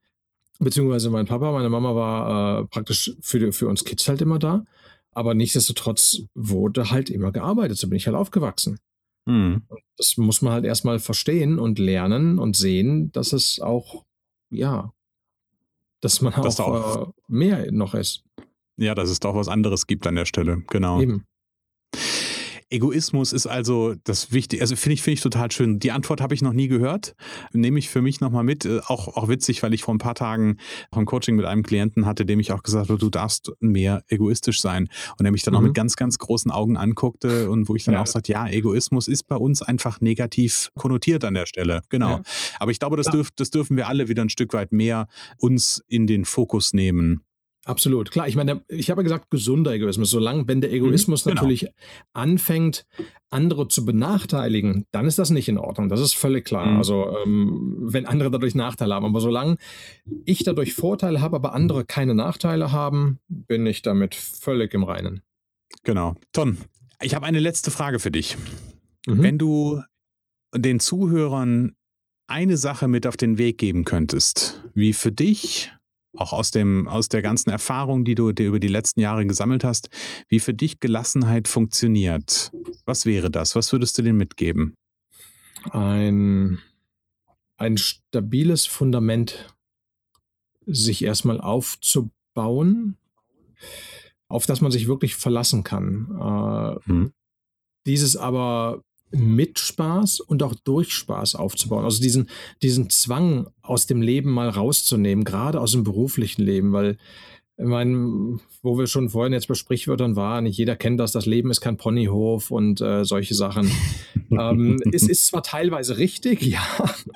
beziehungsweise 0.60 1.10
mein 1.10 1.26
Papa, 1.26 1.50
meine 1.50 1.68
Mama 1.68 1.94
war 1.96 2.60
äh, 2.60 2.64
praktisch 2.66 3.16
für, 3.20 3.52
für 3.52 3.66
uns 3.66 3.84
Kids 3.84 4.06
halt 4.08 4.20
immer 4.22 4.38
da. 4.38 4.64
Aber 5.10 5.34
nichtsdestotrotz 5.34 6.22
wurde 6.34 6.90
halt 6.90 7.08
immer 7.10 7.32
gearbeitet, 7.32 7.78
so 7.78 7.88
bin 7.88 7.96
ich 7.96 8.06
halt 8.06 8.16
aufgewachsen. 8.16 8.78
Mhm. 9.24 9.62
Das 9.96 10.18
muss 10.18 10.42
man 10.42 10.52
halt 10.52 10.66
erstmal 10.66 10.98
verstehen 10.98 11.58
und 11.58 11.78
lernen 11.78 12.38
und 12.38 12.56
sehen, 12.56 13.10
dass 13.12 13.32
es 13.32 13.58
auch, 13.60 14.04
ja, 14.50 14.92
dass 16.00 16.20
man 16.20 16.34
auch, 16.34 16.60
auch 16.60 17.08
äh, 17.08 17.12
mehr 17.28 17.72
noch 17.72 17.94
ist. 17.94 18.22
Ja, 18.76 18.94
dass 18.94 19.08
es 19.08 19.20
doch 19.20 19.34
was 19.34 19.48
anderes 19.48 19.86
gibt 19.86 20.06
an 20.06 20.16
der 20.16 20.26
Stelle, 20.26 20.62
genau. 20.68 21.00
Eben. 21.00 21.24
Egoismus 22.68 23.32
ist 23.32 23.46
also 23.46 23.94
das 24.04 24.32
Wichtige, 24.32 24.60
also 24.60 24.74
finde 24.74 24.94
ich, 24.94 25.02
finde 25.02 25.14
ich 25.14 25.20
total 25.20 25.50
schön. 25.52 25.78
Die 25.78 25.92
Antwort 25.92 26.20
habe 26.20 26.34
ich 26.34 26.42
noch 26.42 26.52
nie 26.52 26.66
gehört. 26.66 27.14
Nehme 27.52 27.78
ich 27.78 27.88
für 27.88 28.02
mich 28.02 28.20
nochmal 28.20 28.42
mit. 28.42 28.64
Äh, 28.64 28.80
auch, 28.86 29.16
auch 29.16 29.28
witzig, 29.28 29.62
weil 29.62 29.72
ich 29.72 29.82
vor 29.82 29.94
ein 29.94 29.98
paar 29.98 30.16
Tagen 30.16 30.56
auch 30.90 30.98
ein 30.98 31.06
Coaching 31.06 31.36
mit 31.36 31.44
einem 31.44 31.62
Klienten 31.62 32.06
hatte, 32.06 32.26
dem 32.26 32.40
ich 32.40 32.50
auch 32.52 32.64
gesagt 32.64 32.88
habe, 32.88 32.98
du 32.98 33.08
darfst 33.08 33.52
mehr 33.60 34.02
egoistisch 34.08 34.60
sein. 34.60 34.88
Und 35.16 35.22
der 35.22 35.30
mich 35.30 35.44
dann 35.44 35.54
mhm. 35.54 35.58
auch 35.58 35.62
mit 35.62 35.74
ganz, 35.74 35.94
ganz 35.94 36.18
großen 36.18 36.50
Augen 36.50 36.76
anguckte 36.76 37.50
und 37.50 37.68
wo 37.68 37.76
ich 37.76 37.84
dann 37.84 37.94
ja. 37.94 38.02
auch 38.02 38.06
sagte, 38.06 38.32
ja, 38.32 38.48
Egoismus 38.48 39.06
ist 39.06 39.28
bei 39.28 39.36
uns 39.36 39.62
einfach 39.62 40.00
negativ 40.00 40.70
konnotiert 40.74 41.24
an 41.24 41.34
der 41.34 41.46
Stelle. 41.46 41.82
Genau. 41.88 42.10
Ja. 42.10 42.22
Aber 42.58 42.72
ich 42.72 42.80
glaube, 42.80 42.96
das, 42.96 43.06
dürf, 43.06 43.30
das 43.36 43.50
dürfen 43.50 43.76
wir 43.76 43.86
alle 43.86 44.08
wieder 44.08 44.22
ein 44.22 44.28
Stück 44.28 44.52
weit 44.52 44.72
mehr 44.72 45.06
uns 45.38 45.84
in 45.86 46.08
den 46.08 46.24
Fokus 46.24 46.72
nehmen. 46.72 47.22
Absolut, 47.66 48.12
klar. 48.12 48.28
Ich 48.28 48.36
meine, 48.36 48.64
ich 48.68 48.90
habe 48.90 49.02
gesagt, 49.02 49.28
gesunder 49.28 49.72
Egoismus. 49.72 50.10
Solange, 50.10 50.46
wenn 50.46 50.60
der 50.60 50.70
mhm, 50.70 50.76
Egoismus 50.76 51.24
mhm, 51.24 51.30
genau. 51.30 51.42
natürlich 51.42 51.68
anfängt, 52.12 52.86
andere 53.28 53.66
zu 53.66 53.84
benachteiligen, 53.84 54.86
dann 54.92 55.06
ist 55.06 55.18
das 55.18 55.30
nicht 55.30 55.48
in 55.48 55.58
Ordnung. 55.58 55.88
Das 55.88 56.00
ist 56.00 56.14
völlig 56.14 56.44
klar. 56.44 56.66
Mhm. 56.66 56.76
Also, 56.76 57.16
ähm, 57.24 57.78
wenn 57.80 58.06
andere 58.06 58.30
dadurch 58.30 58.54
Nachteile 58.54 58.94
haben. 58.94 59.04
Aber 59.04 59.20
solange 59.20 59.56
ich 60.24 60.44
dadurch 60.44 60.74
Vorteile 60.74 61.20
habe, 61.20 61.34
aber 61.34 61.54
andere 61.54 61.84
keine 61.84 62.14
Nachteile 62.14 62.70
haben, 62.70 63.18
bin 63.26 63.66
ich 63.66 63.82
damit 63.82 64.14
völlig 64.14 64.72
im 64.72 64.84
Reinen. 64.84 65.22
Genau. 65.82 66.14
Ton, 66.32 66.58
ich 67.02 67.16
habe 67.16 67.26
eine 67.26 67.40
letzte 67.40 67.72
Frage 67.72 67.98
für 67.98 68.12
dich. 68.12 68.36
Mhm. 69.08 69.22
Wenn 69.24 69.38
du 69.38 69.82
den 70.54 70.78
Zuhörern 70.78 71.74
eine 72.28 72.56
Sache 72.56 72.86
mit 72.86 73.08
auf 73.08 73.16
den 73.16 73.38
Weg 73.38 73.58
geben 73.58 73.84
könntest, 73.84 74.62
wie 74.74 74.92
für 74.92 75.10
dich 75.10 75.72
auch 76.16 76.32
aus, 76.32 76.50
dem, 76.50 76.88
aus 76.88 77.08
der 77.08 77.22
ganzen 77.22 77.50
Erfahrung, 77.50 78.04
die 78.04 78.14
du 78.14 78.32
dir 78.32 78.46
über 78.48 78.60
die 78.60 78.68
letzten 78.68 79.00
Jahre 79.00 79.26
gesammelt 79.26 79.64
hast, 79.64 79.90
wie 80.28 80.40
für 80.40 80.54
dich 80.54 80.80
Gelassenheit 80.80 81.48
funktioniert. 81.48 82.52
Was 82.84 83.06
wäre 83.06 83.30
das? 83.30 83.54
Was 83.54 83.72
würdest 83.72 83.98
du 83.98 84.02
denen 84.02 84.18
mitgeben? 84.18 84.74
Ein, 85.70 86.58
ein 87.56 87.76
stabiles 87.76 88.66
Fundament 88.66 89.54
sich 90.66 91.04
erstmal 91.04 91.40
aufzubauen, 91.40 92.96
auf 94.28 94.46
das 94.46 94.60
man 94.60 94.72
sich 94.72 94.88
wirklich 94.88 95.14
verlassen 95.14 95.64
kann. 95.64 96.08
Äh, 96.18 96.88
hm. 96.88 97.12
Dieses 97.86 98.16
aber 98.16 98.82
mit 99.10 99.58
Spaß 99.58 100.20
und 100.20 100.42
auch 100.42 100.54
durch 100.54 100.92
Spaß 100.92 101.34
aufzubauen. 101.36 101.84
Also 101.84 102.02
diesen, 102.02 102.28
diesen 102.62 102.90
Zwang 102.90 103.48
aus 103.62 103.86
dem 103.86 104.02
Leben 104.02 104.30
mal 104.30 104.48
rauszunehmen, 104.48 105.24
gerade 105.24 105.60
aus 105.60 105.72
dem 105.72 105.84
beruflichen 105.84 106.42
Leben, 106.42 106.72
weil 106.72 106.96
ich 107.58 107.64
meine, 107.64 108.38
wo 108.62 108.76
wir 108.76 108.86
schon 108.86 109.08
vorhin 109.08 109.32
jetzt 109.32 109.48
bei 109.48 109.54
Sprichwörtern 109.54 110.14
waren, 110.14 110.44
nicht 110.44 110.58
jeder 110.58 110.76
kennt 110.76 111.00
das, 111.00 111.12
das 111.12 111.24
Leben 111.24 111.50
ist 111.50 111.62
kein 111.62 111.78
Ponyhof 111.78 112.50
und 112.50 112.82
äh, 112.82 113.04
solche 113.06 113.34
Sachen. 113.34 113.70
ähm, 114.30 114.78
es 114.92 115.08
ist 115.08 115.24
zwar 115.24 115.42
teilweise 115.42 115.96
richtig, 115.96 116.42
ja, 116.42 116.60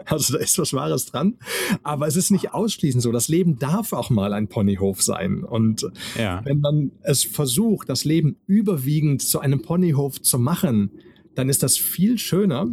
also 0.06 0.34
da 0.34 0.38
ist 0.38 0.58
was 0.58 0.72
Wahres 0.72 1.04
dran, 1.04 1.36
aber 1.82 2.06
es 2.06 2.16
ist 2.16 2.30
nicht 2.30 2.54
ausschließend 2.54 3.02
so. 3.02 3.12
Das 3.12 3.28
Leben 3.28 3.58
darf 3.58 3.92
auch 3.92 4.08
mal 4.08 4.32
ein 4.32 4.48
Ponyhof 4.48 5.02
sein. 5.02 5.44
Und 5.44 5.86
ja. 6.18 6.42
wenn 6.44 6.60
man 6.60 6.92
es 7.02 7.22
versucht, 7.22 7.90
das 7.90 8.06
Leben 8.06 8.36
überwiegend 8.46 9.20
zu 9.20 9.40
einem 9.40 9.60
Ponyhof 9.60 10.22
zu 10.22 10.38
machen, 10.38 10.90
dann 11.34 11.48
ist 11.48 11.62
das 11.62 11.76
viel 11.76 12.18
schöner 12.18 12.68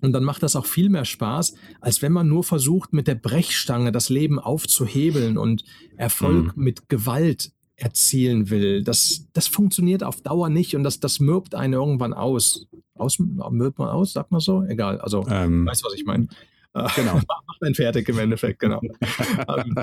und 0.00 0.12
dann 0.12 0.24
macht 0.24 0.42
das 0.42 0.56
auch 0.56 0.66
viel 0.66 0.90
mehr 0.90 1.04
Spaß, 1.04 1.54
als 1.80 2.02
wenn 2.02 2.12
man 2.12 2.28
nur 2.28 2.44
versucht, 2.44 2.92
mit 2.92 3.08
der 3.08 3.14
Brechstange 3.14 3.90
das 3.90 4.10
Leben 4.10 4.38
aufzuhebeln 4.38 5.38
und 5.38 5.64
Erfolg 5.96 6.56
mhm. 6.56 6.62
mit 6.62 6.88
Gewalt 6.88 7.52
erzielen 7.76 8.50
will. 8.50 8.84
Das, 8.84 9.26
das 9.32 9.46
funktioniert 9.46 10.04
auf 10.04 10.20
Dauer 10.20 10.48
nicht 10.48 10.76
und 10.76 10.84
das, 10.84 11.00
das 11.00 11.20
mürbt 11.20 11.54
einen 11.54 11.72
irgendwann 11.72 12.12
aus. 12.12 12.66
aus 12.94 13.18
mürbt 13.18 13.78
man 13.78 13.88
aus, 13.88 14.12
sagt 14.12 14.30
man 14.30 14.40
so? 14.40 14.62
Egal, 14.64 15.00
also 15.00 15.26
ähm, 15.28 15.66
weißt 15.66 15.82
du, 15.82 15.86
was 15.86 15.94
ich 15.94 16.04
meine? 16.04 16.28
Genau. 16.96 17.14
Macht 17.46 17.62
einen 17.62 17.74
fertig 17.74 18.08
im 18.08 18.18
Endeffekt, 18.18 18.58
genau. 18.58 18.80
ähm, 19.48 19.76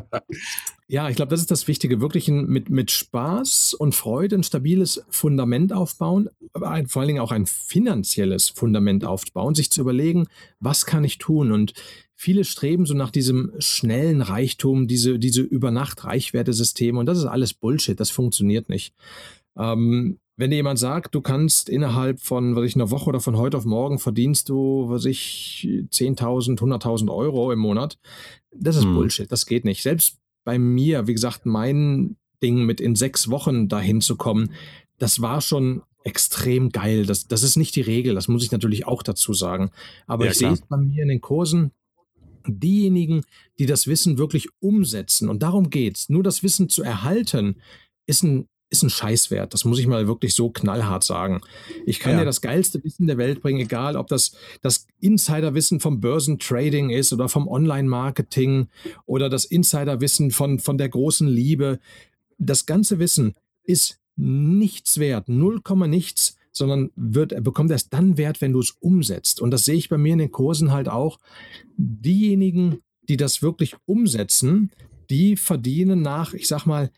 ja, 0.87 1.09
ich 1.09 1.15
glaube, 1.15 1.29
das 1.29 1.39
ist 1.39 1.51
das 1.51 1.67
Wichtige. 1.67 2.01
Wirklich 2.01 2.27
mit, 2.27 2.69
mit 2.69 2.91
Spaß 2.91 3.73
und 3.73 3.95
Freude 3.95 4.35
ein 4.35 4.43
stabiles 4.43 5.05
Fundament 5.09 5.71
aufbauen, 5.71 6.29
aber 6.53 6.69
ein, 6.69 6.87
vor 6.87 7.01
allen 7.01 7.07
Dingen 7.07 7.21
auch 7.21 7.31
ein 7.31 7.45
finanzielles 7.45 8.49
Fundament 8.49 9.05
aufbauen, 9.05 9.55
sich 9.55 9.71
zu 9.71 9.81
überlegen, 9.81 10.27
was 10.59 10.85
kann 10.85 11.05
ich 11.05 11.17
tun? 11.17 11.53
Und 11.53 11.73
viele 12.15 12.43
streben 12.43 12.85
so 12.85 12.93
nach 12.93 13.11
diesem 13.11 13.53
schnellen 13.59 14.21
Reichtum, 14.21 14.87
diese, 14.87 15.17
diese 15.17 15.41
Übernacht-Reichwertesysteme 15.41 16.99
und 16.99 17.05
das 17.05 17.19
ist 17.19 17.25
alles 17.25 17.53
Bullshit, 17.53 17.99
das 17.99 18.09
funktioniert 18.09 18.67
nicht. 18.67 18.93
Ähm, 19.57 20.19
wenn 20.41 20.49
dir 20.49 20.55
jemand 20.55 20.79
sagt, 20.79 21.13
du 21.13 21.21
kannst 21.21 21.69
innerhalb 21.69 22.19
von, 22.19 22.55
was 22.55 22.65
ich, 22.65 22.73
einer 22.73 22.89
Woche 22.89 23.09
oder 23.09 23.19
von 23.19 23.37
heute 23.37 23.57
auf 23.57 23.65
morgen 23.65 23.99
verdienst 23.99 24.49
du, 24.49 24.89
was 24.89 25.05
ich, 25.05 25.67
10.000, 25.91 26.57
100.000 26.57 27.13
Euro 27.13 27.51
im 27.51 27.59
Monat, 27.59 27.99
das 28.51 28.75
ist 28.75 28.85
hm. 28.85 28.95
Bullshit, 28.95 29.31
das 29.31 29.45
geht 29.45 29.65
nicht. 29.65 29.83
Selbst 29.83 30.17
bei 30.43 30.57
mir, 30.57 31.05
wie 31.05 31.13
gesagt, 31.13 31.45
mein 31.45 32.15
Ding 32.41 32.65
mit 32.65 32.81
in 32.81 32.95
sechs 32.95 33.29
Wochen 33.29 33.67
dahin 33.67 34.01
zu 34.01 34.15
kommen, 34.15 34.51
das 34.97 35.21
war 35.21 35.41
schon 35.41 35.83
extrem 36.03 36.71
geil. 36.71 37.05
Das, 37.05 37.27
das 37.27 37.43
ist 37.43 37.55
nicht 37.55 37.75
die 37.75 37.81
Regel, 37.81 38.15
das 38.15 38.27
muss 38.27 38.43
ich 38.43 38.51
natürlich 38.51 38.87
auch 38.87 39.03
dazu 39.03 39.35
sagen. 39.35 39.69
Aber 40.07 40.25
ja, 40.25 40.31
ich 40.31 40.39
sehe 40.39 40.49
es 40.49 40.61
bei 40.61 40.77
mir 40.77 41.03
in 41.03 41.09
den 41.09 41.21
Kursen, 41.21 41.69
diejenigen, 42.47 43.21
die 43.59 43.67
das 43.67 43.85
Wissen 43.85 44.17
wirklich 44.17 44.47
umsetzen, 44.59 45.29
und 45.29 45.43
darum 45.43 45.69
geht 45.69 45.97
es, 45.97 46.09
nur 46.09 46.23
das 46.23 46.41
Wissen 46.41 46.67
zu 46.67 46.81
erhalten, 46.81 47.57
ist 48.07 48.23
ein 48.23 48.47
ist 48.71 48.83
ein 48.83 48.89
Scheißwert. 48.89 49.53
Das 49.53 49.65
muss 49.65 49.79
ich 49.79 49.85
mal 49.85 50.07
wirklich 50.07 50.33
so 50.33 50.49
knallhart 50.49 51.03
sagen. 51.03 51.41
Ich 51.85 51.99
kann 51.99 52.13
ja. 52.13 52.19
dir 52.19 52.25
das 52.25 52.41
geilste 52.41 52.83
Wissen 52.83 53.05
der 53.05 53.17
Welt 53.17 53.41
bringen, 53.41 53.59
egal 53.59 53.97
ob 53.97 54.07
das 54.07 54.31
das 54.61 54.87
Insiderwissen 55.01 55.81
vom 55.81 55.99
Börsentrading 55.99 56.89
ist 56.89 57.11
oder 57.11 57.27
vom 57.27 57.47
Online-Marketing 57.47 58.69
oder 59.05 59.29
das 59.29 59.45
Insiderwissen 59.45 60.31
von, 60.31 60.57
von 60.57 60.77
der 60.77 60.87
großen 60.87 61.27
Liebe. 61.27 61.79
Das 62.37 62.65
ganze 62.65 62.97
Wissen 62.97 63.35
ist 63.63 63.99
nichts 64.15 64.99
wert, 64.99 65.27
null 65.27 65.61
Komma 65.61 65.87
nichts, 65.87 66.37
sondern 66.53 66.91
wird, 66.95 67.43
bekommt 67.43 67.71
erst 67.71 67.93
dann 67.93 68.17
Wert, 68.17 68.39
wenn 68.39 68.53
du 68.53 68.59
es 68.61 68.71
umsetzt. 68.79 69.41
Und 69.41 69.51
das 69.51 69.65
sehe 69.65 69.75
ich 69.75 69.89
bei 69.89 69.97
mir 69.97 70.13
in 70.13 70.19
den 70.19 70.31
Kursen 70.31 70.71
halt 70.71 70.87
auch. 70.87 71.19
Diejenigen, 71.75 72.79
die 73.09 73.17
das 73.17 73.41
wirklich 73.41 73.75
umsetzen, 73.85 74.71
die 75.09 75.35
verdienen 75.35 76.01
nach, 76.01 76.33
ich 76.33 76.47
sag 76.47 76.65
mal, 76.65 76.89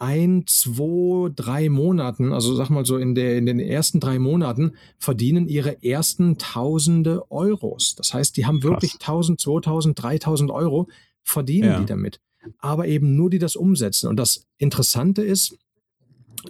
ein, 0.00 0.44
zwei, 0.46 1.30
drei 1.36 1.68
Monaten, 1.68 2.32
also 2.32 2.54
sag 2.54 2.70
mal 2.70 2.86
so 2.86 2.96
in, 2.96 3.14
der, 3.14 3.36
in 3.36 3.44
den 3.44 3.60
ersten 3.60 4.00
drei 4.00 4.18
Monaten, 4.18 4.72
verdienen 4.98 5.46
ihre 5.46 5.82
ersten 5.84 6.38
Tausende 6.38 7.30
Euros. 7.30 7.94
Das 7.96 8.14
heißt, 8.14 8.36
die 8.36 8.46
haben 8.46 8.62
wirklich 8.62 8.92
Krass. 8.92 9.28
1000, 9.28 9.40
2000, 9.40 10.02
3000 10.02 10.50
Euro, 10.50 10.88
verdienen 11.22 11.68
ja. 11.68 11.80
die 11.80 11.86
damit. 11.86 12.20
Aber 12.58 12.88
eben 12.88 13.14
nur 13.14 13.28
die 13.28 13.38
das 13.38 13.56
umsetzen. 13.56 14.08
Und 14.08 14.16
das 14.16 14.46
Interessante 14.56 15.22
ist, 15.22 15.58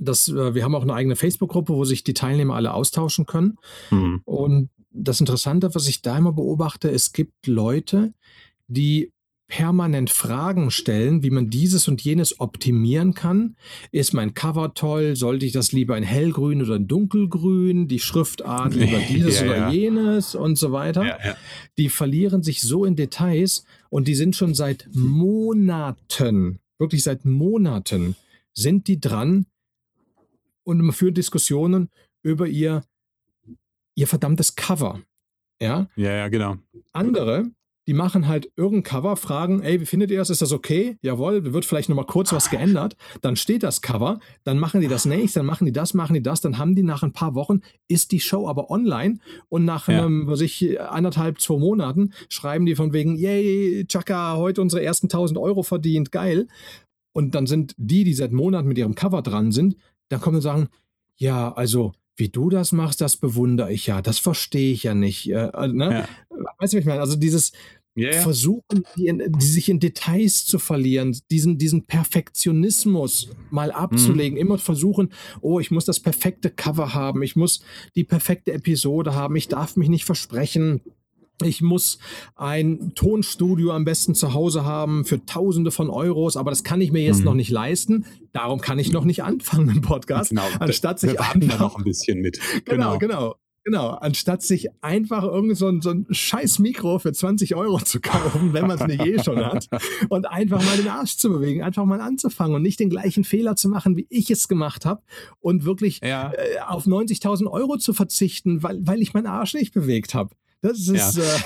dass 0.01 0.28
äh, 0.28 0.55
wir 0.55 0.62
haben 0.62 0.76
auch 0.76 0.82
eine 0.82 0.94
eigene 0.94 1.16
Facebook-Gruppe, 1.16 1.74
wo 1.74 1.84
sich 1.84 2.05
die 2.05 2.14
Teilnehmer 2.14 2.55
alle 2.55 2.72
austauschen 2.72 3.26
können. 3.26 3.59
Mhm. 3.90 4.22
Und 4.24 4.70
das 4.92 5.18
Interessante, 5.18 5.74
was 5.74 5.88
ich 5.88 6.03
da 6.03 6.16
immer 6.16 6.32
beobachte, 6.32 6.88
es 6.88 7.12
gibt 7.12 7.48
Leute, 7.48 8.14
die 8.68 9.11
permanent 9.51 10.09
Fragen 10.11 10.70
stellen, 10.70 11.22
wie 11.22 11.30
man 11.30 11.51
dieses 11.51 11.88
und 11.88 12.01
jenes 12.01 12.40
optimieren 12.40 13.12
kann. 13.12 13.57
Ist 13.90 14.14
mein 14.14 14.32
Cover 14.32 14.72
toll? 14.72 15.16
Sollte 15.16 15.44
ich 15.44 15.53
das 15.53 15.72
lieber 15.72 15.98
in 15.98 16.05
hellgrün 16.05 16.62
oder 16.62 16.76
in 16.76 16.86
dunkelgrün? 16.86 17.88
Die 17.88 17.98
Schriftart 17.98 18.74
lieber 18.74 18.98
dieses 19.09 19.40
ja, 19.40 19.46
oder 19.46 19.57
ja. 19.57 19.70
jenes 19.70 20.34
und 20.34 20.57
so 20.57 20.72
weiter. 20.72 21.05
Ja, 21.05 21.36
die 21.76 21.88
verlieren 21.88 22.42
sich 22.42 22.62
so 22.62 22.84
in 22.84 22.96
Details 22.96 23.64
und 23.90 24.09
die 24.09 24.14
sind 24.14 24.36
schon 24.36 24.55
seit 24.55 24.88
Monaten, 24.94 26.61
wirklich 26.78 27.03
seit 27.03 27.24
Monaten, 27.24 28.14
sind 28.55 28.86
die 28.86 29.01
dran 29.01 29.46
und 30.62 30.92
führt 30.92 31.16
Diskussionen 31.16 31.90
über 32.22 32.46
ihr, 32.46 32.84
ihr 33.96 34.07
verdammtes 34.07 34.55
Cover. 34.55 35.01
Ja, 35.61 35.88
ja, 35.96 36.12
ja 36.12 36.28
genau. 36.28 36.57
Andere 36.92 37.51
die 37.87 37.95
machen 37.95 38.28
halt 38.28 38.51
irgendein 38.57 38.83
Cover, 38.83 39.16
fragen, 39.16 39.62
ey, 39.62 39.81
wie 39.81 39.87
findet 39.87 40.11
ihr 40.11 40.18
das? 40.18 40.31
Ist 40.31 40.43
das 40.43 40.53
okay? 40.53 40.97
Jawohl, 41.03 41.53
wird 41.53 41.64
vielleicht 41.64 41.89
nochmal 41.89 42.07
kurz 42.07 42.33
was 42.33 42.51
geändert. 42.51 42.97
Dann 43.20 43.37
steht 43.37 43.62
das 43.62 43.81
Cover, 43.81 44.20
dann 44.45 44.59
machen 44.59 44.81
die 44.81 44.89
das 44.89 45.07
nächste, 45.07 45.41
dann 45.41 45.47
machen 45.47 45.64
die 45.64 45.72
das, 45.72 45.95
machen 45.95 46.14
die 46.14 46.22
das, 46.22 46.41
dann 46.41 46.59
haben 46.59 46.74
die 46.74 46.83
nach 46.83 47.03
ein 47.03 47.12
paar 47.12 47.35
Wochen, 47.35 47.61
ist 47.89 48.12
die 48.12 48.20
Show 48.20 48.49
aber 48.49 48.70
online 48.70 49.18
und 49.49 49.64
nach 49.64 49.89
ja. 49.89 49.99
einem, 49.99 50.26
was 50.26 50.41
ich, 50.41 50.81
anderthalb, 50.81 51.41
zwei 51.41 51.59
Monaten 51.59 52.12
schreiben 52.28 52.66
die 52.66 52.76
von 52.76 52.93
wegen, 52.93 53.16
yay, 53.16 53.85
Chaka, 53.89 54.37
heute 54.37 54.61
unsere 54.61 54.83
ersten 54.83 55.07
1000 55.07 55.39
Euro 55.39 55.62
verdient, 55.62 56.12
geil. 56.12 56.49
Und 57.12 57.35
dann 57.35 57.47
sind 57.47 57.74
die, 57.76 58.05
die 58.05 58.14
seit 58.14 58.33
Monaten 58.33 58.68
mit 58.68 58.78
ihrem 58.78 58.95
Cover 58.95 59.22
dran 59.22 59.53
sind, 59.53 59.76
dann 60.11 60.20
kommen 60.20 60.37
und 60.37 60.43
sagen, 60.43 60.68
ja, 61.16 61.53
also 61.53 61.93
wie 62.21 62.29
du 62.29 62.51
das 62.51 62.73
machst, 62.73 63.01
das 63.01 63.16
bewundere 63.16 63.73
ich 63.73 63.87
ja. 63.87 64.03
Das 64.03 64.18
verstehe 64.18 64.73
ich 64.73 64.85
ja 64.85 64.95
nicht. 64.95 65.29
Äh, 65.31 65.49
äh 65.49 65.68
ne? 65.68 65.93
ja. 65.93 66.09
Weißt 66.59 66.73
du, 66.73 66.77
was 66.77 66.83
ich 66.83 66.85
meine? 66.85 67.01
Also 67.01 67.16
dieses 67.16 67.53
ja. 67.97 68.12
Versuchen, 68.12 68.85
die, 68.97 69.12
die, 69.27 69.45
sich 69.45 69.68
in 69.68 69.81
Details 69.81 70.47
zu 70.47 70.59
verlieren, 70.59 71.18
diesen, 71.31 71.59
diesen 71.59 71.87
Perfektionismus 71.87 73.31
mal 73.51 73.73
abzulegen, 73.73 74.39
mhm. 74.39 74.41
immer 74.41 74.59
versuchen, 74.59 75.12
oh, 75.41 75.59
ich 75.59 75.71
muss 75.71 75.85
das 75.85 75.99
perfekte 75.99 76.51
Cover 76.51 76.95
haben, 76.95 77.23
ich 77.23 77.35
muss 77.35 77.62
die 77.97 78.05
perfekte 78.05 78.53
Episode 78.53 79.14
haben, 79.14 79.35
ich 79.37 79.49
darf 79.49 79.77
mich 79.77 79.89
nicht 79.89 80.05
versprechen. 80.05 80.83
Ich 81.43 81.62
muss 81.62 81.99
ein 82.36 82.93
Tonstudio 82.95 83.72
am 83.72 83.84
besten 83.84 84.14
zu 84.14 84.34
Hause 84.34 84.64
haben 84.64 85.05
für 85.05 85.24
Tausende 85.26 85.70
von 85.70 85.91
Euros, 85.91 86.36
aber 86.36 86.51
das 86.51 86.64
kann 86.64 86.80
ich 86.80 86.93
mir 86.93 87.03
jetzt 87.03 87.20
mhm. 87.20 87.24
noch 87.24 87.34
nicht 87.34 87.51
leisten. 87.51 88.05
Darum 88.32 88.61
kann 88.61 88.78
ich 88.78 88.93
noch 88.93 89.05
nicht 89.05 89.22
anfangen 89.22 89.68
im 89.68 89.80
Podcast. 89.82 90.30
Genau, 90.30 90.47
anstatt 90.59 91.01
sich 91.01 91.18
einfach 91.20 91.59
noch 91.59 91.76
ein 91.76 91.84
bisschen 91.84 92.20
mit. 92.20 92.38
Genau, 92.64 92.99
genau. 92.99 92.99
genau. 92.99 93.34
Genau, 93.62 93.91
anstatt 93.91 94.43
sich 94.43 94.68
einfach 94.80 95.22
irgend 95.22 95.57
so 95.57 95.68
ein, 95.68 95.82
so 95.82 95.91
ein 95.91 96.07
scheiß 96.09 96.61
Mikro 96.61 96.99
für 96.99 97.12
20 97.12 97.55
Euro 97.57 97.78
zu 97.78 98.01
kaufen, 98.01 98.55
wenn 98.55 98.66
man 98.66 98.78
es 98.78 98.86
nicht 98.86 99.05
eh 99.05 99.22
schon 99.22 99.45
hat, 99.45 99.68
und 100.09 100.26
einfach 100.26 100.64
mal 100.64 100.78
den 100.78 100.88
Arsch 100.88 101.18
zu 101.18 101.30
bewegen, 101.30 101.62
einfach 101.62 101.84
mal 101.84 102.01
anzufangen 102.01 102.57
und 102.57 102.62
nicht 102.62 102.80
den 102.80 102.88
gleichen 102.88 103.22
Fehler 103.22 103.57
zu 103.57 103.68
machen, 103.68 103.97
wie 103.97 104.07
ich 104.09 104.30
es 104.30 104.49
gemacht 104.49 104.86
habe 104.86 105.03
und 105.41 105.64
wirklich 105.64 106.01
ja. 106.03 106.32
äh, 106.32 106.61
auf 106.66 106.86
90.000 106.86 107.51
Euro 107.51 107.76
zu 107.76 107.93
verzichten, 107.93 108.62
weil, 108.62 108.78
weil 108.80 109.03
ich 109.03 109.12
meinen 109.12 109.26
Arsch 109.26 109.53
nicht 109.53 109.74
bewegt 109.74 110.14
habe. 110.14 110.34
Das 110.62 110.78
ist, 110.78 111.16
ja. 111.16 111.22
äh, 111.24 111.38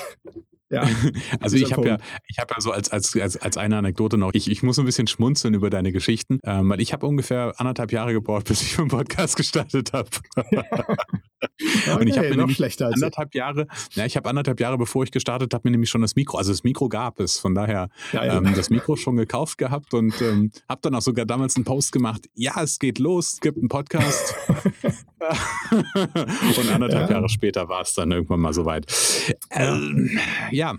ja, 0.69 0.81
also 1.39 1.57
ich 1.57 1.71
habe 1.73 1.87
ja, 1.87 1.97
ich 2.27 2.39
habe 2.39 2.53
ja 2.55 2.61
so 2.61 2.71
als, 2.71 2.89
als, 2.89 3.15
als, 3.15 3.37
als 3.37 3.57
eine 3.57 3.77
Anekdote 3.77 4.17
noch, 4.17 4.31
ich, 4.33 4.49
ich 4.49 4.63
muss 4.63 4.79
ein 4.79 4.85
bisschen 4.85 5.05
schmunzeln 5.05 5.53
über 5.53 5.69
deine 5.69 5.91
Geschichten, 5.91 6.39
ähm, 6.43 6.69
weil 6.69 6.81
ich 6.81 6.91
habe 6.91 7.05
ungefähr 7.05 7.53
anderthalb 7.57 7.91
Jahre 7.91 8.13
gebraucht, 8.13 8.45
bis 8.47 8.61
ich 8.61 8.79
einen 8.79 8.87
Podcast 8.87 9.35
gestartet 9.35 9.93
habe. 9.93 10.09
okay, 10.35 10.63
und 11.99 12.07
ich 12.07 12.17
habe 12.17 12.35
noch 12.35 12.49
schlechter 12.49 12.87
als 12.87 12.95
anderthalb 12.95 13.35
Jahre, 13.35 13.67
ja, 13.93 14.05
ich 14.05 14.17
habe 14.17 14.27
anderthalb 14.27 14.59
Jahre, 14.59 14.77
bevor 14.77 15.03
ich 15.03 15.11
gestartet 15.11 15.53
habe, 15.53 15.61
mir 15.65 15.71
nämlich 15.71 15.89
schon 15.89 16.01
das 16.01 16.15
Mikro, 16.15 16.37
also 16.37 16.51
das 16.51 16.63
Mikro 16.63 16.89
gab 16.89 17.19
es, 17.19 17.37
von 17.37 17.53
daher 17.53 17.89
ja. 18.11 18.37
Ähm, 18.37 18.53
das 18.55 18.69
Mikro 18.69 18.95
schon 18.95 19.17
gekauft 19.17 19.59
gehabt 19.59 19.93
und 19.93 20.19
ähm, 20.21 20.51
habe 20.67 20.81
dann 20.81 20.95
auch 20.95 21.01
sogar 21.01 21.25
damals 21.25 21.55
einen 21.55 21.65
Post 21.65 21.91
gemacht, 21.91 22.27
ja, 22.33 22.53
es 22.61 22.79
geht 22.79 22.97
los, 22.97 23.33
es 23.33 23.39
gibt 23.39 23.57
einen 23.57 23.69
Podcast. 23.69 24.35
und 26.57 26.71
anderthalb 26.71 27.09
Jahre 27.09 27.29
später 27.29 27.69
war 27.69 27.81
es 27.81 27.93
dann 27.93 28.11
irgendwann 28.11 28.39
mal 28.39 28.53
soweit. 28.53 28.85
Ähm, 29.51 30.19
ja, 30.55 30.77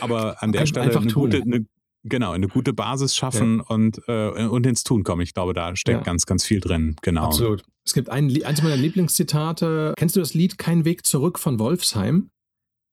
aber 0.00 0.42
an 0.42 0.52
der 0.52 0.66
Stelle 0.66 0.86
einfach 0.86 1.02
eine 1.02 1.12
gute, 1.12 1.42
eine, 1.42 1.66
genau, 2.04 2.32
eine 2.32 2.48
gute 2.48 2.72
Basis 2.72 3.14
schaffen 3.14 3.58
ja. 3.58 3.64
und, 3.74 4.00
äh, 4.08 4.46
und 4.46 4.66
ins 4.66 4.84
Tun 4.84 5.04
kommen. 5.04 5.22
Ich 5.22 5.34
glaube, 5.34 5.54
da 5.54 5.76
steckt 5.76 5.98
ja. 5.98 6.04
ganz, 6.04 6.26
ganz 6.26 6.44
viel 6.44 6.60
drin. 6.60 6.96
Genau. 7.02 7.26
Absolut. 7.26 7.64
Es 7.84 7.94
gibt 7.94 8.10
ein, 8.10 8.42
eins 8.44 8.62
meiner 8.62 8.76
Lieblingszitate. 8.76 9.94
Kennst 9.96 10.16
du 10.16 10.20
das 10.20 10.34
Lied 10.34 10.58
Kein 10.58 10.84
Weg 10.84 11.06
zurück 11.06 11.38
von 11.38 11.58
Wolfsheim? 11.58 12.30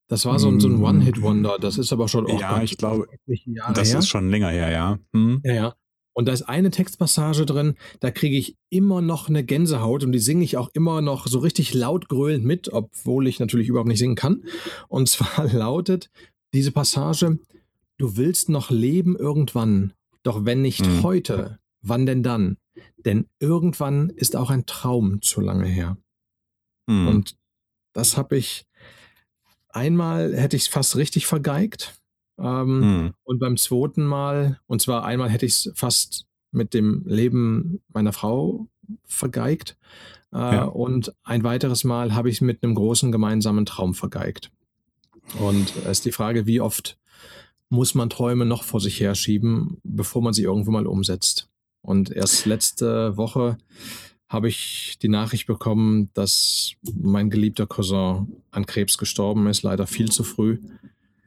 Das 0.07 0.25
war 0.25 0.37
so 0.37 0.49
ein, 0.49 0.59
so 0.59 0.67
ein 0.67 0.77
mm. 0.77 0.83
One-Hit-Wonder. 0.83 1.57
Das 1.59 1.77
ist 1.79 1.91
aber 1.91 2.07
schon 2.07 2.27
auch 2.27 2.39
Ja, 2.39 2.61
ich 2.61 2.77
glaube, 2.77 3.07
das 3.73 3.89
her. 3.91 3.99
ist 3.99 4.07
schon 4.07 4.29
länger 4.29 4.49
her, 4.49 4.71
ja. 4.71 4.99
Hm. 5.13 5.41
Ja, 5.43 5.53
ja. 5.53 5.75
Und 6.15 6.29
da 6.29 6.31
ist 6.31 6.43
eine 6.43 6.71
Textpassage 6.71 7.45
drin, 7.45 7.75
da 7.99 8.09
kriege 8.09 8.37
ich 8.37 8.55
immer 8.69 9.01
noch 9.01 9.27
eine 9.27 9.43
Gänsehaut 9.43 10.03
und 10.05 10.13
die 10.13 10.19
singe 10.19 10.45
ich 10.45 10.55
auch 10.55 10.69
immer 10.73 11.01
noch 11.01 11.27
so 11.27 11.39
richtig 11.39 11.73
laut 11.73 12.07
gröhlend 12.07 12.45
mit, 12.45 12.71
obwohl 12.71 13.27
ich 13.27 13.39
natürlich 13.39 13.67
überhaupt 13.67 13.89
nicht 13.89 13.99
singen 13.99 14.15
kann. 14.15 14.45
Und 14.87 15.09
zwar 15.09 15.45
lautet 15.53 16.09
diese 16.53 16.71
Passage, 16.71 17.37
du 17.97 18.15
willst 18.15 18.47
noch 18.47 18.71
leben 18.71 19.17
irgendwann, 19.17 19.91
doch 20.23 20.45
wenn 20.45 20.61
nicht 20.61 20.85
mhm. 20.85 21.03
heute, 21.03 21.59
wann 21.81 22.05
denn 22.05 22.23
dann? 22.23 22.57
Denn 22.97 23.27
irgendwann 23.39 24.09
ist 24.09 24.37
auch 24.37 24.49
ein 24.49 24.65
Traum 24.65 25.21
zu 25.21 25.41
lange 25.41 25.67
her. 25.67 25.97
Mhm. 26.87 27.09
Und 27.09 27.37
das 27.91 28.15
habe 28.15 28.37
ich 28.37 28.65
einmal, 29.67 30.33
hätte 30.33 30.55
ich 30.55 30.63
es 30.63 30.67
fast 30.69 30.95
richtig 30.95 31.27
vergeigt. 31.27 31.99
Ähm, 32.37 32.79
mhm. 32.79 33.13
Und 33.23 33.39
beim 33.39 33.57
zweiten 33.57 34.05
Mal, 34.05 34.59
und 34.67 34.81
zwar 34.81 35.05
einmal 35.05 35.29
hätte 35.29 35.45
ich 35.45 35.53
es 35.53 35.71
fast 35.75 36.25
mit 36.51 36.73
dem 36.73 37.03
Leben 37.05 37.81
meiner 37.93 38.13
Frau 38.13 38.67
vergeigt. 39.03 39.77
Äh, 40.33 40.37
ja. 40.37 40.63
Und 40.65 41.13
ein 41.23 41.43
weiteres 41.43 41.83
Mal 41.83 42.13
habe 42.13 42.29
ich 42.29 42.37
es 42.37 42.41
mit 42.41 42.63
einem 42.63 42.75
großen 42.75 43.11
gemeinsamen 43.11 43.65
Traum 43.65 43.93
vergeigt. 43.93 44.51
Und 45.39 45.75
es 45.77 45.99
ist 45.99 46.05
die 46.05 46.11
Frage, 46.11 46.45
wie 46.45 46.61
oft 46.61 46.97
muss 47.69 47.95
man 47.95 48.09
Träume 48.09 48.45
noch 48.45 48.63
vor 48.63 48.79
sich 48.79 48.99
herschieben, 48.99 49.77
bevor 49.83 50.21
man 50.21 50.33
sie 50.33 50.43
irgendwo 50.43 50.71
mal 50.71 50.87
umsetzt. 50.87 51.49
Und 51.81 52.11
erst 52.11 52.45
letzte 52.45 53.17
Woche 53.17 53.57
habe 54.27 54.47
ich 54.47 54.97
die 55.01 55.09
Nachricht 55.09 55.47
bekommen, 55.47 56.09
dass 56.13 56.73
mein 56.93 57.29
geliebter 57.29 57.67
Cousin 57.67 58.41
an 58.51 58.65
Krebs 58.65 58.97
gestorben 58.97 59.47
ist, 59.47 59.63
leider 59.63 59.87
viel 59.87 60.09
zu 60.09 60.23
früh. 60.23 60.59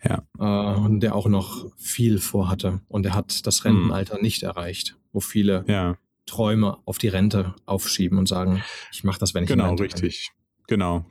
Ja. 0.02 0.22
Äh, 0.38 0.78
und 0.78 1.00
der 1.00 1.14
auch 1.14 1.28
noch 1.28 1.66
viel 1.76 2.18
vorhatte. 2.18 2.80
Und 2.88 3.06
er 3.06 3.14
hat 3.14 3.46
das. 3.46 3.64
Rentenalter 3.64 4.16
hm. 4.16 4.22
nicht 4.22 4.42
erreicht, 4.42 4.96
wo 5.12 5.20
viele 5.20 5.64
ja. 5.66 5.96
Träume 6.26 6.78
auf 6.84 6.98
die 6.98 7.08
Rente 7.08 7.54
aufschieben 7.66 8.18
und 8.18 8.28
sagen, 8.28 8.62
ich 8.92 9.04
mache 9.04 9.18
das, 9.18 9.34
wenn 9.34 9.44
ich 9.44 9.48
Genau, 9.48 9.74
richtig. 9.74 10.30
Bin. 10.30 10.38
Genau. 10.68 11.04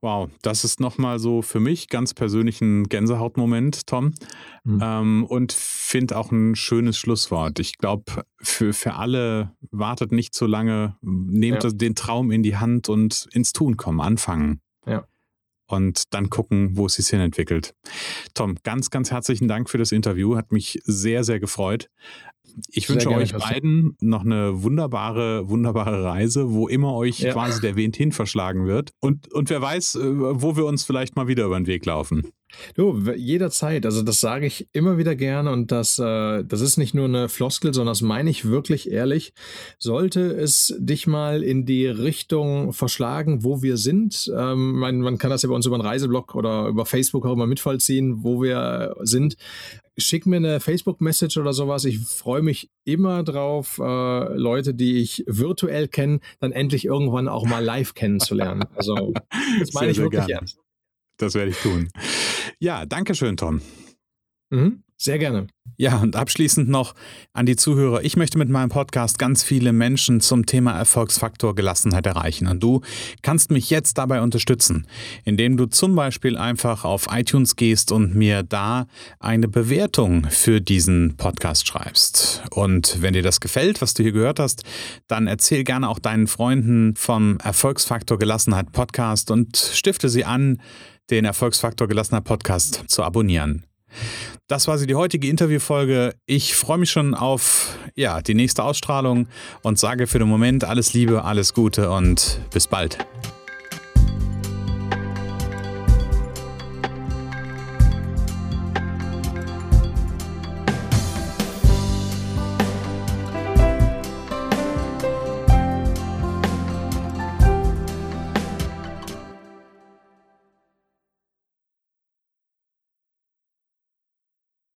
Wow, 0.00 0.30
das 0.42 0.64
ist 0.64 0.78
nochmal 0.78 1.18
so 1.18 1.42
für 1.42 1.58
mich 1.58 1.88
ganz 1.88 2.14
persönlich 2.14 2.60
ein 2.60 2.84
Gänsehautmoment, 2.84 3.88
Tom. 3.88 4.14
Mhm. 4.62 4.80
Ähm, 4.80 5.24
und 5.24 5.52
finde 5.52 6.16
auch 6.16 6.30
ein 6.30 6.54
schönes 6.54 6.96
Schlusswort. 6.96 7.58
Ich 7.58 7.78
glaube, 7.78 8.24
für, 8.40 8.72
für 8.72 8.94
alle 8.94 9.56
wartet 9.72 10.12
nicht 10.12 10.34
so 10.34 10.46
lange, 10.46 10.96
nehmt 11.02 11.64
ja. 11.64 11.70
den 11.70 11.96
Traum 11.96 12.30
in 12.30 12.44
die 12.44 12.56
Hand 12.56 12.88
und 12.88 13.28
ins 13.32 13.52
Tun 13.52 13.76
kommen, 13.76 14.00
anfangen. 14.00 14.60
Und 15.68 16.14
dann 16.14 16.30
gucken, 16.30 16.76
wo 16.76 16.86
es 16.86 16.94
sich 16.94 17.08
hin 17.08 17.20
entwickelt. 17.20 17.74
Tom, 18.34 18.56
ganz, 18.62 18.88
ganz 18.88 19.10
herzlichen 19.10 19.48
Dank 19.48 19.68
für 19.68 19.76
das 19.76 19.92
Interview. 19.92 20.36
Hat 20.36 20.50
mich 20.50 20.80
sehr, 20.84 21.24
sehr 21.24 21.40
gefreut. 21.40 21.90
Ich 22.70 22.88
wünsche 22.88 23.10
euch 23.10 23.34
beiden 23.34 23.96
noch 24.00 24.24
eine 24.24 24.62
wunderbare, 24.62 25.48
wunderbare 25.48 26.02
Reise, 26.02 26.52
wo 26.52 26.66
immer 26.66 26.94
euch 26.94 27.20
ja. 27.20 27.32
quasi 27.32 27.60
der 27.60 27.76
Wind 27.76 27.96
hin 27.96 28.12
verschlagen 28.12 28.66
wird. 28.66 28.92
Und, 29.00 29.32
und 29.32 29.50
wer 29.50 29.60
weiß, 29.60 29.96
äh, 29.96 30.00
wo 30.42 30.56
wir 30.56 30.64
uns 30.64 30.84
vielleicht 30.84 31.14
mal 31.14 31.28
wieder 31.28 31.44
über 31.44 31.60
den 31.60 31.66
Weg 31.66 31.84
laufen. 31.84 32.32
Du, 32.74 32.98
jederzeit. 33.14 33.84
Also 33.84 34.02
das 34.02 34.20
sage 34.20 34.46
ich 34.46 34.68
immer 34.72 34.98
wieder 34.98 35.14
gerne 35.14 35.50
und 35.50 35.70
das, 35.70 35.98
äh, 35.98 36.44
das 36.44 36.60
ist 36.60 36.76
nicht 36.76 36.94
nur 36.94 37.04
eine 37.04 37.28
Floskel, 37.28 37.74
sondern 37.74 37.92
das 37.92 38.00
meine 38.00 38.30
ich 38.30 38.46
wirklich 38.46 38.90
ehrlich. 38.90 39.32
Sollte 39.78 40.20
es 40.32 40.74
dich 40.78 41.06
mal 41.06 41.42
in 41.42 41.66
die 41.66 41.86
Richtung 41.86 42.72
verschlagen, 42.72 43.44
wo 43.44 43.62
wir 43.62 43.76
sind, 43.76 44.30
ähm, 44.34 44.72
man, 44.78 45.00
man 45.00 45.18
kann 45.18 45.30
das 45.30 45.42
ja 45.42 45.48
bei 45.48 45.54
uns 45.54 45.66
über 45.66 45.76
einen 45.76 45.86
Reiseblog 45.86 46.34
oder 46.34 46.66
über 46.68 46.86
Facebook 46.86 47.26
auch 47.26 47.32
immer 47.32 47.46
mitvollziehen, 47.46 48.22
wo 48.22 48.42
wir 48.42 48.94
sind. 49.00 49.36
Schick 49.96 50.26
mir 50.26 50.36
eine 50.36 50.60
Facebook-Message 50.60 51.38
oder 51.38 51.52
sowas. 51.52 51.84
Ich 51.84 51.98
freue 51.98 52.42
mich 52.42 52.70
immer 52.84 53.24
drauf, 53.24 53.78
äh, 53.82 54.34
Leute, 54.34 54.72
die 54.72 54.98
ich 55.02 55.24
virtuell 55.26 55.88
kenne, 55.88 56.20
dann 56.38 56.52
endlich 56.52 56.84
irgendwann 56.84 57.26
auch 57.26 57.44
mal 57.44 57.64
live 57.64 57.94
kennenzulernen. 57.94 58.64
Also 58.76 59.12
das 59.58 59.72
meine 59.72 59.92
sehr, 59.92 60.04
ich 60.04 60.12
wirklich 60.12 60.28
ernst. 60.28 60.60
Das 61.18 61.34
werde 61.34 61.50
ich 61.50 61.58
tun. 61.58 61.88
Ja, 62.60 62.86
danke 62.86 63.14
schön, 63.14 63.36
Tom. 63.36 63.60
Mhm. 64.50 64.82
Sehr 65.00 65.20
gerne. 65.20 65.46
Ja, 65.76 65.98
und 65.98 66.16
abschließend 66.16 66.68
noch 66.68 66.96
an 67.32 67.46
die 67.46 67.54
Zuhörer. 67.54 68.02
Ich 68.02 68.16
möchte 68.16 68.36
mit 68.36 68.48
meinem 68.48 68.68
Podcast 68.68 69.16
ganz 69.16 69.44
viele 69.44 69.72
Menschen 69.72 70.20
zum 70.20 70.44
Thema 70.44 70.76
Erfolgsfaktor 70.76 71.54
Gelassenheit 71.54 72.04
erreichen. 72.04 72.48
Und 72.48 72.60
du 72.60 72.80
kannst 73.22 73.52
mich 73.52 73.70
jetzt 73.70 73.96
dabei 73.96 74.20
unterstützen, 74.22 74.88
indem 75.24 75.56
du 75.56 75.66
zum 75.66 75.94
Beispiel 75.94 76.36
einfach 76.36 76.84
auf 76.84 77.06
iTunes 77.12 77.54
gehst 77.54 77.92
und 77.92 78.16
mir 78.16 78.42
da 78.42 78.88
eine 79.20 79.46
Bewertung 79.46 80.26
für 80.30 80.60
diesen 80.60 81.16
Podcast 81.16 81.68
schreibst. 81.68 82.42
Und 82.50 83.00
wenn 83.00 83.12
dir 83.14 83.22
das 83.22 83.38
gefällt, 83.38 83.80
was 83.80 83.94
du 83.94 84.02
hier 84.02 84.10
gehört 84.10 84.40
hast, 84.40 84.64
dann 85.06 85.28
erzähl 85.28 85.62
gerne 85.62 85.88
auch 85.88 86.00
deinen 86.00 86.26
Freunden 86.26 86.96
vom 86.96 87.38
Erfolgsfaktor 87.38 88.18
Gelassenheit 88.18 88.72
Podcast 88.72 89.30
und 89.30 89.56
stifte 89.56 90.08
sie 90.08 90.24
an, 90.24 90.60
den 91.10 91.24
Erfolgsfaktor 91.24 91.88
Gelassenheit 91.88 92.24
Podcast 92.24 92.84
zu 92.86 93.02
abonnieren. 93.02 93.64
Das 94.46 94.68
war 94.68 94.78
sie, 94.78 94.86
die 94.86 94.94
heutige 94.94 95.28
Interviewfolge. 95.28 96.14
Ich 96.26 96.54
freue 96.54 96.78
mich 96.78 96.90
schon 96.90 97.14
auf 97.14 97.76
ja, 97.96 98.22
die 98.22 98.34
nächste 98.34 98.64
Ausstrahlung 98.64 99.28
und 99.62 99.78
sage 99.78 100.06
für 100.06 100.18
den 100.18 100.28
Moment 100.28 100.64
alles 100.64 100.92
Liebe, 100.94 101.24
alles 101.24 101.54
Gute 101.54 101.90
und 101.90 102.40
bis 102.50 102.66
bald. 102.66 102.98